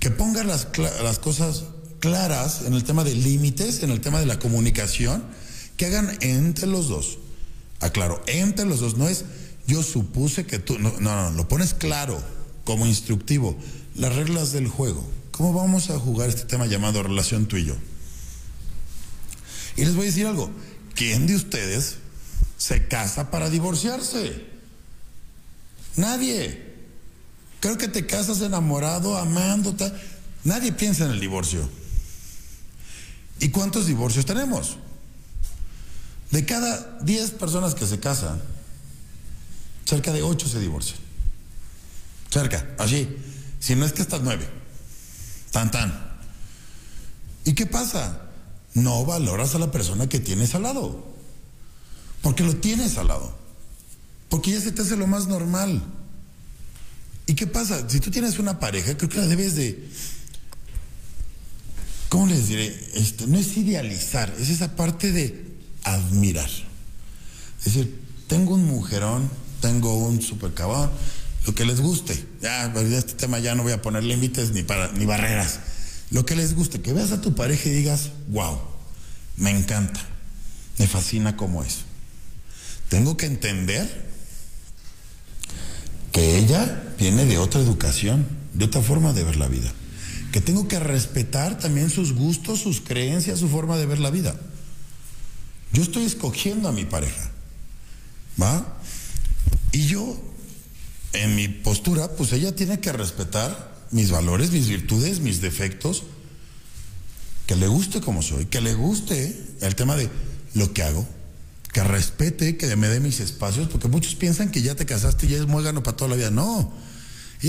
que 0.00 0.10
ponga 0.10 0.42
las, 0.44 0.68
las 0.78 1.18
cosas 1.18 1.64
claras 2.04 2.60
en 2.66 2.74
el 2.74 2.84
tema 2.84 3.02
de 3.02 3.14
límites, 3.14 3.82
en 3.82 3.88
el 3.88 4.02
tema 4.02 4.20
de 4.20 4.26
la 4.26 4.38
comunicación, 4.38 5.24
que 5.78 5.86
hagan 5.86 6.14
entre 6.20 6.66
los 6.66 6.86
dos. 6.86 7.16
Aclaro, 7.80 8.22
entre 8.26 8.66
los 8.66 8.80
dos, 8.80 8.98
no 8.98 9.08
es 9.08 9.24
yo 9.66 9.82
supuse 9.82 10.44
que 10.44 10.58
tú, 10.58 10.78
no, 10.78 10.92
no, 11.00 11.30
no, 11.30 11.30
lo 11.30 11.48
pones 11.48 11.72
claro, 11.72 12.22
como 12.64 12.84
instructivo, 12.84 13.56
las 13.94 14.14
reglas 14.14 14.52
del 14.52 14.68
juego. 14.68 15.02
¿Cómo 15.30 15.54
vamos 15.54 15.88
a 15.88 15.98
jugar 15.98 16.28
este 16.28 16.44
tema 16.44 16.66
llamado 16.66 17.02
relación 17.02 17.46
tú 17.46 17.56
y 17.56 17.64
yo? 17.64 17.74
Y 19.76 19.86
les 19.86 19.94
voy 19.94 20.02
a 20.02 20.10
decir 20.10 20.26
algo, 20.26 20.50
¿quién 20.94 21.26
de 21.26 21.36
ustedes 21.36 21.96
se 22.58 22.86
casa 22.86 23.30
para 23.30 23.48
divorciarse? 23.48 24.44
Nadie. 25.96 26.74
Creo 27.60 27.78
que 27.78 27.88
te 27.88 28.04
casas 28.04 28.42
enamorado, 28.42 29.16
amando, 29.16 29.74
nadie 30.44 30.70
piensa 30.70 31.06
en 31.06 31.12
el 31.12 31.20
divorcio. 31.20 31.66
¿Y 33.40 33.50
cuántos 33.50 33.86
divorcios 33.86 34.26
tenemos? 34.26 34.76
De 36.30 36.44
cada 36.44 36.98
10 37.02 37.32
personas 37.32 37.74
que 37.74 37.86
se 37.86 38.00
casan, 38.00 38.40
cerca 39.84 40.12
de 40.12 40.22
8 40.22 40.48
se 40.48 40.60
divorcian. 40.60 40.98
Cerca, 42.30 42.74
así. 42.78 43.08
Si 43.60 43.76
no 43.76 43.84
es 43.84 43.92
que 43.92 44.02
estas 44.02 44.22
9. 44.22 44.48
Tan, 45.52 45.70
tan. 45.70 46.14
¿Y 47.44 47.54
qué 47.54 47.66
pasa? 47.66 48.22
No 48.74 49.04
valoras 49.04 49.54
a 49.54 49.58
la 49.58 49.70
persona 49.70 50.08
que 50.08 50.18
tienes 50.18 50.54
al 50.54 50.62
lado. 50.62 51.14
Porque 52.22 52.42
lo 52.42 52.56
tienes 52.56 52.98
al 52.98 53.08
lado. 53.08 53.36
Porque 54.28 54.50
ya 54.50 54.60
se 54.60 54.72
te 54.72 54.82
hace 54.82 54.96
lo 54.96 55.06
más 55.06 55.28
normal. 55.28 55.82
¿Y 57.26 57.34
qué 57.34 57.46
pasa? 57.46 57.88
Si 57.88 58.00
tú 58.00 58.10
tienes 58.10 58.38
una 58.38 58.58
pareja, 58.58 58.96
creo 58.96 59.08
que 59.08 59.18
la 59.18 59.26
debes 59.26 59.54
de... 59.54 59.88
¿Cómo 62.14 62.28
les 62.28 62.46
diré? 62.46 62.72
Este, 62.94 63.26
no 63.26 63.36
es 63.36 63.56
idealizar, 63.56 64.32
es 64.38 64.48
esa 64.48 64.76
parte 64.76 65.10
de 65.10 65.48
admirar. 65.82 66.48
Es 67.58 67.64
decir, 67.64 68.00
tengo 68.28 68.54
un 68.54 68.66
mujerón, 68.66 69.28
tengo 69.60 69.98
un 69.98 70.22
super 70.22 70.54
cabrón, 70.54 70.92
lo 71.44 71.56
que 71.56 71.64
les 71.64 71.80
guste. 71.80 72.24
Ya, 72.40 72.66
este 72.66 73.14
tema 73.14 73.40
ya 73.40 73.56
no 73.56 73.64
voy 73.64 73.72
a 73.72 73.82
poner 73.82 74.04
límites 74.04 74.52
ni, 74.52 74.62
para, 74.62 74.92
ni 74.92 75.06
barreras. 75.06 75.58
Lo 76.12 76.24
que 76.24 76.36
les 76.36 76.54
guste, 76.54 76.80
que 76.80 76.92
veas 76.92 77.10
a 77.10 77.20
tu 77.20 77.34
pareja 77.34 77.68
y 77.68 77.72
digas, 77.72 78.10
wow, 78.28 78.60
me 79.36 79.50
encanta, 79.50 79.98
me 80.78 80.86
fascina 80.86 81.36
como 81.36 81.64
es. 81.64 81.78
Tengo 82.90 83.16
que 83.16 83.26
entender 83.26 84.06
que 86.12 86.38
ella 86.38 86.94
viene 86.96 87.24
de 87.24 87.38
otra 87.38 87.60
educación, 87.60 88.24
de 88.52 88.66
otra 88.66 88.82
forma 88.82 89.12
de 89.12 89.24
ver 89.24 89.34
la 89.34 89.48
vida. 89.48 89.72
Que 90.34 90.40
tengo 90.40 90.66
que 90.66 90.80
respetar 90.80 91.60
también 91.60 91.90
sus 91.90 92.12
gustos, 92.12 92.58
sus 92.58 92.80
creencias, 92.80 93.38
su 93.38 93.48
forma 93.48 93.76
de 93.76 93.86
ver 93.86 94.00
la 94.00 94.10
vida. 94.10 94.34
Yo 95.72 95.80
estoy 95.80 96.04
escogiendo 96.04 96.68
a 96.68 96.72
mi 96.72 96.84
pareja. 96.84 97.30
¿Va? 98.42 98.66
Y 99.70 99.86
yo, 99.86 100.20
en 101.12 101.36
mi 101.36 101.46
postura, 101.46 102.08
pues 102.16 102.32
ella 102.32 102.52
tiene 102.52 102.80
que 102.80 102.92
respetar 102.92 103.76
mis 103.92 104.10
valores, 104.10 104.50
mis 104.50 104.66
virtudes, 104.66 105.20
mis 105.20 105.40
defectos, 105.40 106.02
que 107.46 107.54
le 107.54 107.68
guste 107.68 108.00
como 108.00 108.20
soy, 108.20 108.46
que 108.46 108.60
le 108.60 108.74
guste 108.74 109.40
el 109.60 109.76
tema 109.76 109.94
de 109.94 110.10
lo 110.54 110.72
que 110.72 110.82
hago, 110.82 111.06
que 111.72 111.84
respete, 111.84 112.56
que 112.56 112.74
me 112.74 112.88
dé 112.88 112.98
mis 112.98 113.20
espacios, 113.20 113.68
porque 113.68 113.86
muchos 113.86 114.16
piensan 114.16 114.50
que 114.50 114.62
ya 114.62 114.74
te 114.74 114.84
casaste 114.84 115.26
y 115.26 115.28
ya 115.28 115.36
es 115.36 115.46
muégano 115.46 115.84
para 115.84 115.96
toda 115.96 116.10
la 116.10 116.16
vida. 116.16 116.32
No, 116.32 116.72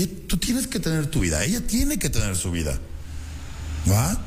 tú 0.04 0.36
tienes 0.36 0.66
que 0.66 0.78
tener 0.78 1.06
tu 1.06 1.20
vida, 1.20 1.42
ella 1.44 1.66
tiene 1.66 1.98
que 1.98 2.10
tener 2.10 2.36
su 2.36 2.50
vida. 2.50 2.78
¿Va? 3.90 4.20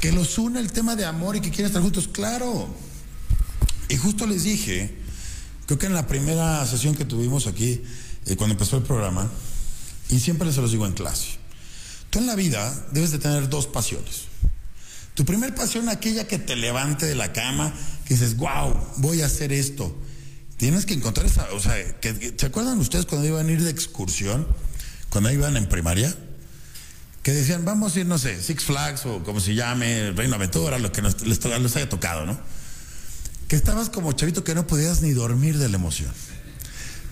Que 0.00 0.12
los 0.12 0.38
une 0.38 0.60
el 0.60 0.70
tema 0.70 0.94
de 0.94 1.04
amor 1.04 1.36
y 1.36 1.40
que 1.40 1.50
quieren 1.50 1.66
estar 1.66 1.82
juntos, 1.82 2.06
claro. 2.06 2.72
Y 3.88 3.96
justo 3.96 4.26
les 4.26 4.44
dije, 4.44 4.94
creo 5.66 5.78
que 5.78 5.86
en 5.86 5.94
la 5.94 6.06
primera 6.06 6.64
sesión 6.66 6.94
que 6.94 7.04
tuvimos 7.04 7.48
aquí, 7.48 7.82
eh, 8.26 8.36
cuando 8.36 8.54
empezó 8.54 8.76
el 8.76 8.84
programa, 8.84 9.28
y 10.08 10.20
siempre 10.20 10.52
se 10.52 10.60
los 10.60 10.70
digo 10.70 10.86
en 10.86 10.92
clase, 10.92 11.38
tú 12.10 12.20
en 12.20 12.26
la 12.26 12.36
vida 12.36 12.86
debes 12.92 13.10
de 13.10 13.18
tener 13.18 13.48
dos 13.48 13.66
pasiones. 13.66 14.30
Tu 15.14 15.24
primer 15.24 15.54
pasión, 15.54 15.88
aquella 15.88 16.28
que 16.28 16.38
te 16.38 16.56
levante 16.56 17.06
de 17.06 17.14
la 17.14 17.32
cama, 17.32 17.74
que 18.04 18.14
dices, 18.14 18.36
wow, 18.36 18.76
voy 18.98 19.22
a 19.22 19.26
hacer 19.26 19.52
esto. 19.52 19.96
Tienes 20.56 20.86
que 20.86 20.94
encontrar 20.94 21.26
esa, 21.26 21.48
o 21.52 21.60
sea, 21.60 21.98
que, 22.00 22.34
¿se 22.36 22.46
acuerdan 22.46 22.78
ustedes 22.78 23.06
cuando 23.06 23.26
iban 23.26 23.48
a 23.48 23.52
ir 23.52 23.62
de 23.62 23.70
excursión? 23.70 24.46
Cuando 25.10 25.30
iban 25.30 25.56
en 25.56 25.68
primaria, 25.68 26.14
que 27.22 27.32
decían, 27.32 27.64
vamos 27.64 27.94
a 27.94 28.00
ir, 28.00 28.06
no 28.06 28.18
sé, 28.18 28.40
Six 28.42 28.64
Flags 28.64 29.06
o 29.06 29.22
como 29.22 29.40
se 29.40 29.54
llame, 29.54 30.12
Reino 30.12 30.36
Aventura, 30.36 30.78
lo 30.78 30.90
que 30.90 31.02
les, 31.02 31.44
les 31.44 31.76
haya 31.76 31.88
tocado, 31.88 32.24
¿no? 32.24 32.38
que 33.50 33.56
estabas 33.56 33.90
como 33.90 34.12
chavito 34.12 34.44
que 34.44 34.54
no 34.54 34.64
podías 34.68 35.02
ni 35.02 35.10
dormir 35.10 35.58
de 35.58 35.68
la 35.68 35.74
emoción. 35.74 36.08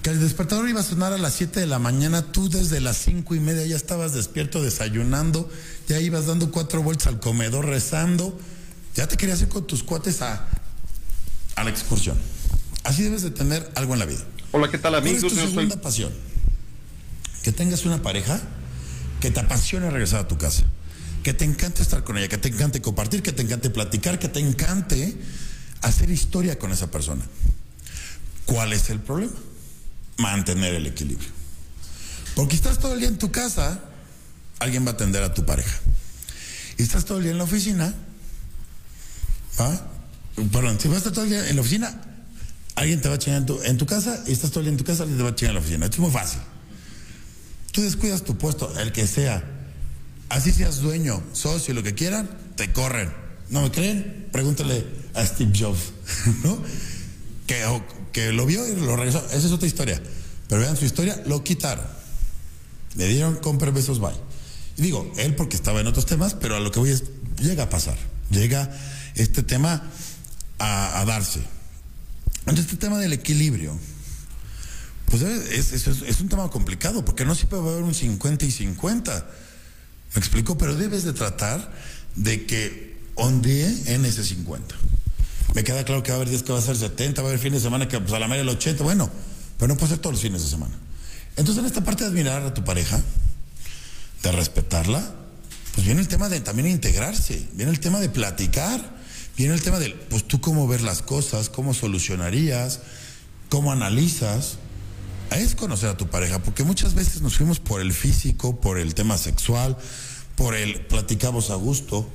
Que 0.05 0.11
el 0.11 0.21
despertador 0.21 0.69
iba 0.69 0.79
a 0.79 0.85
sonar 0.85 1.13
a 1.13 1.19
las 1.19 1.35
7 1.35 1.59
de 1.59 1.67
la 1.67 1.81
mañana, 1.81 2.31
tú 2.31 2.49
desde 2.49 2.81
las 2.81 2.97
cinco 2.97 3.35
y 3.35 3.41
media 3.41 3.67
ya 3.67 3.75
estabas 3.75 4.15
despierto 4.15 4.63
desayunando, 4.63 5.51
ya 5.89 5.99
ibas 5.99 6.27
dando 6.27 6.53
cuatro 6.53 6.81
vueltas 6.81 7.09
al 7.09 7.19
comedor 7.19 7.67
rezando, 7.67 8.39
ya 8.95 9.09
te 9.09 9.17
querías 9.17 9.43
ir 9.43 9.49
con 9.49 9.67
tus 9.67 9.83
cuates 9.83 10.23
a, 10.23 10.47
a 11.57 11.65
la 11.65 11.71
excursión. 11.71 12.17
Así 12.85 13.03
debes 13.03 13.23
de 13.23 13.33
tener 13.33 13.69
algo 13.75 13.95
en 13.95 13.99
la 13.99 14.07
vida. 14.07 14.25
Hola, 14.53 14.71
¿qué 14.71 14.79
tal 14.79 14.95
amigos? 14.95 15.23
¿Cuál 15.23 15.33
es 15.33 15.39
tu 15.41 15.51
segunda 15.51 15.81
pasión? 15.81 16.13
Que 17.49 17.53
tengas 17.53 17.87
una 17.87 18.03
pareja 18.03 18.39
que 19.23 19.31
te 19.31 19.41
apasione 19.41 19.89
regresar 19.89 20.21
a 20.21 20.29
tu 20.29 20.37
casa, 20.37 20.65
que 21.23 21.33
te 21.33 21.47
encante 21.47 21.81
estar 21.81 22.05
con 22.05 22.19
ella, 22.19 22.29
que 22.29 22.37
te 22.37 22.49
encante 22.49 22.83
compartir, 22.83 23.23
que 23.23 23.33
te 23.33 23.41
encante 23.41 23.71
platicar, 23.71 24.19
que 24.19 24.29
te 24.29 24.39
encante 24.39 25.17
hacer 25.81 26.11
historia 26.11 26.59
con 26.59 26.73
esa 26.73 26.91
persona. 26.91 27.25
¿Cuál 28.45 28.75
es 28.75 28.91
el 28.91 29.01
problema? 29.01 29.33
Mantener 30.19 30.75
el 30.75 30.89
equilibrio. 30.89 31.31
Porque 32.35 32.55
estás 32.55 32.81
todo 32.81 32.93
el 32.93 33.01
día 33.01 33.09
en 33.09 33.17
tu 33.17 33.33
casa, 33.33 33.81
alguien 34.59 34.85
va 34.85 34.91
a 34.91 34.93
atender 34.93 35.23
a 35.23 35.33
tu 35.33 35.47
pareja. 35.47 35.81
Y 36.77 36.83
estás 36.83 37.07
todo 37.07 37.17
el 37.17 37.25
día 37.25 37.33
en 37.33 37.39
la 37.39 37.45
oficina, 37.45 37.95
¿ah? 39.57 39.87
Perdón, 40.53 40.79
si 40.79 40.89
vas 40.89 41.03
todo 41.03 41.25
el 41.25 41.31
día 41.31 41.49
en 41.49 41.57
la 41.57 41.63
oficina, 41.63 41.99
alguien 42.75 43.01
te 43.01 43.09
va 43.09 43.15
a 43.15 43.19
chingar 43.19 43.41
en 43.41 43.47
tu, 43.47 43.63
en 43.63 43.79
tu 43.79 43.87
casa, 43.87 44.23
y 44.27 44.33
estás 44.33 44.51
todo 44.51 44.61
el 44.61 44.67
día 44.67 44.73
en 44.73 44.77
tu 44.77 44.85
casa, 44.85 45.05
alguien 45.05 45.17
te 45.17 45.25
va 45.25 45.31
a 45.31 45.35
chingar 45.35 45.53
en 45.53 45.55
la 45.55 45.61
oficina. 45.63 45.87
Esto 45.87 45.97
es 45.97 46.01
muy 46.01 46.11
fácil. 46.11 46.41
Tú 47.79 47.85
descuidas 47.85 48.25
tu 48.25 48.37
puesto, 48.37 48.77
el 48.81 48.91
que 48.91 49.07
sea. 49.07 49.45
Así 50.31 50.51
seas 50.51 50.81
dueño, 50.81 51.23
socio, 51.33 51.75
lo 51.75 51.85
que 51.85 51.95
quieran, 51.95 52.29
te 52.57 52.73
corren. 52.73 53.13
¿No 53.51 53.63
me 53.63 53.71
creen? 53.71 54.27
Pregúntale 54.33 54.85
a 55.15 55.25
Steve 55.25 55.53
Jobs, 55.57 55.93
¿no? 56.43 56.59
Que, 57.47 57.63
que 58.11 58.33
lo 58.33 58.47
vio 58.47 58.67
y 58.67 58.75
lo 58.75 58.97
regresó. 58.97 59.25
Esa 59.27 59.47
es 59.47 59.53
otra 59.53 59.69
historia. 59.69 60.03
Pero 60.49 60.61
vean 60.61 60.77
su 60.77 60.87
historia, 60.87 61.23
lo 61.27 61.45
quitaron. 61.45 61.85
Le 62.97 63.07
dieron 63.07 63.37
con 63.37 63.59
besos, 63.59 64.01
bye. 64.01 64.11
Y 64.77 64.83
digo, 64.83 65.13
él 65.17 65.37
porque 65.37 65.55
estaba 65.55 65.81
en 65.81 65.87
otros 65.87 66.05
temas, 66.05 66.35
pero 66.35 66.57
a 66.57 66.59
lo 66.59 66.73
que 66.73 66.81
voy 66.81 67.01
llega 67.41 67.63
a 67.63 67.71
pasar. 67.71 67.97
Llega 68.33 68.77
este 69.15 69.45
tema 69.45 69.89
a, 70.59 71.05
darse. 71.07 71.43
Entonces, 72.41 72.65
este 72.65 72.77
tema 72.77 72.99
del 72.99 73.13
equilibrio, 73.13 73.79
pues 75.11 75.23
es, 75.23 75.73
es, 75.73 75.87
es, 75.87 76.21
un 76.21 76.29
tema 76.29 76.51
complicado, 76.51 77.05
porque 77.05 77.25
no 77.25 77.35
siempre 77.35 77.59
va 77.59 77.69
a 77.69 77.73
haber 77.73 77.85
un 77.85 77.95
50 77.95 78.45
y 78.45 78.51
50. 78.51 79.27
¿Me 80.15 80.19
explico? 80.19 80.59
Pero 80.59 80.75
debes 80.75 81.05
de 81.05 81.13
tratar 81.13 81.73
de 82.15 82.47
que 82.47 82.97
ondee 83.15 83.95
en 83.95 84.05
ese 84.05 84.23
50. 84.23 84.75
Me 85.55 85.65
queda 85.65 85.85
claro 85.85 86.03
que 86.03 86.11
va 86.11 86.17
a 86.17 86.21
haber 86.21 86.29
días 86.29 86.43
que 86.43 86.53
va 86.53 86.59
a 86.59 86.63
ser 86.63 86.77
70, 86.77 87.23
va 87.23 87.29
a 87.29 87.31
haber 87.31 87.41
fines 87.41 87.63
de 87.63 87.67
semana 87.67 87.89
que 87.89 87.99
pues 87.99 88.13
a 88.13 88.19
la 88.19 88.29
media 88.29 88.43
el 88.43 88.49
80, 88.49 88.85
bueno, 88.85 89.11
pero 89.57 89.69
no 89.69 89.77
puede 89.79 89.91
ser 89.91 89.99
todos 89.99 90.15
los 90.15 90.23
fines 90.23 90.43
de 90.43 90.49
semana. 90.49 90.75
Entonces 91.37 91.59
en 91.59 91.67
esta 91.67 91.83
parte 91.83 92.05
de 92.05 92.11
admirar 92.11 92.43
a 92.43 92.53
tu 92.53 92.63
pareja, 92.65 93.01
de 94.23 94.33
respetarla, 94.33 95.15
pues 95.75 95.87
viene 95.87 96.01
el 96.01 96.09
tema 96.09 96.29
de 96.29 96.41
también 96.41 96.69
integrarse, 96.69 97.47
viene 97.55 97.71
el 97.71 97.81
tema 97.81 97.99
de 98.01 98.09
platicar, 98.09 98.99
viene 99.37 99.55
el 99.55 99.63
tema 99.63 99.79
de, 99.79 99.91
pues 100.11 100.27
tú 100.29 100.41
cómo 100.41 100.69
ver 100.69 100.83
las 100.83 101.01
cosas, 101.01 101.49
cómo 101.49 101.73
solucionarías, 101.73 102.81
cómo 103.49 103.73
analizas. 103.73 104.59
Es 105.31 105.55
conocer 105.55 105.91
a 105.91 105.97
tu 105.97 106.09
pareja, 106.09 106.41
porque 106.41 106.65
muchas 106.65 106.95
veces 106.95 107.23
nos 107.23 107.37
fuimos 107.37 107.61
por 107.61 107.81
el 107.81 107.93
físico, 107.93 108.61
por 108.61 108.79
el 108.79 108.95
tema 108.95 109.19
sexual, 109.19 109.77
por 110.37 110.55
el 110.55 110.81
platicamos 110.87 111.51
a 111.51 111.55
gusto, 111.55 112.09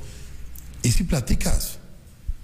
y 0.81 0.91
si 0.91 1.03
platicas, 1.03 1.79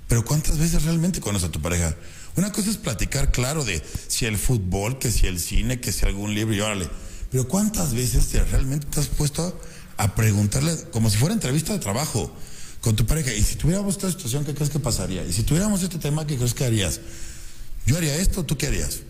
pero 0.08 0.24
¿cuántas 0.24 0.58
veces 0.58 0.84
realmente 0.84 1.20
conoces 1.20 1.50
a 1.50 1.52
tu 1.52 1.62
pareja? 1.62 1.96
Una 2.36 2.52
cosa 2.52 2.70
es 2.70 2.78
platicar, 2.78 3.32
claro, 3.32 3.66
de 3.66 3.84
si 4.08 4.26
el 4.26 4.38
fútbol, 4.38 5.00
que 5.00 5.12
si 5.12 5.28
el 5.28 5.40
cine, 5.40 5.82
que 5.82 5.92
si 5.92 6.06
algún 6.06 6.34
libro 6.34 6.56
y 6.56 6.62
órale. 6.62 6.90
Pero 7.32 7.48
¿cuántas 7.48 7.94
veces 7.94 8.28
te, 8.28 8.44
realmente 8.44 8.88
te 8.88 9.00
has 9.00 9.08
puesto 9.08 9.60
a 9.98 10.16
preguntarle, 10.16 10.76
como 10.92 11.10
si 11.10 11.18
fuera 11.18 11.34
entrevista 11.34 11.74
de 11.74 11.80
trabajo? 11.80 12.34
con 12.82 12.96
tu 12.96 13.06
pareja. 13.06 13.34
Y 13.34 13.44
si 13.44 13.56
tuviéramos 13.56 13.96
esta 13.96 14.10
situación, 14.10 14.46
¿qué 14.46 14.54
crees 14.54 14.70
que 14.70 14.80
pasaría? 14.80 15.26
Y 15.26 15.34
si 15.34 15.44
tuviéramos 15.44 15.84
este 15.84 15.98
tema, 15.98 16.26
¿qué 16.26 16.38
crees 16.38 16.54
que 16.54 16.66
harías? 16.66 17.02
Yo 17.86 17.98
haría 17.98 18.16
esto, 18.16 18.46
¿tú 18.46 18.58
qué 18.58 18.68
harías? 18.68 19.02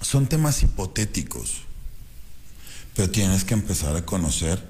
Son 0.00 0.26
temas 0.26 0.62
hipotéticos. 0.62 1.62
Pero 2.94 3.10
tienes 3.10 3.44
que 3.44 3.54
empezar 3.54 3.96
a 3.96 4.04
conocer 4.04 4.62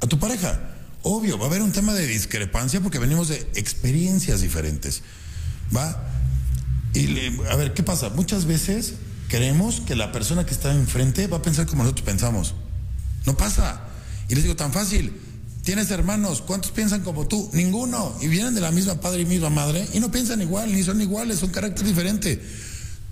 a 0.00 0.06
tu 0.06 0.18
pareja. 0.18 0.60
Obvio, 1.02 1.38
va 1.38 1.44
a 1.44 1.48
haber 1.48 1.62
un 1.62 1.72
tema 1.72 1.94
de 1.94 2.06
discrepancia 2.06 2.80
porque 2.80 2.98
venimos 2.98 3.28
de 3.28 3.36
experiencias 3.54 4.40
diferentes. 4.40 5.02
¿Va? 5.74 6.08
Y 6.94 7.08
a 7.50 7.56
ver, 7.56 7.72
¿qué 7.74 7.82
pasa? 7.82 8.10
Muchas 8.10 8.44
veces 8.44 8.94
creemos 9.28 9.80
que 9.80 9.96
la 9.96 10.12
persona 10.12 10.44
que 10.44 10.52
está 10.52 10.72
enfrente 10.72 11.26
va 11.26 11.38
a 11.38 11.42
pensar 11.42 11.66
como 11.66 11.82
nosotros 11.84 12.04
pensamos. 12.04 12.54
No 13.26 13.36
pasa. 13.36 13.80
Y 14.28 14.34
les 14.34 14.44
digo, 14.44 14.56
tan 14.56 14.72
fácil. 14.72 15.12
Tienes 15.62 15.90
hermanos, 15.92 16.42
¿cuántos 16.42 16.72
piensan 16.72 17.02
como 17.02 17.28
tú? 17.28 17.48
Ninguno. 17.52 18.16
Y 18.20 18.26
vienen 18.26 18.54
de 18.54 18.60
la 18.60 18.72
misma 18.72 19.00
padre 19.00 19.22
y 19.22 19.26
misma 19.26 19.48
madre 19.48 19.86
y 19.92 20.00
no 20.00 20.10
piensan 20.10 20.42
igual, 20.42 20.72
ni 20.72 20.82
son 20.82 21.00
iguales, 21.00 21.38
son 21.38 21.50
carácter 21.50 21.86
diferente. 21.86 22.42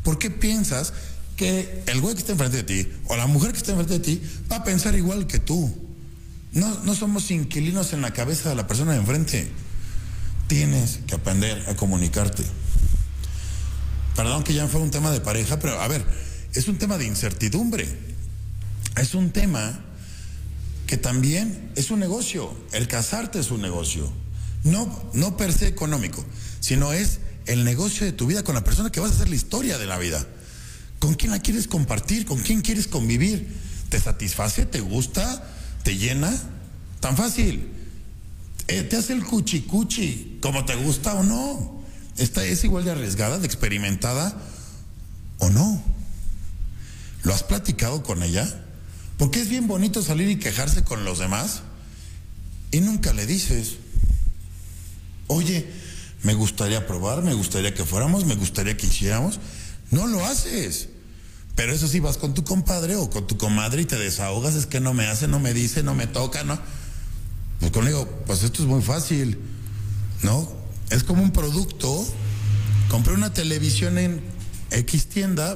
¿Por 0.02 0.18
qué 0.18 0.30
piensas 0.30 0.92
que 1.40 1.84
el 1.86 2.02
güey 2.02 2.12
que 2.12 2.20
está 2.20 2.32
enfrente 2.32 2.58
de 2.58 2.64
ti 2.64 2.86
o 3.06 3.16
la 3.16 3.26
mujer 3.26 3.52
que 3.52 3.56
está 3.56 3.70
enfrente 3.70 3.94
de 3.94 4.00
ti 4.00 4.22
va 4.52 4.56
a 4.56 4.62
pensar 4.62 4.94
igual 4.94 5.26
que 5.26 5.38
tú? 5.38 5.74
No, 6.52 6.84
no 6.84 6.94
somos 6.94 7.30
inquilinos 7.30 7.94
en 7.94 8.02
la 8.02 8.12
cabeza 8.12 8.50
de 8.50 8.56
la 8.56 8.66
persona 8.66 8.92
de 8.92 8.98
enfrente. 8.98 9.48
Tienes 10.48 11.00
que 11.06 11.14
aprender 11.14 11.64
a 11.66 11.76
comunicarte. 11.76 12.42
Perdón 14.14 14.44
que 14.44 14.52
ya 14.52 14.68
fue 14.68 14.82
un 14.82 14.90
tema 14.90 15.10
de 15.12 15.22
pareja, 15.22 15.58
pero 15.58 15.80
a 15.80 15.88
ver, 15.88 16.04
es 16.52 16.68
un 16.68 16.76
tema 16.76 16.98
de 16.98 17.06
incertidumbre. 17.06 17.88
Es 18.98 19.14
un 19.14 19.30
tema 19.30 19.80
que 20.86 20.98
también 20.98 21.72
es 21.74 21.90
un 21.90 22.00
negocio. 22.00 22.54
El 22.72 22.86
casarte 22.86 23.40
es 23.40 23.50
un 23.50 23.62
negocio. 23.62 24.12
No, 24.62 25.10
no 25.14 25.38
per 25.38 25.54
se 25.54 25.68
económico, 25.68 26.22
sino 26.60 26.92
es 26.92 27.20
el 27.46 27.64
negocio 27.64 28.04
de 28.04 28.12
tu 28.12 28.26
vida 28.26 28.42
con 28.42 28.54
la 28.54 28.62
persona 28.62 28.92
que 28.92 29.00
vas 29.00 29.12
a 29.12 29.14
hacer 29.14 29.30
la 29.30 29.36
historia 29.36 29.78
de 29.78 29.86
la 29.86 29.96
vida. 29.96 30.26
¿Con 31.00 31.14
quién 31.14 31.32
la 31.32 31.40
quieres 31.40 31.66
compartir? 31.66 32.26
¿Con 32.26 32.38
quién 32.38 32.60
quieres 32.60 32.86
convivir? 32.86 33.48
¿Te 33.88 33.98
satisface? 33.98 34.66
¿Te 34.66 34.80
gusta? 34.80 35.44
¿Te 35.82 35.96
llena? 35.96 36.32
Tan 37.00 37.16
fácil. 37.16 37.68
Eh, 38.68 38.82
¿Te 38.82 38.96
hace 38.96 39.14
el 39.14 39.24
cuchi 39.24 39.62
cuchi 39.62 40.38
como 40.40 40.64
te 40.64 40.76
gusta 40.76 41.14
o 41.14 41.24
no? 41.24 41.82
¿Esta 42.18 42.44
es 42.44 42.62
igual 42.64 42.84
de 42.84 42.92
arriesgada, 42.92 43.38
de 43.38 43.46
experimentada 43.46 44.40
o 45.38 45.50
no? 45.50 45.82
¿Lo 47.24 47.34
has 47.34 47.42
platicado 47.42 48.02
con 48.02 48.22
ella? 48.22 48.46
Porque 49.16 49.40
es 49.40 49.48
bien 49.48 49.66
bonito 49.66 50.02
salir 50.02 50.28
y 50.30 50.36
quejarse 50.36 50.84
con 50.84 51.04
los 51.04 51.18
demás 51.18 51.62
y 52.70 52.80
nunca 52.80 53.12
le 53.14 53.26
dices, 53.26 53.76
oye, 55.26 55.66
me 56.22 56.34
gustaría 56.34 56.86
probar, 56.86 57.22
me 57.22 57.34
gustaría 57.34 57.74
que 57.74 57.84
fuéramos, 57.84 58.26
me 58.26 58.34
gustaría 58.34 58.76
que 58.76 58.86
hiciéramos. 58.86 59.40
No 59.90 60.06
lo 60.06 60.24
haces. 60.24 60.89
Pero 61.60 61.74
eso 61.74 61.86
sí, 61.86 62.00
vas 62.00 62.16
con 62.16 62.32
tu 62.32 62.42
compadre 62.42 62.96
o 62.96 63.10
con 63.10 63.26
tu 63.26 63.36
comadre 63.36 63.82
y 63.82 63.84
te 63.84 63.98
desahogas, 63.98 64.54
es 64.54 64.64
que 64.64 64.80
no 64.80 64.94
me 64.94 65.08
hace, 65.08 65.28
no 65.28 65.38
me 65.40 65.52
dice, 65.52 65.82
no 65.82 65.94
me 65.94 66.06
toca, 66.06 66.42
¿no? 66.42 66.58
Pues 67.58 67.70
conmigo, 67.70 68.08
pues 68.24 68.42
esto 68.42 68.62
es 68.62 68.66
muy 68.66 68.80
fácil, 68.80 69.38
¿no? 70.22 70.50
Es 70.88 71.04
como 71.04 71.22
un 71.22 71.32
producto. 71.32 72.06
Compré 72.88 73.12
una 73.12 73.34
televisión 73.34 73.98
en 73.98 74.22
X 74.70 75.10
tienda, 75.10 75.54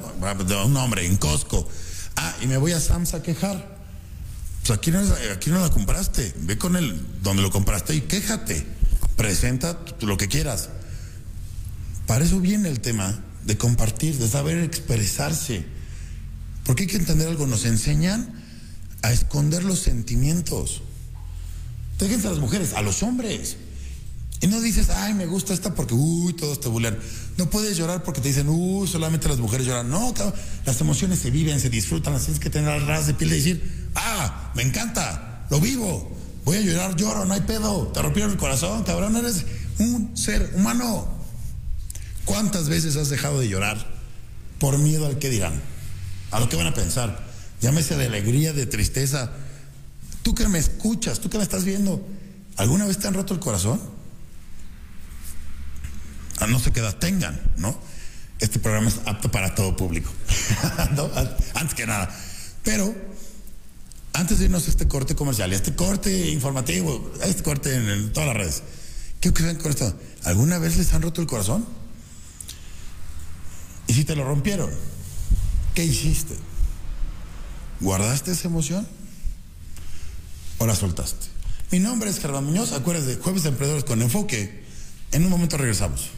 un 0.67 0.77
hombre, 0.77 1.07
en 1.07 1.17
Costco 1.17 1.67
Ah, 2.17 2.37
y 2.43 2.49
me 2.49 2.59
voy 2.59 2.73
a 2.73 2.81
Sams 2.81 3.15
a 3.15 3.23
quejar. 3.23 3.79
Pues 4.67 4.79
aquí 4.79 4.91
no, 4.91 5.01
aquí 5.33 5.49
no 5.49 5.61
la 5.61 5.71
compraste. 5.71 6.35
Ve 6.41 6.59
con 6.59 6.77
él 6.77 7.01
donde 7.23 7.43
lo 7.43 7.51
compraste 7.51 7.95
y 7.95 8.03
quéjate. 8.03 8.67
Presenta 9.17 9.81
lo 10.03 10.19
que 10.19 10.29
quieras. 10.29 10.69
Para 12.07 12.27
eso 12.27 12.41
viene 12.41 12.69
el 12.69 12.81
tema 12.81 13.25
de 13.47 13.57
compartir, 13.57 14.19
de 14.19 14.29
saber 14.29 14.59
expresarse. 14.59 15.73
Porque 16.65 16.85
hay 16.85 16.89
que 16.89 16.97
entender 16.97 17.29
algo. 17.29 17.47
Nos 17.47 17.65
enseñan 17.65 18.43
a 19.03 19.13
esconder 19.13 19.65
los 19.65 19.81
sentimientos. 19.81 20.83
Déjense 21.99 22.27
a 22.27 22.31
las 22.31 22.41
mujeres, 22.41 22.73
a 22.75 22.83
los 22.83 23.03
hombres. 23.03 23.57
Y 24.41 24.47
no 24.47 24.61
dices, 24.61 24.91
ay, 24.91 25.15
me 25.15 25.27
gusta 25.27 25.55
esta 25.55 25.75
porque, 25.75 25.95
uy, 25.95 26.35
todos 26.35 26.61
te 26.61 26.69
bulean. 26.69 26.99
No 27.39 27.49
puedes 27.49 27.77
llorar 27.77 28.03
porque 28.03 28.21
te 28.21 28.29
dicen, 28.29 28.49
uy, 28.49 28.87
solamente 28.87 29.29
las 29.29 29.39
mujeres 29.39 29.67
lloran. 29.67 29.89
No, 29.89 30.13
las 30.67 30.81
emociones 30.81 31.19
se 31.19 31.31
viven, 31.31 31.61
se 31.61 31.71
disfrutan, 31.71 32.13
las 32.13 32.25
tienes 32.25 32.41
que 32.41 32.51
tener 32.51 32.69
al 32.69 32.87
ras 32.87 33.07
de 33.07 33.15
piel 33.15 33.33
y 33.33 33.37
decir, 33.37 33.89
ah, 33.95 34.53
me 34.55 34.63
encanta, 34.63 35.47
lo 35.51 35.61
vivo, 35.61 36.15
voy 36.45 36.59
a 36.59 36.61
llorar, 36.61 36.97
lloro, 36.97 37.25
no 37.25 37.35
hay 37.35 37.41
pedo, 37.41 37.89
te 37.89 38.03
rompieron 38.03 38.33
el 38.33 38.37
corazón, 38.37 38.83
cabrón, 38.85 39.17
eres 39.17 39.47
un 39.79 40.17
ser 40.17 40.53
humano. 40.57 41.09
¿Cuántas 42.25 42.69
veces 42.69 42.97
has 42.97 43.09
dejado 43.09 43.41
de 43.41 43.49
llorar 43.49 43.87
por 44.59 44.79
miedo 44.79 45.07
al 45.07 45.19
que 45.19 45.31
dirán? 45.31 45.61
A 46.35 46.41
lo 46.41 46.49
que 46.49 46.57
van 46.57 46.67
a 46.67 46.75
pensar. 46.75 47.25
Llámese 47.61 47.97
de 47.97 48.07
alegría, 48.07 48.53
de 48.53 48.67
tristeza. 48.67 49.31
Tú 50.23 50.35
que 50.35 50.49
me 50.49 50.59
escuchas, 50.59 51.21
tú 51.21 51.31
que 51.31 51.39
me 51.39 51.45
estás 51.45 51.65
viendo, 51.65 52.07
¿alguna 52.57 52.85
vez 52.87 52.99
te 52.99 53.09
han 53.09 53.15
roto 53.15 53.35
el 53.35 53.41
corazón? 53.41 53.81
a 56.41 56.47
no 56.47 56.59
sé 56.59 56.73
qué 56.73 56.81
edad 56.81 56.97
tengan, 56.97 57.41
¿no? 57.57 57.79
Este 58.41 58.59
programa 58.59 58.89
es 58.89 59.01
apto 59.07 59.31
para 59.31 59.55
todo 59.55 59.77
público, 59.77 60.11
antes 61.55 61.75
que 61.75 61.87
nada. 61.87 62.15
Pero 62.63 62.95
antes 64.13 64.39
de 64.39 64.47
irnos 64.47 64.67
a 64.67 64.71
este 64.71 64.89
corte 64.89 65.15
comercial 65.15 65.53
a 65.53 65.55
este 65.55 65.75
corte 65.75 66.31
informativo, 66.31 67.13
a 67.23 67.27
este 67.27 67.43
corte 67.43 67.75
en, 67.75 68.13
todas 68.13 68.29
las 68.29 68.37
redes, 68.37 68.63
¿qué 69.21 69.33
creen 69.33 69.57
con 69.57 69.71
esto? 69.71 69.97
¿Alguna 70.25 70.59
vez 70.59 70.77
les 70.77 70.93
han 70.93 71.03
roto 71.03 71.21
el 71.21 71.27
corazón? 71.27 71.65
¿Y 73.87 73.95
si 73.95 74.05
te 74.05 74.17
lo 74.17 74.25
rompieron? 74.25 74.71
¿Qué 75.75 75.83
hiciste? 75.83 76.37
¿Guardaste 77.81 78.31
esa 78.31 78.47
emoción? 78.47 78.87
¿O 80.59 80.67
la 80.67 80.77
soltaste? 80.77 81.27
Mi 81.73 81.81
nombre 81.81 82.09
es 82.09 82.21
Germán 82.21 82.45
Muñoz, 82.45 82.73
acuérdense, 82.73 83.21
Jueves 83.21 83.43
de 83.43 83.49
Emprendedores 83.49 83.85
con 83.85 84.01
Enfoque. 84.01 84.63
En 85.11 85.25
un 85.25 85.31
momento 85.31 85.57
regresamos. 85.57 86.11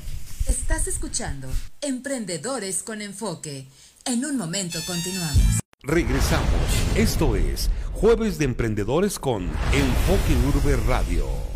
Estás 0.46 0.86
escuchando 0.86 1.48
Emprendedores 1.80 2.82
con 2.82 3.00
Enfoque. 3.00 3.66
En 4.04 4.26
un 4.26 4.36
momento 4.36 4.78
continuamos. 4.86 5.60
Regresamos. 5.82 6.50
Esto 6.94 7.34
es 7.34 7.70
Jueves 7.94 8.36
de 8.36 8.44
Emprendedores 8.44 9.18
con 9.18 9.44
Enfoque 9.72 10.36
Urbe 10.46 10.76
Radio. 10.76 11.55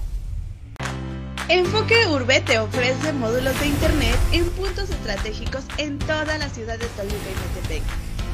Enfoque 1.51 2.07
Urbe 2.07 2.41
te 2.43 2.61
ofrece 2.61 3.13
módulos 3.13 3.59
de 3.59 3.67
Internet 3.67 4.17
en 4.31 4.49
puntos 4.51 4.89
estratégicos 4.89 5.65
en 5.79 5.99
toda 5.99 6.39
la 6.39 6.49
ciudad 6.49 6.79
de 6.79 6.87
Toluca 6.87 7.17
y 7.17 7.61
Metepec, 7.61 7.83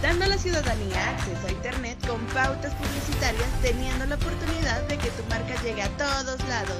dando 0.02 0.26
a 0.26 0.28
la 0.28 0.36
ciudadanía 0.36 1.08
acceso 1.12 1.46
a 1.46 1.50
Internet 1.50 1.96
con 2.06 2.20
pautas 2.26 2.74
publicitarias, 2.74 3.48
teniendo 3.62 4.04
la 4.04 4.16
oportunidad 4.16 4.82
de 4.88 4.98
que 4.98 5.08
tu 5.08 5.24
marca 5.30 5.54
llegue 5.62 5.80
a 5.80 5.88
todos 5.96 6.46
lados 6.46 6.76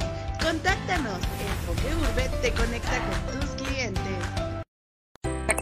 Contáctanos. 0.47 1.19
Enfoque 1.41 1.93
Urbe 1.97 2.29
te 2.41 2.53
conecta 2.53 3.01
con 3.01 3.41
tus 3.41 3.51
clientes. 3.63 4.06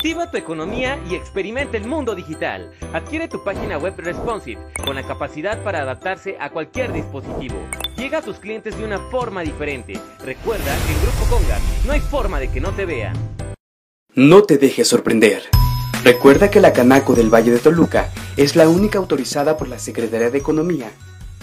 Activa 0.04 0.30
tu 0.30 0.36
economía 0.36 1.02
y 1.08 1.14
experimenta 1.14 1.78
el 1.78 1.86
mundo 1.86 2.14
digital. 2.14 2.70
Adquiere 2.92 3.26
tu 3.26 3.42
página 3.42 3.78
web 3.78 3.94
responsive 3.96 4.60
con 4.84 4.96
la 4.96 5.02
capacidad 5.02 5.64
para 5.64 5.80
adaptarse 5.80 6.36
a 6.38 6.50
cualquier 6.50 6.92
dispositivo. 6.92 7.56
Llega 7.96 8.18
a 8.18 8.22
tus 8.22 8.38
clientes 8.38 8.76
de 8.76 8.84
una 8.84 8.98
forma 9.08 9.40
diferente. 9.40 9.98
Recuerda 10.22 10.76
que 10.86 10.92
en 10.92 11.00
Grupo 11.00 11.24
Conga 11.30 11.58
no 11.86 11.92
hay 11.92 12.00
forma 12.00 12.38
de 12.38 12.50
que 12.50 12.60
no 12.60 12.72
te 12.72 12.84
vean. 12.84 13.16
No 14.14 14.42
te 14.42 14.58
dejes 14.58 14.86
sorprender. 14.88 15.44
Recuerda 16.04 16.50
que 16.50 16.60
la 16.60 16.74
Canaco 16.74 17.14
del 17.14 17.32
Valle 17.32 17.52
de 17.52 17.58
Toluca 17.58 18.12
es 18.36 18.56
la 18.56 18.68
única 18.68 18.98
autorizada 18.98 19.56
por 19.56 19.68
la 19.68 19.78
Secretaría 19.78 20.28
de 20.28 20.36
Economía 20.36 20.90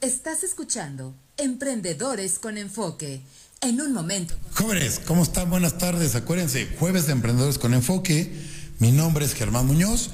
Estás 0.00 0.42
escuchando 0.42 1.14
Emprendedores 1.36 2.40
con 2.40 2.58
Enfoque. 2.58 3.22
En 3.60 3.80
un 3.80 3.92
momento. 3.92 4.34
Jóvenes, 4.54 5.00
¿cómo 5.06 5.22
están? 5.22 5.50
Buenas 5.50 5.78
tardes. 5.78 6.16
Acuérdense, 6.16 6.66
Jueves 6.80 7.06
de 7.06 7.12
Emprendedores 7.12 7.58
con 7.58 7.72
Enfoque. 7.72 8.32
Mi 8.80 8.90
nombre 8.90 9.24
es 9.24 9.34
Germán 9.34 9.68
Muñoz. 9.68 10.10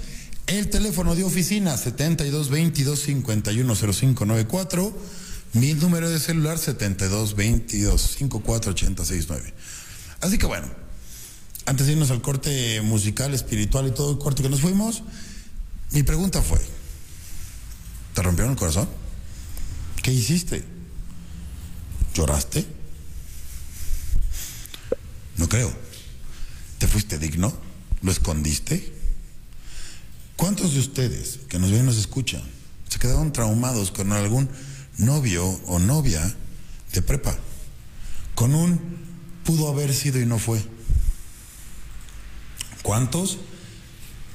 El 0.46 0.68
teléfono 0.68 1.14
de 1.14 1.24
oficina 1.24 1.78
7222 1.78 3.00
510594 3.00 4.92
mi 5.54 5.72
número 5.74 6.10
de 6.10 6.18
celular 6.18 6.58
7222 6.58 8.16
54869. 8.16 9.54
Así 10.24 10.38
que 10.38 10.46
bueno, 10.46 10.66
antes 11.66 11.86
de 11.86 11.92
irnos 11.92 12.10
al 12.10 12.22
corte 12.22 12.80
musical, 12.80 13.34
espiritual 13.34 13.88
y 13.88 13.90
todo 13.90 14.12
el 14.12 14.16
corte 14.16 14.42
que 14.42 14.48
nos 14.48 14.62
fuimos, 14.62 15.02
mi 15.90 16.02
pregunta 16.02 16.40
fue, 16.40 16.58
¿te 18.14 18.22
rompieron 18.22 18.52
el 18.52 18.58
corazón? 18.58 18.88
¿Qué 20.02 20.12
hiciste? 20.12 20.64
¿Lloraste? 22.14 22.66
No 25.36 25.46
creo. 25.46 25.70
¿Te 26.78 26.86
fuiste 26.86 27.18
digno? 27.18 27.52
¿Lo 28.00 28.10
escondiste? 28.10 28.94
¿Cuántos 30.36 30.72
de 30.72 30.80
ustedes 30.80 31.40
que 31.50 31.58
nos 31.58 31.70
ven 31.70 31.80
y 31.80 31.84
nos 31.84 31.98
escuchan 31.98 32.40
se 32.88 32.98
quedaron 32.98 33.30
traumados 33.30 33.90
con 33.90 34.10
algún 34.10 34.48
novio 34.96 35.44
o 35.66 35.78
novia 35.78 36.34
de 36.94 37.02
prepa, 37.02 37.36
con 38.34 38.54
un 38.54 39.03
pudo 39.44 39.68
haber 39.68 39.94
sido 39.94 40.20
y 40.20 40.26
no 40.26 40.38
fue. 40.38 40.60
¿Cuántos 42.82 43.38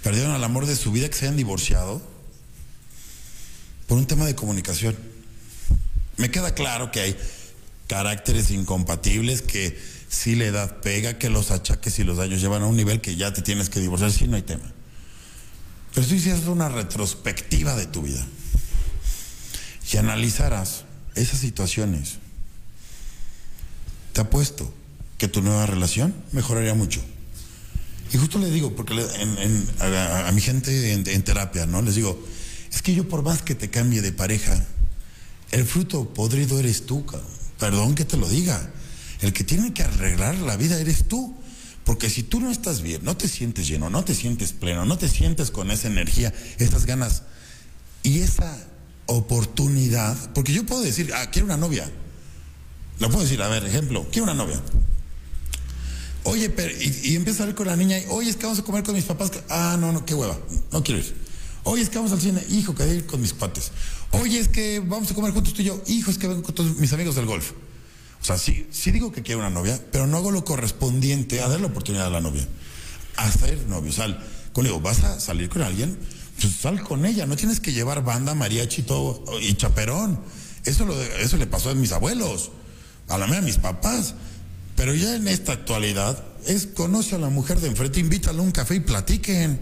perdieron 0.03 0.31
al 0.31 0.43
amor 0.43 0.65
de 0.65 0.75
su 0.75 0.91
vida 0.91 1.09
que 1.09 1.15
se 1.15 1.25
hayan 1.25 1.37
divorciado 1.37 2.01
por 3.87 3.97
un 3.97 4.07
tema 4.07 4.25
de 4.25 4.35
comunicación? 4.35 4.97
Me 6.17 6.31
queda 6.31 6.53
claro 6.53 6.91
que 6.91 7.01
hay 7.01 7.17
caracteres 7.87 8.51
incompatibles, 8.51 9.41
que 9.41 9.79
si 10.09 10.35
la 10.35 10.45
edad 10.45 10.81
pega, 10.81 11.17
que 11.17 11.29
los 11.29 11.51
achaques 11.51 11.99
y 11.99 12.03
los 12.03 12.17
daños 12.17 12.41
llevan 12.41 12.63
a 12.63 12.67
un 12.67 12.77
nivel 12.77 13.01
que 13.01 13.15
ya 13.15 13.33
te 13.33 13.41
tienes 13.41 13.69
que 13.69 13.79
divorciar, 13.79 14.11
si 14.11 14.27
no 14.27 14.35
hay 14.35 14.43
tema. 14.43 14.71
Pero 15.93 16.07
si 16.07 16.15
es 16.29 16.45
una 16.45 16.69
retrospectiva 16.69 17.75
de 17.75 17.87
tu 17.87 18.01
vida 18.01 18.25
si 19.89 19.97
analizaras 19.97 20.83
esas 21.15 21.39
situaciones, 21.39 22.19
te 24.13 24.21
apuesto 24.21 24.71
que 25.19 25.27
tu 25.27 25.43
nueva 25.43 25.67
relación 25.67 26.15
mejoraría 26.31 26.73
mucho. 26.73 27.01
Y 28.11 28.17
justo 28.17 28.39
le 28.39 28.49
digo, 28.49 28.75
porque 28.75 28.95
a, 29.79 30.31
mi 30.31 30.41
gente 30.41 30.93
en, 30.93 31.23
terapia, 31.23 31.67
¿no? 31.67 31.83
Les 31.83 31.93
digo, 31.93 32.19
es 32.71 32.81
que 32.81 32.95
yo 32.95 33.07
por 33.07 33.21
más 33.21 33.43
que 33.43 33.53
te 33.53 33.69
cambie 33.69 34.01
de 34.01 34.11
pareja, 34.11 34.65
el 35.51 35.65
fruto 35.65 36.11
podrido 36.11 36.59
eres 36.59 36.87
tú, 36.87 37.05
perdón 37.59 37.93
que 37.93 38.05
te 38.05 38.17
lo 38.17 38.27
diga. 38.27 38.71
El 39.21 39.33
que 39.33 39.43
tiene 39.43 39.73
que 39.73 39.83
arreglar 39.83 40.35
la 40.37 40.55
vida 40.57 40.79
eres 40.79 41.07
tú. 41.07 41.35
Porque 41.83 42.09
si 42.09 42.23
tú 42.23 42.39
no 42.39 42.49
estás 42.49 42.81
bien, 42.81 43.03
no 43.03 43.17
te 43.17 43.27
sientes 43.27 43.67
lleno, 43.67 43.89
no 43.89 44.03
te 44.03 44.15
sientes 44.15 44.53
pleno, 44.53 44.85
no 44.85 44.97
te 44.97 45.09
sientes 45.09 45.51
con 45.51 45.71
esa 45.71 45.87
energía, 45.87 46.33
esas 46.59 46.85
ganas 46.85 47.23
y 48.03 48.19
esa 48.19 48.55
oportunidad, 49.07 50.15
porque 50.33 50.53
yo 50.53 50.65
puedo 50.65 50.81
decir, 50.81 51.11
ah, 51.15 51.31
quiero 51.31 51.47
una 51.47 51.57
novia. 51.57 51.89
Lo 52.99 53.09
puedo 53.09 53.23
decir, 53.23 53.41
a 53.41 53.47
ver, 53.47 53.65
ejemplo, 53.65 54.07
quiero 54.11 54.25
una 54.25 54.35
novia. 54.35 54.61
Oye, 56.23 56.49
pero, 56.49 56.71
y, 56.71 57.13
y 57.13 57.17
hablar 57.17 57.55
con 57.55 57.67
la 57.67 57.75
niña, 57.75 57.97
y, 57.97 58.05
oye, 58.09 58.29
es 58.29 58.35
que 58.35 58.43
vamos 58.43 58.59
a 58.59 58.63
comer 58.63 58.83
con 58.83 58.95
mis 58.95 59.05
papás. 59.05 59.31
Ah, 59.49 59.77
no, 59.79 59.91
no, 59.91 60.05
qué 60.05 60.13
hueva, 60.13 60.37
no 60.71 60.83
quiero 60.83 61.01
ir. 61.01 61.15
Oye, 61.63 61.81
es 61.83 61.89
que 61.89 61.97
vamos 61.97 62.11
al 62.11 62.21
cine, 62.21 62.43
hijo, 62.49 62.75
que 62.75 62.87
ir 62.87 63.05
con 63.05 63.21
mis 63.21 63.33
cuates. 63.33 63.71
Oye, 64.11 64.39
es 64.39 64.47
que 64.47 64.79
vamos 64.79 65.11
a 65.11 65.15
comer 65.15 65.31
juntos 65.31 65.53
tú 65.53 65.61
y 65.61 65.65
yo, 65.65 65.81
hijo, 65.87 66.11
es 66.11 66.17
que 66.17 66.27
vengo 66.27 66.43
con 66.43 66.55
todos 66.55 66.77
mis 66.77 66.91
amigos 66.93 67.15
del 67.15 67.25
golf. 67.25 67.51
O 68.21 68.25
sea, 68.25 68.37
sí, 68.37 68.67
sí 68.71 68.91
digo 68.91 69.11
que 69.11 69.21
quiero 69.21 69.39
una 69.39 69.49
novia, 69.49 69.79
pero 69.91 70.07
no 70.07 70.17
hago 70.17 70.31
lo 70.31 70.43
correspondiente 70.43 71.41
a 71.41 71.47
dar 71.47 71.61
la 71.61 71.67
oportunidad 71.67 72.07
a 72.07 72.09
la 72.09 72.21
novia. 72.21 72.47
A 73.15 73.31
ser 73.31 73.65
novio. 73.67 73.91
O 73.91 73.93
sea, 73.93 74.23
conmigo, 74.51 74.79
¿vas 74.79 75.03
a 75.03 75.19
salir 75.19 75.49
con 75.49 75.61
alguien? 75.61 75.97
pues 76.39 76.55
sal 76.55 76.81
con 76.81 77.05
ella, 77.05 77.25
no 77.25 77.35
tienes 77.35 77.59
que 77.59 77.73
llevar 77.73 78.03
banda, 78.03 78.33
mariachi 78.33 78.83
todo, 78.83 79.23
y 79.41 79.53
chaperón. 79.55 80.19
Eso, 80.63 80.85
lo, 80.85 80.99
eso 81.01 81.37
le 81.37 81.47
pasó 81.47 81.69
a 81.69 81.75
mis 81.75 81.91
abuelos, 81.91 82.51
a 83.07 83.17
la 83.17 83.27
mía 83.27 83.39
a 83.39 83.41
mis 83.41 83.57
papás. 83.57 84.15
Pero 84.79 84.95
ya 84.95 85.13
en 85.13 85.27
esta 85.27 85.51
actualidad 85.51 86.23
es 86.47 86.65
conoce 86.65 87.15
a 87.15 87.17
la 87.17 87.27
mujer 87.27 87.59
de 87.59 87.67
enfrente, 87.67 87.99
invítala 87.99 88.39
a 88.39 88.43
un 88.43 88.51
café 88.51 88.75
y 88.75 88.79
platiquen. 88.79 89.59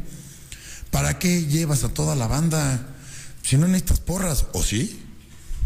¿Para 0.91 1.18
qué 1.18 1.47
llevas 1.47 1.84
a 1.84 1.89
toda 1.89 2.15
la 2.15 2.28
banda? 2.28 2.95
Si 3.41 3.57
no 3.57 3.65
necesitas 3.65 3.99
porras, 3.99 4.45
¿o 4.53 4.61
sí? 4.61 5.01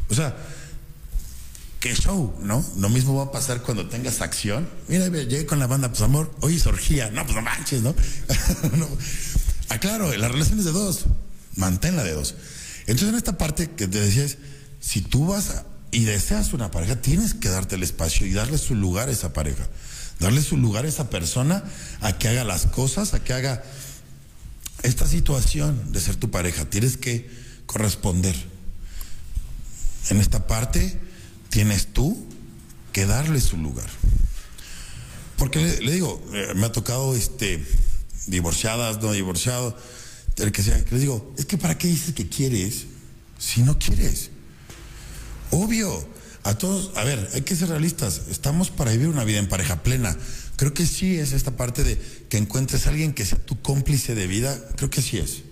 O 0.10 0.16
sea, 0.16 0.38
qué 1.82 1.94
show, 1.94 2.34
¿no? 2.40 2.66
Lo 2.78 2.88
mismo 2.88 3.14
va 3.14 3.26
a 3.26 3.32
pasar 3.34 3.62
cuando 3.62 3.90
tengas 3.90 4.22
acción. 4.22 4.70
Mira, 4.88 5.10
llegué 5.10 5.46
con 5.46 5.60
la 5.60 5.68
banda, 5.68 5.90
pues 5.90 6.02
amor, 6.02 6.34
hoy 6.40 6.56
es. 6.56 6.66
No, 6.66 7.24
pues 7.26 7.36
no 7.36 7.42
manches, 7.42 7.82
¿no? 7.82 7.94
no 8.78 8.88
Ah, 9.68 9.80
claro, 9.80 10.16
la 10.16 10.30
relación 10.30 10.60
es 10.60 10.66
de 10.66 10.72
dos. 10.72 11.08
Manténla 11.58 12.06
de 12.06 12.14
dos. 12.14 12.36
Entonces, 12.88 13.10
en 13.10 13.16
esta 13.16 13.38
parte 13.38 13.70
que 13.72 13.90
te 13.90 14.00
decía 14.00 14.24
es, 14.24 14.38
si 14.80 15.02
tú 15.02 15.28
vas 15.28 15.66
y 15.92 16.06
deseas 16.06 16.54
una 16.54 16.72
pareja, 16.72 17.02
tienes 17.02 17.34
que 17.34 17.50
darte 17.50 17.76
el 17.76 17.84
espacio 17.84 18.26
y 18.26 18.32
darle 18.32 18.58
su 18.58 18.76
lugar 18.76 19.10
a 19.10 19.12
esa 19.12 19.34
pareja. 19.34 19.68
Darle 20.20 20.42
su 20.42 20.56
lugar 20.56 20.86
a 20.86 20.88
esa 20.88 21.10
persona 21.10 21.64
a 22.00 22.18
que 22.18 22.30
haga 22.30 22.44
las 22.44 22.66
cosas, 22.68 23.14
a 23.14 23.24
que 23.24 23.34
haga 23.34 23.64
esta 24.84 25.08
situación 25.08 25.92
de 25.92 26.00
ser 26.00 26.16
tu 26.16 26.32
pareja. 26.32 26.66
Tienes 26.66 26.96
que 26.96 27.30
corresponder. 27.66 28.36
En 30.10 30.22
esta 30.22 30.48
parte 30.48 31.00
tienes 31.50 31.88
tú 31.88 32.26
que 32.94 33.06
darle 33.06 33.42
su 33.42 33.58
lugar. 33.58 33.90
Porque 35.38 35.60
le, 35.60 35.92
digo, 35.92 36.24
eh, 36.34 36.54
me 36.56 36.68
ha 36.68 36.72
tocado 36.72 37.16
este 37.16 37.66
divorciadas, 38.28 39.02
no 39.02 39.12
divorciados, 39.12 39.74
el 40.38 40.52
que 40.52 40.64
sea, 40.64 40.84
que 40.86 40.92
les 40.92 41.02
digo, 41.02 41.34
es 41.38 41.46
que 41.46 41.58
¿para 41.58 41.78
qué 41.78 41.88
dices 41.88 42.14
que 42.14 42.30
quieres 42.30 42.86
si 43.38 43.62
no 43.62 43.78
quieres? 43.78 44.30
Obvio, 45.52 46.06
a 46.44 46.58
todos, 46.58 46.92
a 46.96 47.04
ver, 47.04 47.30
hay 47.34 47.42
que 47.42 47.56
ser 47.56 47.70
realistas, 47.70 48.24
estamos 48.30 48.70
para 48.70 48.92
vivir 48.92 49.08
una 49.08 49.24
vida 49.24 49.40
en 49.40 49.50
pareja 49.50 49.84
plena. 49.84 50.18
Creo 50.56 50.74
que 50.74 50.86
sí 50.86 51.18
es 51.18 51.34
esta 51.34 51.56
parte 51.58 51.84
de 51.84 52.00
que 52.30 52.38
encuentres 52.38 52.86
a 52.86 52.90
alguien 52.90 53.14
que 53.14 53.26
sea 53.26 53.38
tu 53.38 53.62
cómplice 53.62 54.16
de 54.16 54.28
vida, 54.28 54.60
creo 54.76 54.90
que 54.90 55.02
sí 55.02 55.18
es. 55.18 55.44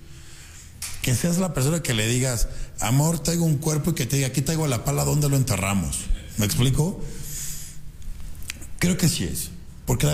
Que 1.01 1.15
seas 1.15 1.37
la 1.37 1.53
persona 1.53 1.81
que 1.81 1.93
le 1.93 2.07
digas, 2.07 2.47
amor, 2.79 3.19
traigo 3.19 3.45
un 3.45 3.57
cuerpo 3.57 3.91
y 3.91 3.95
que 3.95 4.05
te 4.05 4.17
diga, 4.17 4.27
aquí 4.27 4.41
traigo 4.41 4.67
la 4.67 4.83
pala, 4.83 5.05
¿dónde 5.05 5.29
lo 5.29 5.37
enterramos? 5.37 5.97
¿Me 6.37 6.45
explico? 6.45 7.03
Creo 8.79 8.97
que 8.97 9.09
sí 9.09 9.23
es. 9.25 9.49
Porque 9.85 10.07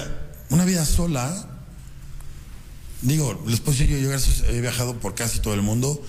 una 0.50 0.66
vida 0.66 0.86
sola 0.86 1.56
digo, 3.02 3.42
les 3.48 3.60
puedo 3.60 3.78
decir, 3.78 3.98
yo, 4.00 4.12
he 4.50 4.62
viajado 4.62 5.00
por 5.00 5.16
casi 5.16 5.40
todo 5.40 5.54
el 5.54 5.62
mundo 5.62 6.02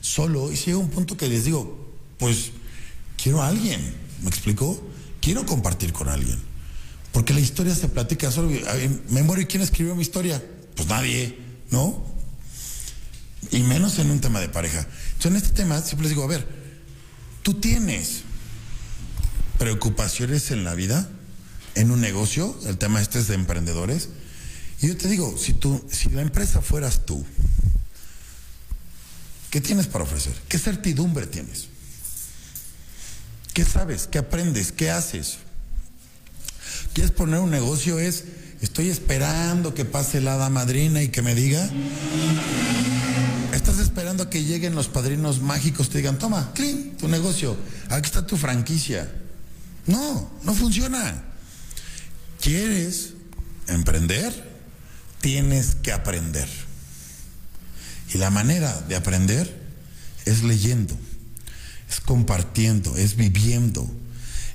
solo 0.00 0.52
y 0.52 0.56
llega 0.56 0.78
un 0.78 0.90
punto 0.90 1.16
que 1.16 1.28
les 1.28 1.44
digo, 1.44 1.90
pues 2.18 2.50
quiero 3.22 3.42
a 3.42 3.48
alguien, 3.48 3.80
¿me 4.22 4.28
explico? 4.28 4.90
Quiero 5.20 5.46
compartir 5.46 5.92
con 5.92 6.08
alguien. 6.08 6.38
Porque 7.12 7.32
la 7.32 7.40
historia 7.40 7.74
se 7.74 7.88
platica 7.88 8.30
solo. 8.30 8.50
Me 9.10 9.22
muero 9.22 9.42
y 9.42 9.46
quién 9.46 9.62
escribió 9.62 9.94
mi 9.94 10.02
historia? 10.02 10.42
Pues 10.74 10.88
nadie, 10.88 11.38
¿no? 11.70 12.04
Y 13.50 13.60
menos 13.60 13.98
en 13.98 14.10
un 14.10 14.20
tema 14.20 14.40
de 14.40 14.48
pareja. 14.48 14.86
Entonces 15.12 15.30
en 15.30 15.36
este 15.36 15.50
tema 15.50 15.80
siempre 15.82 16.04
les 16.04 16.10
digo, 16.10 16.24
a 16.24 16.26
ver, 16.26 16.46
tú 17.42 17.54
tienes 17.54 18.22
preocupaciones 19.58 20.50
en 20.50 20.64
la 20.64 20.74
vida, 20.74 21.08
en 21.74 21.90
un 21.90 22.00
negocio, 22.00 22.58
el 22.66 22.78
tema 22.78 23.00
este 23.00 23.18
es 23.20 23.28
de 23.28 23.34
emprendedores, 23.34 24.08
y 24.80 24.88
yo 24.88 24.96
te 24.96 25.06
digo, 25.08 25.36
si, 25.38 25.52
tú, 25.52 25.84
si 25.90 26.08
la 26.10 26.22
empresa 26.22 26.60
fueras 26.60 27.06
tú, 27.06 27.24
¿qué 29.50 29.60
tienes 29.60 29.86
para 29.86 30.04
ofrecer? 30.04 30.34
¿Qué 30.48 30.58
certidumbre 30.58 31.26
tienes? 31.26 31.68
¿Qué 33.54 33.64
sabes? 33.64 34.08
¿Qué 34.10 34.18
aprendes? 34.18 34.72
¿Qué 34.72 34.90
haces? 34.90 35.38
¿Quieres 36.94 37.12
poner 37.12 37.40
un 37.40 37.50
negocio? 37.50 37.98
Es, 37.98 38.24
estoy 38.60 38.88
esperando 38.88 39.74
que 39.74 39.84
pase 39.84 40.20
la 40.20 40.34
hada 40.34 40.48
madrina 40.50 41.02
y 41.02 41.08
que 41.08 41.22
me 41.22 41.34
diga. 41.34 41.68
Estás 43.52 43.78
esperando 43.78 44.30
que 44.30 44.44
lleguen 44.44 44.74
los 44.74 44.88
padrinos 44.88 45.40
mágicos, 45.40 45.90
te 45.90 45.98
digan, 45.98 46.18
toma, 46.18 46.52
clean, 46.54 46.96
tu 46.98 47.08
negocio, 47.08 47.56
aquí 47.90 48.06
está 48.06 48.26
tu 48.26 48.36
franquicia. 48.36 49.12
No, 49.86 50.30
no 50.42 50.54
funciona. 50.54 51.22
¿Quieres 52.40 53.14
emprender? 53.68 54.52
tienes 55.22 55.76
que 55.76 55.92
aprender. 55.92 56.48
Y 58.12 58.18
la 58.18 58.28
manera 58.28 58.78
de 58.88 58.96
aprender 58.96 59.62
es 60.26 60.42
leyendo, 60.42 60.94
es 61.92 62.00
compartiendo, 62.00 62.96
es 62.96 63.16
viviendo, 63.16 63.86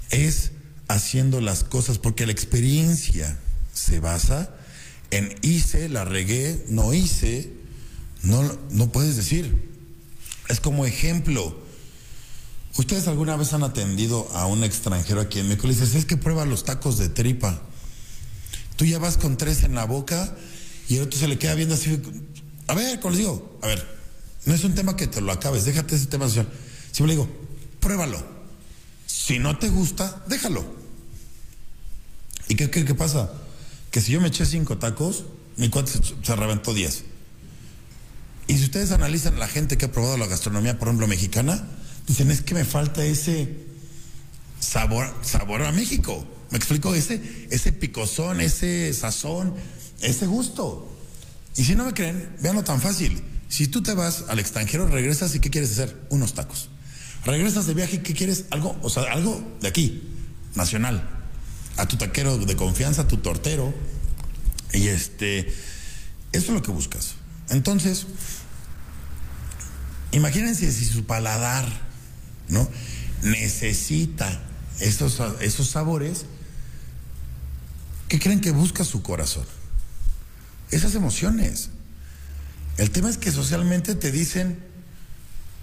es 0.10 0.54
haciendo 0.88 1.40
las 1.40 1.64
cosas, 1.64 2.00
porque 2.00 2.26
la 2.26 2.32
experiencia 2.32 3.38
se 3.74 4.00
basa 4.00 4.50
en 5.12 5.36
hice, 5.44 5.88
la 5.88 6.04
regué, 6.04 6.66
no 6.70 6.96
hice, 6.96 7.54
no, 8.24 8.42
no 8.72 8.92
puedes 8.92 9.16
decir. 9.16 9.70
Es 10.50 10.60
como 10.60 10.88
ejemplo. 10.88 11.56
¿Ustedes 12.76 13.08
alguna 13.08 13.38
vez 13.38 13.54
han 13.54 13.62
atendido 13.62 14.28
a 14.34 14.48
un 14.48 14.64
extranjero 14.64 15.22
aquí 15.22 15.40
en 15.40 15.48
México 15.48 15.68
y 15.68 15.72
dices, 15.72 15.94
es 15.94 16.06
que 16.06 16.18
prueba 16.18 16.44
los 16.44 16.64
tacos 16.64 16.98
de 16.98 17.10
tripa? 17.10 17.62
Tú 18.78 18.86
ya 18.86 18.98
vas 18.98 19.18
con 19.18 19.38
tres 19.38 19.62
en 19.62 19.76
la 19.76 19.86
boca 19.86 20.36
y 20.90 20.96
el 20.96 21.04
otro 21.04 21.20
se 21.20 21.28
le 21.28 21.38
queda 21.38 21.54
viendo 21.54 21.76
así. 21.76 22.02
A 22.66 22.74
ver, 22.74 23.00
como 23.00 23.12
les 23.12 23.20
digo, 23.20 23.60
a 23.62 23.68
ver, 23.68 23.88
no 24.46 24.56
es 24.56 24.64
un 24.64 24.74
tema 24.74 24.96
que 24.96 25.06
te 25.06 25.22
lo 25.22 25.32
acabes, 25.32 25.66
déjate 25.66 25.96
ese 25.96 26.08
tema 26.08 26.28
social. 26.28 26.48
Si 26.98 27.04
me 27.04 27.10
le 27.10 27.14
digo, 27.14 27.30
pruébalo. 27.80 28.26
Si 29.06 29.38
no 29.38 29.60
te 29.60 29.70
gusta, 29.70 30.24
déjalo. 30.28 30.66
¿Y 32.48 32.56
qué, 32.56 32.72
qué, 32.72 32.86
qué 32.86 32.96
pasa? 32.96 33.32
Que 33.92 34.02
si 34.02 34.14
yo 34.14 34.20
me 34.20 34.30
eché 34.30 34.48
cinco 34.48 34.80
tacos, 34.80 35.26
mi 35.58 35.70
cuate 35.70 35.92
se, 35.92 36.02
se 36.24 36.36
reventó 36.36 36.74
diez. 36.74 37.04
Y 38.48 38.58
si 38.58 38.64
ustedes 38.64 38.92
analizan 38.94 39.38
la 39.38 39.48
gente 39.48 39.78
que 39.78 39.86
ha 39.86 39.92
probado 39.92 40.18
la 40.18 40.26
gastronomía, 40.26 40.80
por 40.80 40.88
ejemplo, 40.88 41.06
mexicana, 41.06 41.68
dicen, 42.08 42.32
es 42.32 42.42
que 42.42 42.56
me 42.56 42.66
falta 42.66 43.06
ese 43.06 43.68
sabor, 44.60 45.14
sabor 45.22 45.62
a 45.62 45.72
México. 45.72 46.26
¿Me 46.50 46.58
explico? 46.58 46.96
Ese, 46.96 47.48
ese 47.52 47.74
picozón, 47.74 48.42
ese 48.42 48.92
sazón, 48.92 49.54
ese 50.02 50.26
gusto. 50.26 50.92
Y 51.56 51.64
si 51.64 51.76
no 51.76 51.86
me 51.86 51.94
creen, 51.94 52.36
veanlo 52.42 52.64
tan 52.64 52.82
fácil. 52.82 53.22
Si 53.50 53.68
tú 53.68 53.84
te 53.84 53.94
vas 53.94 54.24
al 54.30 54.40
extranjero, 54.40 54.88
regresas 54.88 55.36
y 55.36 55.40
¿qué 55.40 55.52
quieres 55.52 55.74
hacer? 55.74 55.96
Unos 56.10 56.34
tacos. 56.34 56.72
Regresas 57.28 57.68
de 57.68 57.74
viaje, 57.74 58.02
¿qué 58.02 58.14
quieres? 58.14 58.46
Algo, 58.52 58.80
o 58.82 58.90
sea, 58.90 59.12
algo 59.12 59.44
de 59.60 59.68
aquí, 59.68 60.02
nacional. 60.56 61.06
A 61.76 61.86
tu 61.86 61.98
taquero 61.98 62.38
de 62.38 62.56
confianza, 62.56 63.02
a 63.02 63.08
tu 63.10 63.18
tortero. 63.18 63.74
Y 64.72 64.88
este, 64.88 65.40
eso 65.40 65.52
es 66.32 66.50
lo 66.50 66.62
que 66.62 66.72
buscas. 66.72 67.16
Entonces, 67.50 68.08
imagínense 70.14 70.72
si 70.72 70.86
su 70.86 71.04
paladar, 71.04 71.68
¿no? 72.48 72.66
Necesita 73.24 74.42
esos, 74.80 75.22
esos 75.42 75.68
sabores, 75.68 76.28
¿qué 78.08 78.20
creen 78.20 78.40
que 78.40 78.52
busca 78.52 78.86
su 78.86 79.04
corazón? 79.04 79.46
Esas 80.72 80.96
emociones. 80.96 81.72
El 82.78 82.90
tema 82.90 83.10
es 83.10 83.18
que 83.18 83.34
socialmente 83.34 83.96
te 83.96 84.14
dicen, 84.14 84.64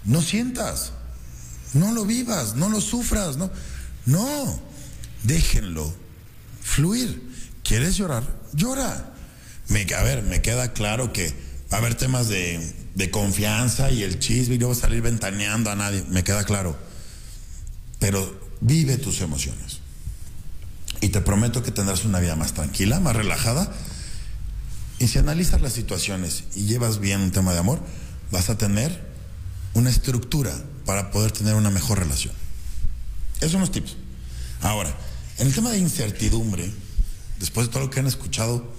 no 0.03 0.21
sientas, 0.21 0.91
no 1.75 1.91
lo 1.91 2.05
vivas, 2.05 2.55
no 2.55 2.69
lo 2.69 2.81
sufras, 2.81 3.37
no, 3.37 3.51
no, 4.05 4.59
déjenlo 5.23 5.93
fluir. 6.61 7.35
¿Quieres 7.63 7.97
llorar? 7.97 8.23
Llora. 8.53 9.13
Me, 9.69 9.85
a 9.93 10.03
ver, 10.03 10.23
me 10.23 10.41
queda 10.41 10.73
claro 10.73 11.11
que 11.13 11.29
va 11.71 11.77
a 11.77 11.81
haber 11.81 11.95
temas 11.95 12.27
de, 12.27 12.73
de 12.95 13.11
confianza 13.11 13.91
y 13.91 14.03
el 14.03 14.19
chisme 14.19 14.55
y 14.55 14.57
no 14.57 14.67
va 14.67 14.73
a 14.73 14.77
salir 14.77 15.01
ventaneando 15.01 15.69
a 15.69 15.75
nadie, 15.75 16.03
me 16.09 16.23
queda 16.23 16.43
claro. 16.43 16.77
Pero 17.99 18.39
vive 18.61 18.97
tus 18.97 19.21
emociones. 19.21 19.79
Y 21.01 21.09
te 21.09 21.21
prometo 21.21 21.61
que 21.61 21.71
tendrás 21.71 22.05
una 22.05 22.19
vida 22.19 22.35
más 22.35 22.53
tranquila, 22.53 22.99
más 22.99 23.15
relajada. 23.15 23.71
Y 24.99 25.07
si 25.07 25.19
analizas 25.19 25.61
las 25.61 25.73
situaciones 25.73 26.45
y 26.55 26.65
llevas 26.65 26.99
bien 26.99 27.21
un 27.21 27.31
tema 27.31 27.53
de 27.53 27.59
amor, 27.59 27.81
vas 28.31 28.49
a 28.49 28.57
tener 28.57 29.14
una 29.75 29.89
estructura 29.89 30.55
para 30.85 31.11
poder 31.11 31.31
tener 31.31 31.53
una 31.53 31.69
mejor 31.69 31.99
relación. 31.99 32.33
Esos 33.37 33.51
son 33.51 33.61
los 33.61 33.71
tips. 33.71 33.97
Ahora, 34.61 34.95
en 35.37 35.47
el 35.47 35.53
tema 35.53 35.69
de 35.69 35.77
incertidumbre, 35.77 36.71
después 37.39 37.67
de 37.67 37.73
todo 37.73 37.83
lo 37.83 37.89
que 37.91 37.99
han 37.99 38.07
escuchado, 38.07 38.73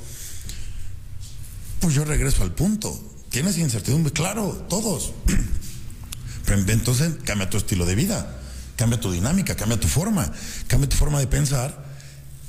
pues 1.80 1.94
yo 1.94 2.04
regreso 2.04 2.42
al 2.42 2.52
punto. 2.52 2.98
¿Tienes 3.30 3.58
incertidumbre? 3.58 4.12
Claro, 4.12 4.66
todos. 4.68 5.12
Pero 6.46 6.60
entonces 6.60 7.12
cambia 7.24 7.50
tu 7.50 7.58
estilo 7.58 7.84
de 7.84 7.94
vida, 7.94 8.40
cambia 8.76 8.98
tu 8.98 9.12
dinámica, 9.12 9.54
cambia 9.54 9.78
tu 9.78 9.88
forma, 9.88 10.32
cambia 10.66 10.88
tu 10.88 10.96
forma 10.96 11.20
de 11.20 11.26
pensar. 11.26 11.84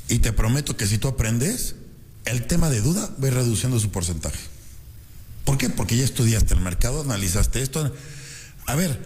Y 0.08 0.20
te 0.20 0.32
prometo 0.32 0.78
que 0.78 0.88
si 0.88 0.98
tú 0.98 1.10
aprendes, 1.10 1.76
el 2.24 2.48
tema 2.48 2.70
de 2.70 2.80
duda 2.80 3.10
va 3.22 3.30
reduciendo 3.30 3.80
su 3.80 3.90
porcentaje. 3.92 4.40
¿Por 5.44 5.58
qué? 5.58 5.70
Porque 5.70 5.98
ya 5.98 6.06
estudiaste 6.06 6.54
el 6.54 6.62
mercado, 6.62 7.02
analizaste 7.02 7.62
esto. 7.62 7.94
A 8.68 8.76
ver, 8.76 9.00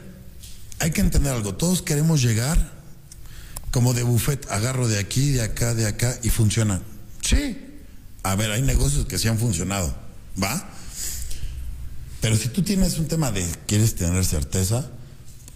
hay 0.80 0.92
que 0.92 1.02
entender 1.02 1.32
algo. 1.32 1.56
Todos 1.56 1.82
queremos 1.82 2.22
llegar 2.22 2.74
como 3.72 3.94
de 3.94 4.04
buffet, 4.04 4.46
agarro 4.50 4.88
de 4.88 5.00
aquí, 5.00 5.32
de 5.32 5.44
acá, 5.44 5.74
de 5.74 5.88
acá 5.88 6.20
y 6.24 6.30
funciona. 6.30 6.82
Sí. 7.22 7.58
A 8.24 8.36
ver, 8.36 8.52
hay 8.52 8.64
negocios 8.64 9.06
que 9.06 9.18
sí 9.18 9.28
han 9.28 9.38
funcionado. 9.38 9.96
¿Va? 10.42 10.70
Pero 12.22 12.36
si 12.36 12.50
tú 12.50 12.64
tienes 12.64 12.98
un 12.98 13.08
tema 13.08 13.32
de 13.32 13.48
quieres 13.68 13.96
tener 13.96 14.26
certeza, 14.26 14.90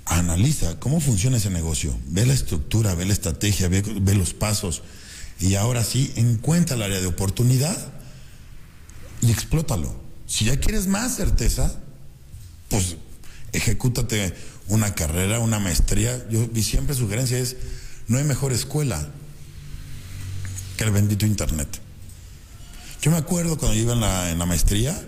analiza 0.05 0.79
cómo 0.79 0.99
funciona 0.99 1.37
ese 1.37 1.49
negocio, 1.49 1.97
ve 2.07 2.25
la 2.25 2.33
estructura, 2.33 2.93
ve 2.93 3.05
la 3.05 3.13
estrategia, 3.13 3.67
ve, 3.67 3.81
ve 3.81 4.13
los 4.13 4.33
pasos 4.33 4.83
y 5.39 5.55
ahora 5.55 5.83
sí 5.83 6.13
encuentra 6.15 6.75
el 6.75 6.83
área 6.83 7.01
de 7.01 7.07
oportunidad 7.07 7.75
y 9.21 9.31
explótalo. 9.31 9.95
Si 10.27 10.45
ya 10.45 10.59
quieres 10.59 10.87
más 10.87 11.15
certeza, 11.15 11.75
pues 12.69 12.97
ejecútate 13.55 14.33
una 14.67 14.95
carrera, 14.95 15.39
una 15.39 15.59
maestría. 15.59 16.25
Yo 16.29 16.47
mi 16.53 16.63
siempre 16.63 16.95
sugerencia 16.95 17.37
es 17.37 17.55
no 18.07 18.17
hay 18.17 18.23
mejor 18.23 18.53
escuela 18.53 19.07
que 20.77 20.83
el 20.83 20.91
bendito 20.91 21.25
internet. 21.25 21.67
Yo 23.01 23.11
me 23.11 23.17
acuerdo 23.17 23.57
cuando 23.57 23.77
iba 23.77 23.93
en 23.93 24.01
la, 24.01 24.31
en 24.31 24.39
la 24.39 24.45
maestría, 24.45 24.99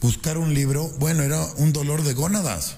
buscar 0.00 0.38
un 0.38 0.54
libro, 0.54 0.88
bueno, 0.98 1.22
era 1.22 1.44
un 1.56 1.72
dolor 1.72 2.02
de 2.02 2.14
gónadas. 2.14 2.76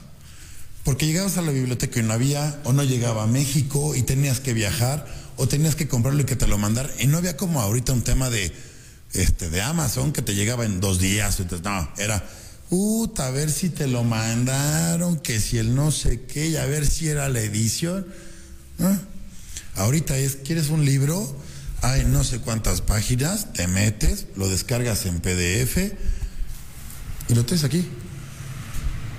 Porque 0.85 1.07
llegabas 1.07 1.37
a 1.37 1.43
la 1.43 1.53
biblioteca 1.53 2.01
y 2.01 2.03
no 2.03 2.15
había, 2.15 2.61
o 2.65 2.73
no 2.73 2.83
llegaba 2.85 3.25
a 3.25 3.27
México 3.27 3.95
y 3.95 4.03
tenías 4.03 4.41
que 4.41 4.55
viajar, 4.55 5.07
o 5.37 5.47
tenías 5.47 5.75
que 5.75 5.89
comprarlo 5.89 6.23
y 6.23 6.25
que 6.25 6.37
te 6.37 6.47
lo 6.47 6.59
mandar. 6.59 6.91
Y 6.99 7.07
no 7.07 7.19
había 7.19 7.37
como 7.37 7.61
ahorita 7.61 7.93
un 7.93 8.03
tema 8.03 8.31
de, 8.31 8.53
este, 9.13 9.51
de 9.51 9.63
Amazon 9.63 10.13
que 10.13 10.23
te 10.23 10.35
llegaba 10.35 10.65
en 10.65 10.81
dos 10.81 10.99
días. 10.99 11.41
No, 11.63 11.91
era, 11.99 12.27
puta, 12.69 13.27
a 13.27 13.31
ver 13.31 13.51
si 13.51 13.71
te 13.71 13.87
lo 13.87 14.05
mandaron, 14.05 15.19
que 15.19 15.41
si 15.41 15.59
el 15.59 15.75
no 15.75 15.91
sé 15.91 16.23
qué, 16.23 16.49
y 16.49 16.57
a 16.57 16.67
ver 16.67 16.87
si 16.87 17.09
era 17.09 17.29
la 17.29 17.41
edición. 17.41 18.07
Ahorita 19.77 20.17
es, 20.17 20.37
¿quieres 20.37 20.69
un 20.69 20.85
libro? 20.85 21.37
Hay 21.83 22.05
no 22.05 22.25
sé 22.25 22.41
cuántas 22.41 22.81
páginas, 22.81 23.53
te 23.53 23.69
metes, 23.69 24.27
lo 24.37 24.49
descargas 24.49 25.07
en 25.07 25.21
PDF 25.21 25.95
y 27.29 27.35
lo 27.35 27.45
traes 27.47 27.65
aquí. 27.65 27.87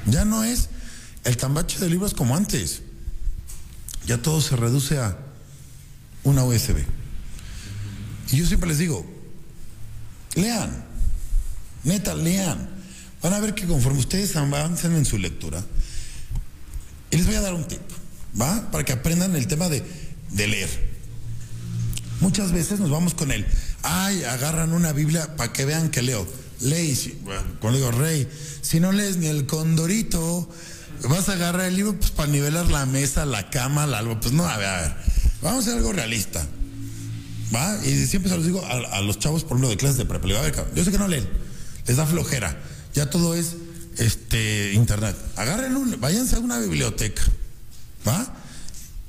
Ya 0.07 0.25
no 0.25 0.43
es 0.43 0.69
el 1.23 1.37
tambache 1.37 1.79
de 1.79 1.89
libros 1.89 2.13
como 2.13 2.35
antes. 2.35 2.81
Ya 4.05 4.21
todo 4.21 4.41
se 4.41 4.55
reduce 4.55 4.97
a 4.97 5.17
una 6.23 6.43
USB. 6.43 6.83
Y 8.31 8.37
yo 8.37 8.45
siempre 8.45 8.69
les 8.69 8.77
digo, 8.77 9.05
lean, 10.35 10.85
neta, 11.83 12.13
lean. 12.13 12.78
Van 13.22 13.34
a 13.34 13.39
ver 13.39 13.53
que 13.53 13.65
conforme 13.65 13.99
ustedes 13.99 14.36
avancen 14.36 14.95
en 14.95 15.05
su 15.05 15.17
lectura, 15.17 15.63
y 17.11 17.17
les 17.17 17.26
voy 17.26 17.36
a 17.36 17.41
dar 17.41 17.53
un 17.53 17.67
tip, 17.67 17.82
¿va? 18.39 18.70
Para 18.72 18.84
que 18.84 18.93
aprendan 18.93 19.36
el 19.36 19.47
tema 19.47 19.67
de, 19.67 19.84
de 20.32 20.47
leer. 20.47 20.89
Muchas 22.22 22.51
veces 22.51 22.80
nos 22.80 22.89
vamos 22.89 23.13
con 23.13 23.32
el, 23.32 23.45
ay, 23.82 24.24
agarran 24.24 24.74
una 24.74 24.91
Biblia 24.91 25.36
para 25.38 25.53
que 25.53 25.65
vean 25.65 25.89
que 25.89 26.01
leo. 26.01 26.28
Si, 26.59 27.17
bueno, 27.24 27.41
cuando 27.61 27.80
digo 27.80 27.91
rey, 27.91 28.28
si 28.61 28.82
no 28.82 28.91
lees 28.91 29.15
ni 29.17 29.28
el 29.28 29.45
condorito, 29.45 30.49
vas 31.07 31.30
a 31.30 31.34
agarrar 31.34 31.67
el 31.67 31.76
libro 31.78 31.97
pues, 31.97 32.11
para 32.11 32.30
nivelar 32.30 32.70
la 32.70 32.86
mesa, 32.86 33.26
la 33.26 33.49
cama, 33.49 33.88
la 33.88 33.99
algo. 33.99 34.20
Pues 34.20 34.34
no, 34.34 34.45
a 34.45 34.57
ver, 34.57 34.67
a 34.67 34.82
ver, 34.82 34.95
vamos 35.41 35.59
a 35.59 35.61
hacer 35.61 35.78
algo 35.80 35.93
realista. 35.93 36.45
¿Va? 37.55 37.80
Y 37.86 38.05
siempre 38.05 38.30
se 38.30 38.36
los 38.36 38.45
digo 38.45 38.63
a, 38.65 39.01
los 39.01 39.17
chavos, 39.17 39.43
por 39.43 39.53
ejemplo, 39.53 39.70
de 39.70 39.78
clases 39.78 39.97
de 39.97 40.05
prepa. 40.05 40.28
Yo 40.76 40.84
sé 40.84 40.91
que 40.91 40.97
no 40.97 41.07
leen, 41.07 41.28
les 41.88 41.95
da 41.97 42.05
flojera. 42.05 42.55
Ya 42.99 43.09
todo 43.09 43.33
es 43.33 43.55
este 43.97 44.73
internet. 44.73 45.15
Agarren 45.37 45.77
un, 45.77 46.01
váyanse 46.01 46.35
a 46.35 46.39
una 46.39 46.59
biblioteca. 46.59 47.23
¿Va? 48.05 48.35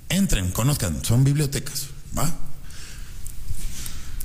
Entren, 0.09 0.53
conozcan, 0.53 1.05
son 1.05 1.25
bibliotecas. 1.25 1.89
¿Va? 2.17 2.33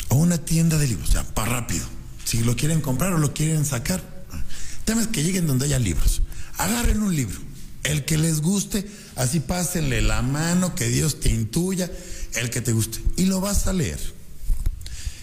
O 0.10 0.18
una 0.18 0.38
tienda 0.38 0.78
de 0.78 0.86
libros, 0.86 1.10
ya, 1.10 1.24
para 1.24 1.62
rápido. 1.62 1.84
Si 2.26 2.44
lo 2.44 2.56
quieren 2.56 2.80
comprar 2.80 3.14
o 3.14 3.18
lo 3.18 3.34
quieren 3.34 3.66
sacar. 3.66 4.04
El 4.32 4.86
tema 4.86 5.02
es 5.02 5.08
que 5.08 5.24
lleguen 5.24 5.48
donde 5.48 5.66
haya 5.66 5.80
libros. 5.80 6.22
Agarren 6.60 7.02
un 7.02 7.16
libro, 7.16 7.40
el 7.82 8.06
que 8.06 8.20
les 8.20 8.42
guste, 8.42 8.88
así 9.16 9.40
pásenle 9.40 10.04
la 10.04 10.22
mano, 10.22 10.76
que 10.76 10.90
Dios 10.90 11.20
te 11.20 11.30
intuya, 11.30 11.90
el 12.36 12.52
que 12.52 12.62
te 12.62 12.72
guste. 12.72 13.02
Y 13.18 13.26
lo 13.26 13.42
vas 13.42 13.66
a 13.66 13.74
leer. 13.74 14.00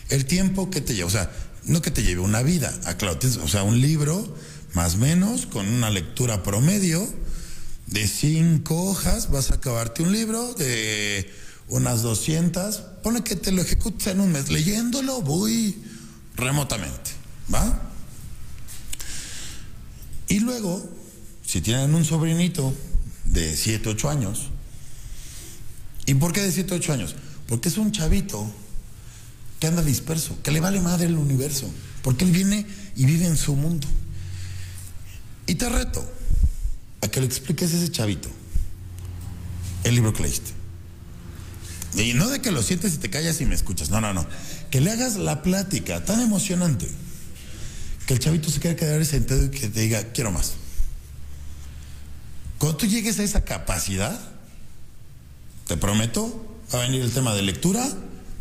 El 0.09 0.25
tiempo 0.25 0.69
que 0.69 0.81
te 0.81 0.97
lleva, 0.97 1.07
o 1.07 1.13
sea, 1.13 1.31
no 1.65 1.83
que 1.83 1.91
te 1.91 2.03
lleve 2.03 2.21
una 2.21 2.43
vida, 2.43 2.73
aclaro, 2.85 3.19
o 3.43 3.49
sea, 3.49 3.63
un 3.63 3.81
libro 3.81 4.37
más 4.75 4.97
menos 4.97 5.47
con 5.47 5.69
una 5.69 5.91
lectura 5.91 6.43
promedio 6.43 7.07
de 7.87 8.09
cinco 8.09 8.85
hojas, 8.85 9.31
vas 9.31 9.51
a 9.51 9.55
acabarte 9.55 10.03
un 10.03 10.13
libro 10.13 10.55
de 10.55 11.31
unas 11.69 12.03
200, 12.03 12.77
pone 13.03 13.23
que 13.23 13.37
te 13.37 13.53
lo 13.53 13.63
ejecutes 13.63 14.09
en 14.09 14.21
un 14.21 14.33
mes, 14.33 14.51
leyéndolo 14.51 15.21
muy 15.21 15.77
remotamente, 16.37 17.11
¿va? 17.53 17.91
Y 20.29 20.41
luego, 20.41 20.83
si 21.45 21.61
tienen 21.61 21.95
un 21.95 22.05
sobrinito 22.05 22.75
de 23.25 23.55
7, 23.55 23.91
8 23.91 24.11
años, 24.11 24.49
¿y 26.07 26.15
por 26.15 26.33
qué 26.33 26.41
de 26.41 26.53
7, 26.53 26.75
8 26.75 26.93
años? 26.93 27.15
Porque 27.47 27.69
es 27.69 27.77
un 27.77 27.93
chavito 27.93 28.51
que 29.63 29.69
anda 29.69 29.81
disperso, 29.81 30.37
que 30.43 30.51
le 30.51 30.59
vale 30.59 30.81
madre 30.81 31.07
el 31.07 31.15
universo, 31.15 31.71
porque 32.03 32.25
él 32.25 32.33
viene 32.33 32.67
y 32.97 33.05
vive 33.05 33.27
en 33.27 33.37
su 33.37 33.55
mundo. 33.55 33.87
Y 35.47 35.55
te 35.55 35.69
reto 35.69 36.05
a 37.01 37.07
que 37.07 37.21
le 37.21 37.27
expliques 37.27 37.73
a 37.73 37.77
ese 37.77 37.89
chavito 37.93 38.29
el 39.85 39.95
libro 39.95 40.13
que 40.13 40.25
leíste. 40.25 40.51
Y 41.95 42.15
no 42.15 42.29
de 42.29 42.41
que 42.41 42.51
lo 42.51 42.61
sientes 42.61 42.95
y 42.95 42.97
te 42.97 43.09
callas 43.09 43.41
y 43.41 43.47
me 43.47 43.55
escuchas, 43.55 43.89
no, 43.89 44.01
no, 44.01 44.13
no. 44.13 44.27
Que 44.73 44.81
le 44.81 44.91
hagas 44.91 45.15
la 45.15 45.43
plática 45.43 46.05
tan 46.05 46.21
emocionante 46.21 46.89
que 48.09 48.15
el 48.15 48.19
chavito 48.19 48.51
se 48.51 48.59
quiera 48.59 48.75
quedar 48.75 49.07
sentado 49.07 49.45
y 49.45 49.51
que 49.51 49.69
te 49.69 49.81
diga, 49.81 50.03
quiero 50.11 50.33
más. 50.33 50.55
Cuando 52.59 52.79
tú 52.79 52.87
llegues 52.87 53.21
a 53.21 53.23
esa 53.23 53.45
capacidad, 53.45 54.19
te 55.69 55.77
prometo, 55.77 56.59
va 56.75 56.81
a 56.81 56.83
venir 56.83 57.03
el 57.03 57.13
tema 57.13 57.33
de 57.33 57.43
lectura, 57.43 57.89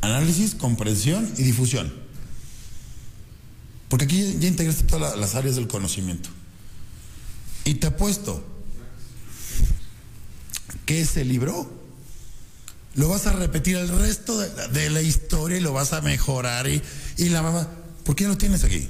análisis, 0.01 0.55
comprensión 0.55 1.31
y 1.37 1.43
difusión. 1.43 1.93
Porque 3.89 4.05
aquí 4.05 4.37
ya 4.39 4.47
integraste 4.47 4.83
todas 4.83 5.17
las 5.17 5.35
áreas 5.35 5.55
del 5.55 5.67
conocimiento. 5.67 6.29
Y 7.63 7.75
te 7.75 7.87
apuesto 7.87 8.43
que 10.85 11.01
ese 11.01 11.25
libro 11.25 11.71
lo 12.95 13.09
vas 13.09 13.27
a 13.27 13.33
repetir 13.33 13.77
el 13.77 13.89
resto 13.89 14.37
de, 14.37 14.89
la 14.89 15.01
historia 15.01 15.57
y 15.57 15.61
lo 15.61 15.73
vas 15.73 15.93
a 15.93 16.01
mejorar 16.01 16.67
y, 16.67 16.81
y 17.17 17.29
la 17.29 17.41
mamá, 17.41 17.67
¿por 18.03 18.15
qué 18.15 18.27
lo 18.27 18.37
tienes 18.37 18.63
aquí? 18.63 18.89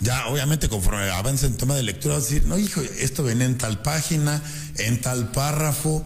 Ya, 0.00 0.28
obviamente, 0.28 0.68
conforme 0.68 1.10
avance 1.10 1.46
en 1.46 1.56
tema 1.56 1.74
de 1.74 1.82
lectura, 1.82 2.14
vas 2.14 2.24
a 2.24 2.28
decir, 2.28 2.46
no, 2.46 2.56
hijo, 2.56 2.80
esto 2.80 3.24
viene 3.24 3.44
en 3.44 3.58
tal 3.58 3.82
página, 3.82 4.40
en 4.76 5.00
tal 5.00 5.32
párrafo. 5.32 6.04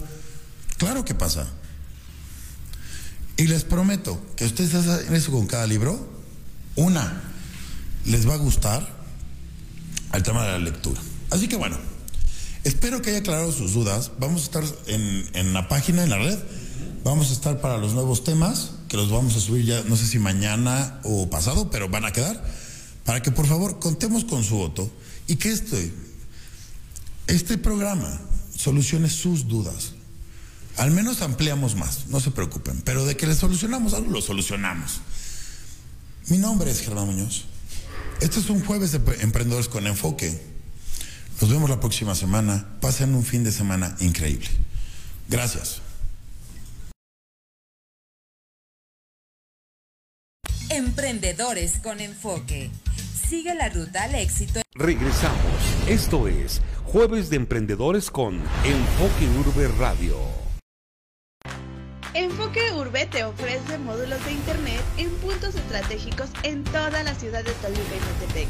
Claro 0.78 1.04
que 1.04 1.14
pasa. 1.14 1.46
Y 3.42 3.48
les 3.48 3.64
prometo 3.64 4.24
que 4.36 4.44
ustedes 4.44 4.72
hacen 4.72 5.12
eso 5.16 5.32
con 5.32 5.48
cada 5.48 5.66
libro. 5.66 5.98
Una, 6.76 7.24
les 8.06 8.28
va 8.28 8.34
a 8.34 8.36
gustar 8.36 8.88
el 10.12 10.22
tema 10.22 10.44
de 10.44 10.52
la 10.52 10.58
lectura. 10.60 11.00
Así 11.28 11.48
que 11.48 11.56
bueno, 11.56 11.76
espero 12.62 13.02
que 13.02 13.10
haya 13.10 13.18
aclarado 13.18 13.50
sus 13.50 13.72
dudas. 13.72 14.12
Vamos 14.20 14.42
a 14.42 14.44
estar 14.44 14.64
en, 14.86 15.28
en 15.32 15.52
la 15.54 15.66
página, 15.66 16.04
en 16.04 16.10
la 16.10 16.18
red. 16.18 16.38
Vamos 17.02 17.30
a 17.30 17.32
estar 17.32 17.60
para 17.60 17.78
los 17.78 17.94
nuevos 17.94 18.22
temas, 18.22 18.74
que 18.88 18.96
los 18.96 19.10
vamos 19.10 19.34
a 19.34 19.40
subir 19.40 19.64
ya, 19.64 19.82
no 19.88 19.96
sé 19.96 20.06
si 20.06 20.20
mañana 20.20 21.00
o 21.02 21.28
pasado, 21.28 21.68
pero 21.68 21.88
van 21.88 22.04
a 22.04 22.12
quedar 22.12 22.44
para 23.04 23.22
que 23.22 23.32
por 23.32 23.48
favor 23.48 23.80
contemos 23.80 24.24
con 24.24 24.44
su 24.44 24.54
voto 24.54 24.88
y 25.26 25.34
que 25.34 25.50
este, 25.50 25.92
este 27.26 27.58
programa 27.58 28.20
solucione 28.56 29.10
sus 29.10 29.48
dudas. 29.48 29.94
Al 30.76 30.90
menos 30.90 31.22
ampliamos 31.22 31.76
más, 31.76 32.06
no 32.08 32.20
se 32.20 32.30
preocupen, 32.30 32.80
pero 32.82 33.04
de 33.04 33.16
que 33.16 33.26
le 33.26 33.34
solucionamos 33.34 33.94
algo, 33.94 34.10
lo 34.10 34.22
solucionamos. 34.22 35.00
Mi 36.28 36.38
nombre 36.38 36.70
es 36.70 36.80
Germán 36.80 37.06
Muñoz. 37.06 37.44
Este 38.20 38.40
es 38.40 38.48
un 38.48 38.64
jueves 38.64 38.92
de 38.92 38.98
Emprendedores 39.20 39.68
con 39.68 39.86
Enfoque. 39.86 40.40
Nos 41.40 41.50
vemos 41.50 41.68
la 41.68 41.80
próxima 41.80 42.14
semana. 42.14 42.78
Pasen 42.80 43.14
un 43.14 43.24
fin 43.24 43.42
de 43.42 43.50
semana 43.50 43.96
increíble. 44.00 44.48
Gracias. 45.28 45.82
Emprendedores 50.70 51.80
con 51.82 52.00
Enfoque. 52.00 52.70
Sigue 53.28 53.54
la 53.54 53.68
ruta 53.68 54.04
al 54.04 54.14
éxito. 54.14 54.62
Regresamos. 54.74 55.38
Esto 55.88 56.28
es 56.28 56.62
Jueves 56.84 57.28
de 57.28 57.36
Emprendedores 57.36 58.10
con 58.10 58.36
Enfoque 58.64 59.26
Urbe 59.40 59.68
Radio. 59.78 60.41
Enfoque 62.14 62.72
Urbe 62.74 63.06
te 63.06 63.24
ofrece 63.24 63.78
módulos 63.78 64.22
de 64.26 64.32
Internet 64.32 64.82
en 64.98 65.08
puntos 65.16 65.54
estratégicos 65.54 66.28
en 66.42 66.62
toda 66.64 67.02
la 67.02 67.14
ciudad 67.14 67.42
de 67.42 67.52
Toluca 67.52 67.80
y 67.80 68.26
Metepec, 68.26 68.48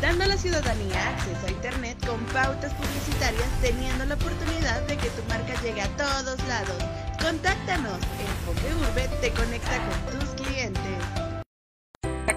dando 0.00 0.24
a 0.24 0.28
la 0.28 0.38
ciudadanía 0.38 1.08
acceso 1.10 1.46
a 1.46 1.50
Internet 1.50 2.06
con 2.06 2.18
pautas 2.32 2.72
publicitarias, 2.72 3.48
teniendo 3.60 4.06
la 4.06 4.14
oportunidad 4.14 4.80
de 4.86 4.96
que 4.96 5.10
tu 5.10 5.22
marca 5.28 5.60
llegue 5.60 5.82
a 5.82 5.96
todos 5.98 6.38
lados. 6.48 6.82
Contáctanos. 7.22 7.98
Enfoque 8.18 8.74
Urbe 8.80 9.08
te 9.20 9.30
conecta 9.32 9.78
con 10.08 10.18
tus 10.18 10.30
clientes. 10.30 11.21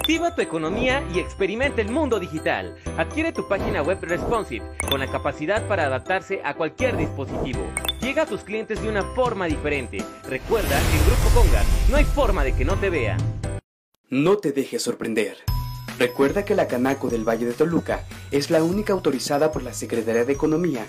Activa 0.05 0.35
tu 0.35 0.43
economía 0.43 1.03
y 1.15 1.17
experimenta 1.17 1.81
el 1.81 1.89
mundo 1.89 2.19
digital. 2.19 2.75
Adquiere 2.95 3.31
tu 3.31 3.47
página 3.47 3.81
web 3.81 3.97
responsive 4.03 4.63
con 4.87 4.99
la 4.99 5.07
capacidad 5.07 5.67
para 5.67 5.87
adaptarse 5.87 6.41
a 6.43 6.53
cualquier 6.53 6.95
dispositivo. 6.95 7.67
Llega 8.01 8.21
a 8.21 8.25
tus 8.27 8.41
clientes 8.41 8.79
de 8.83 8.87
una 8.87 9.01
forma 9.15 9.47
diferente. 9.47 9.97
Recuerda 10.29 10.79
que 10.79 10.97
en 10.97 11.05
Grupo 11.07 11.29
Conga 11.33 11.63
no 11.89 11.97
hay 11.97 12.03
forma 12.03 12.43
de 12.43 12.53
que 12.53 12.63
no 12.63 12.75
te 12.75 12.91
vean. 12.91 13.17
No 14.11 14.37
te 14.37 14.51
dejes 14.51 14.83
sorprender. 14.83 15.37
Recuerda 15.97 16.45
que 16.45 16.53
la 16.53 16.67
Canaco 16.67 17.09
del 17.09 17.27
Valle 17.27 17.47
de 17.47 17.53
Toluca 17.53 18.03
es 18.29 18.51
la 18.51 18.63
única 18.63 18.93
autorizada 18.93 19.51
por 19.51 19.63
la 19.63 19.73
Secretaría 19.73 20.23
de 20.23 20.33
Economía 20.33 20.85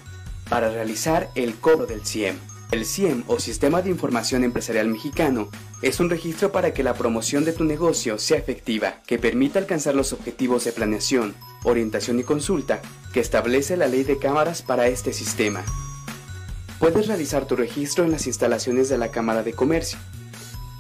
para 0.50 0.68
realizar 0.68 1.30
el 1.34 1.54
cobro 1.54 1.86
del 1.86 2.04
CIEM. 2.04 2.36
El 2.72 2.84
CIEM 2.84 3.22
o 3.28 3.38
Sistema 3.38 3.80
de 3.80 3.90
Información 3.90 4.42
Empresarial 4.42 4.88
Mexicano 4.88 5.48
es 5.82 6.00
un 6.00 6.10
registro 6.10 6.50
para 6.50 6.74
que 6.74 6.82
la 6.82 6.94
promoción 6.94 7.44
de 7.44 7.52
tu 7.52 7.62
negocio 7.62 8.18
sea 8.18 8.38
efectiva, 8.38 9.02
que 9.06 9.18
permita 9.18 9.60
alcanzar 9.60 9.94
los 9.94 10.12
objetivos 10.12 10.64
de 10.64 10.72
planeación, 10.72 11.36
orientación 11.62 12.18
y 12.18 12.24
consulta 12.24 12.82
que 13.12 13.20
establece 13.20 13.76
la 13.76 13.86
ley 13.86 14.02
de 14.02 14.18
cámaras 14.18 14.62
para 14.62 14.88
este 14.88 15.12
sistema. 15.12 15.64
Puedes 16.80 17.06
realizar 17.06 17.46
tu 17.46 17.54
registro 17.54 18.04
en 18.04 18.10
las 18.10 18.26
instalaciones 18.26 18.88
de 18.88 18.98
la 18.98 19.12
Cámara 19.12 19.44
de 19.44 19.52
Comercio. 19.52 19.98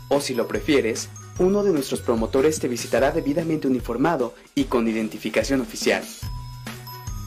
O 0.08 0.20
si 0.20 0.34
lo 0.34 0.48
prefieres, 0.48 1.08
uno 1.38 1.62
de 1.62 1.72
nuestros 1.72 2.00
promotores 2.00 2.58
te 2.58 2.66
visitará 2.66 3.12
debidamente 3.12 3.68
uniformado 3.68 4.34
y 4.56 4.64
con 4.64 4.88
identificación 4.88 5.60
oficial. 5.60 6.02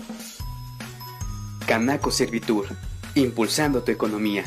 Canaco 1.66 2.10
Servitur, 2.10 2.66
impulsando 3.14 3.82
tu 3.82 3.92
economía. 3.92 4.44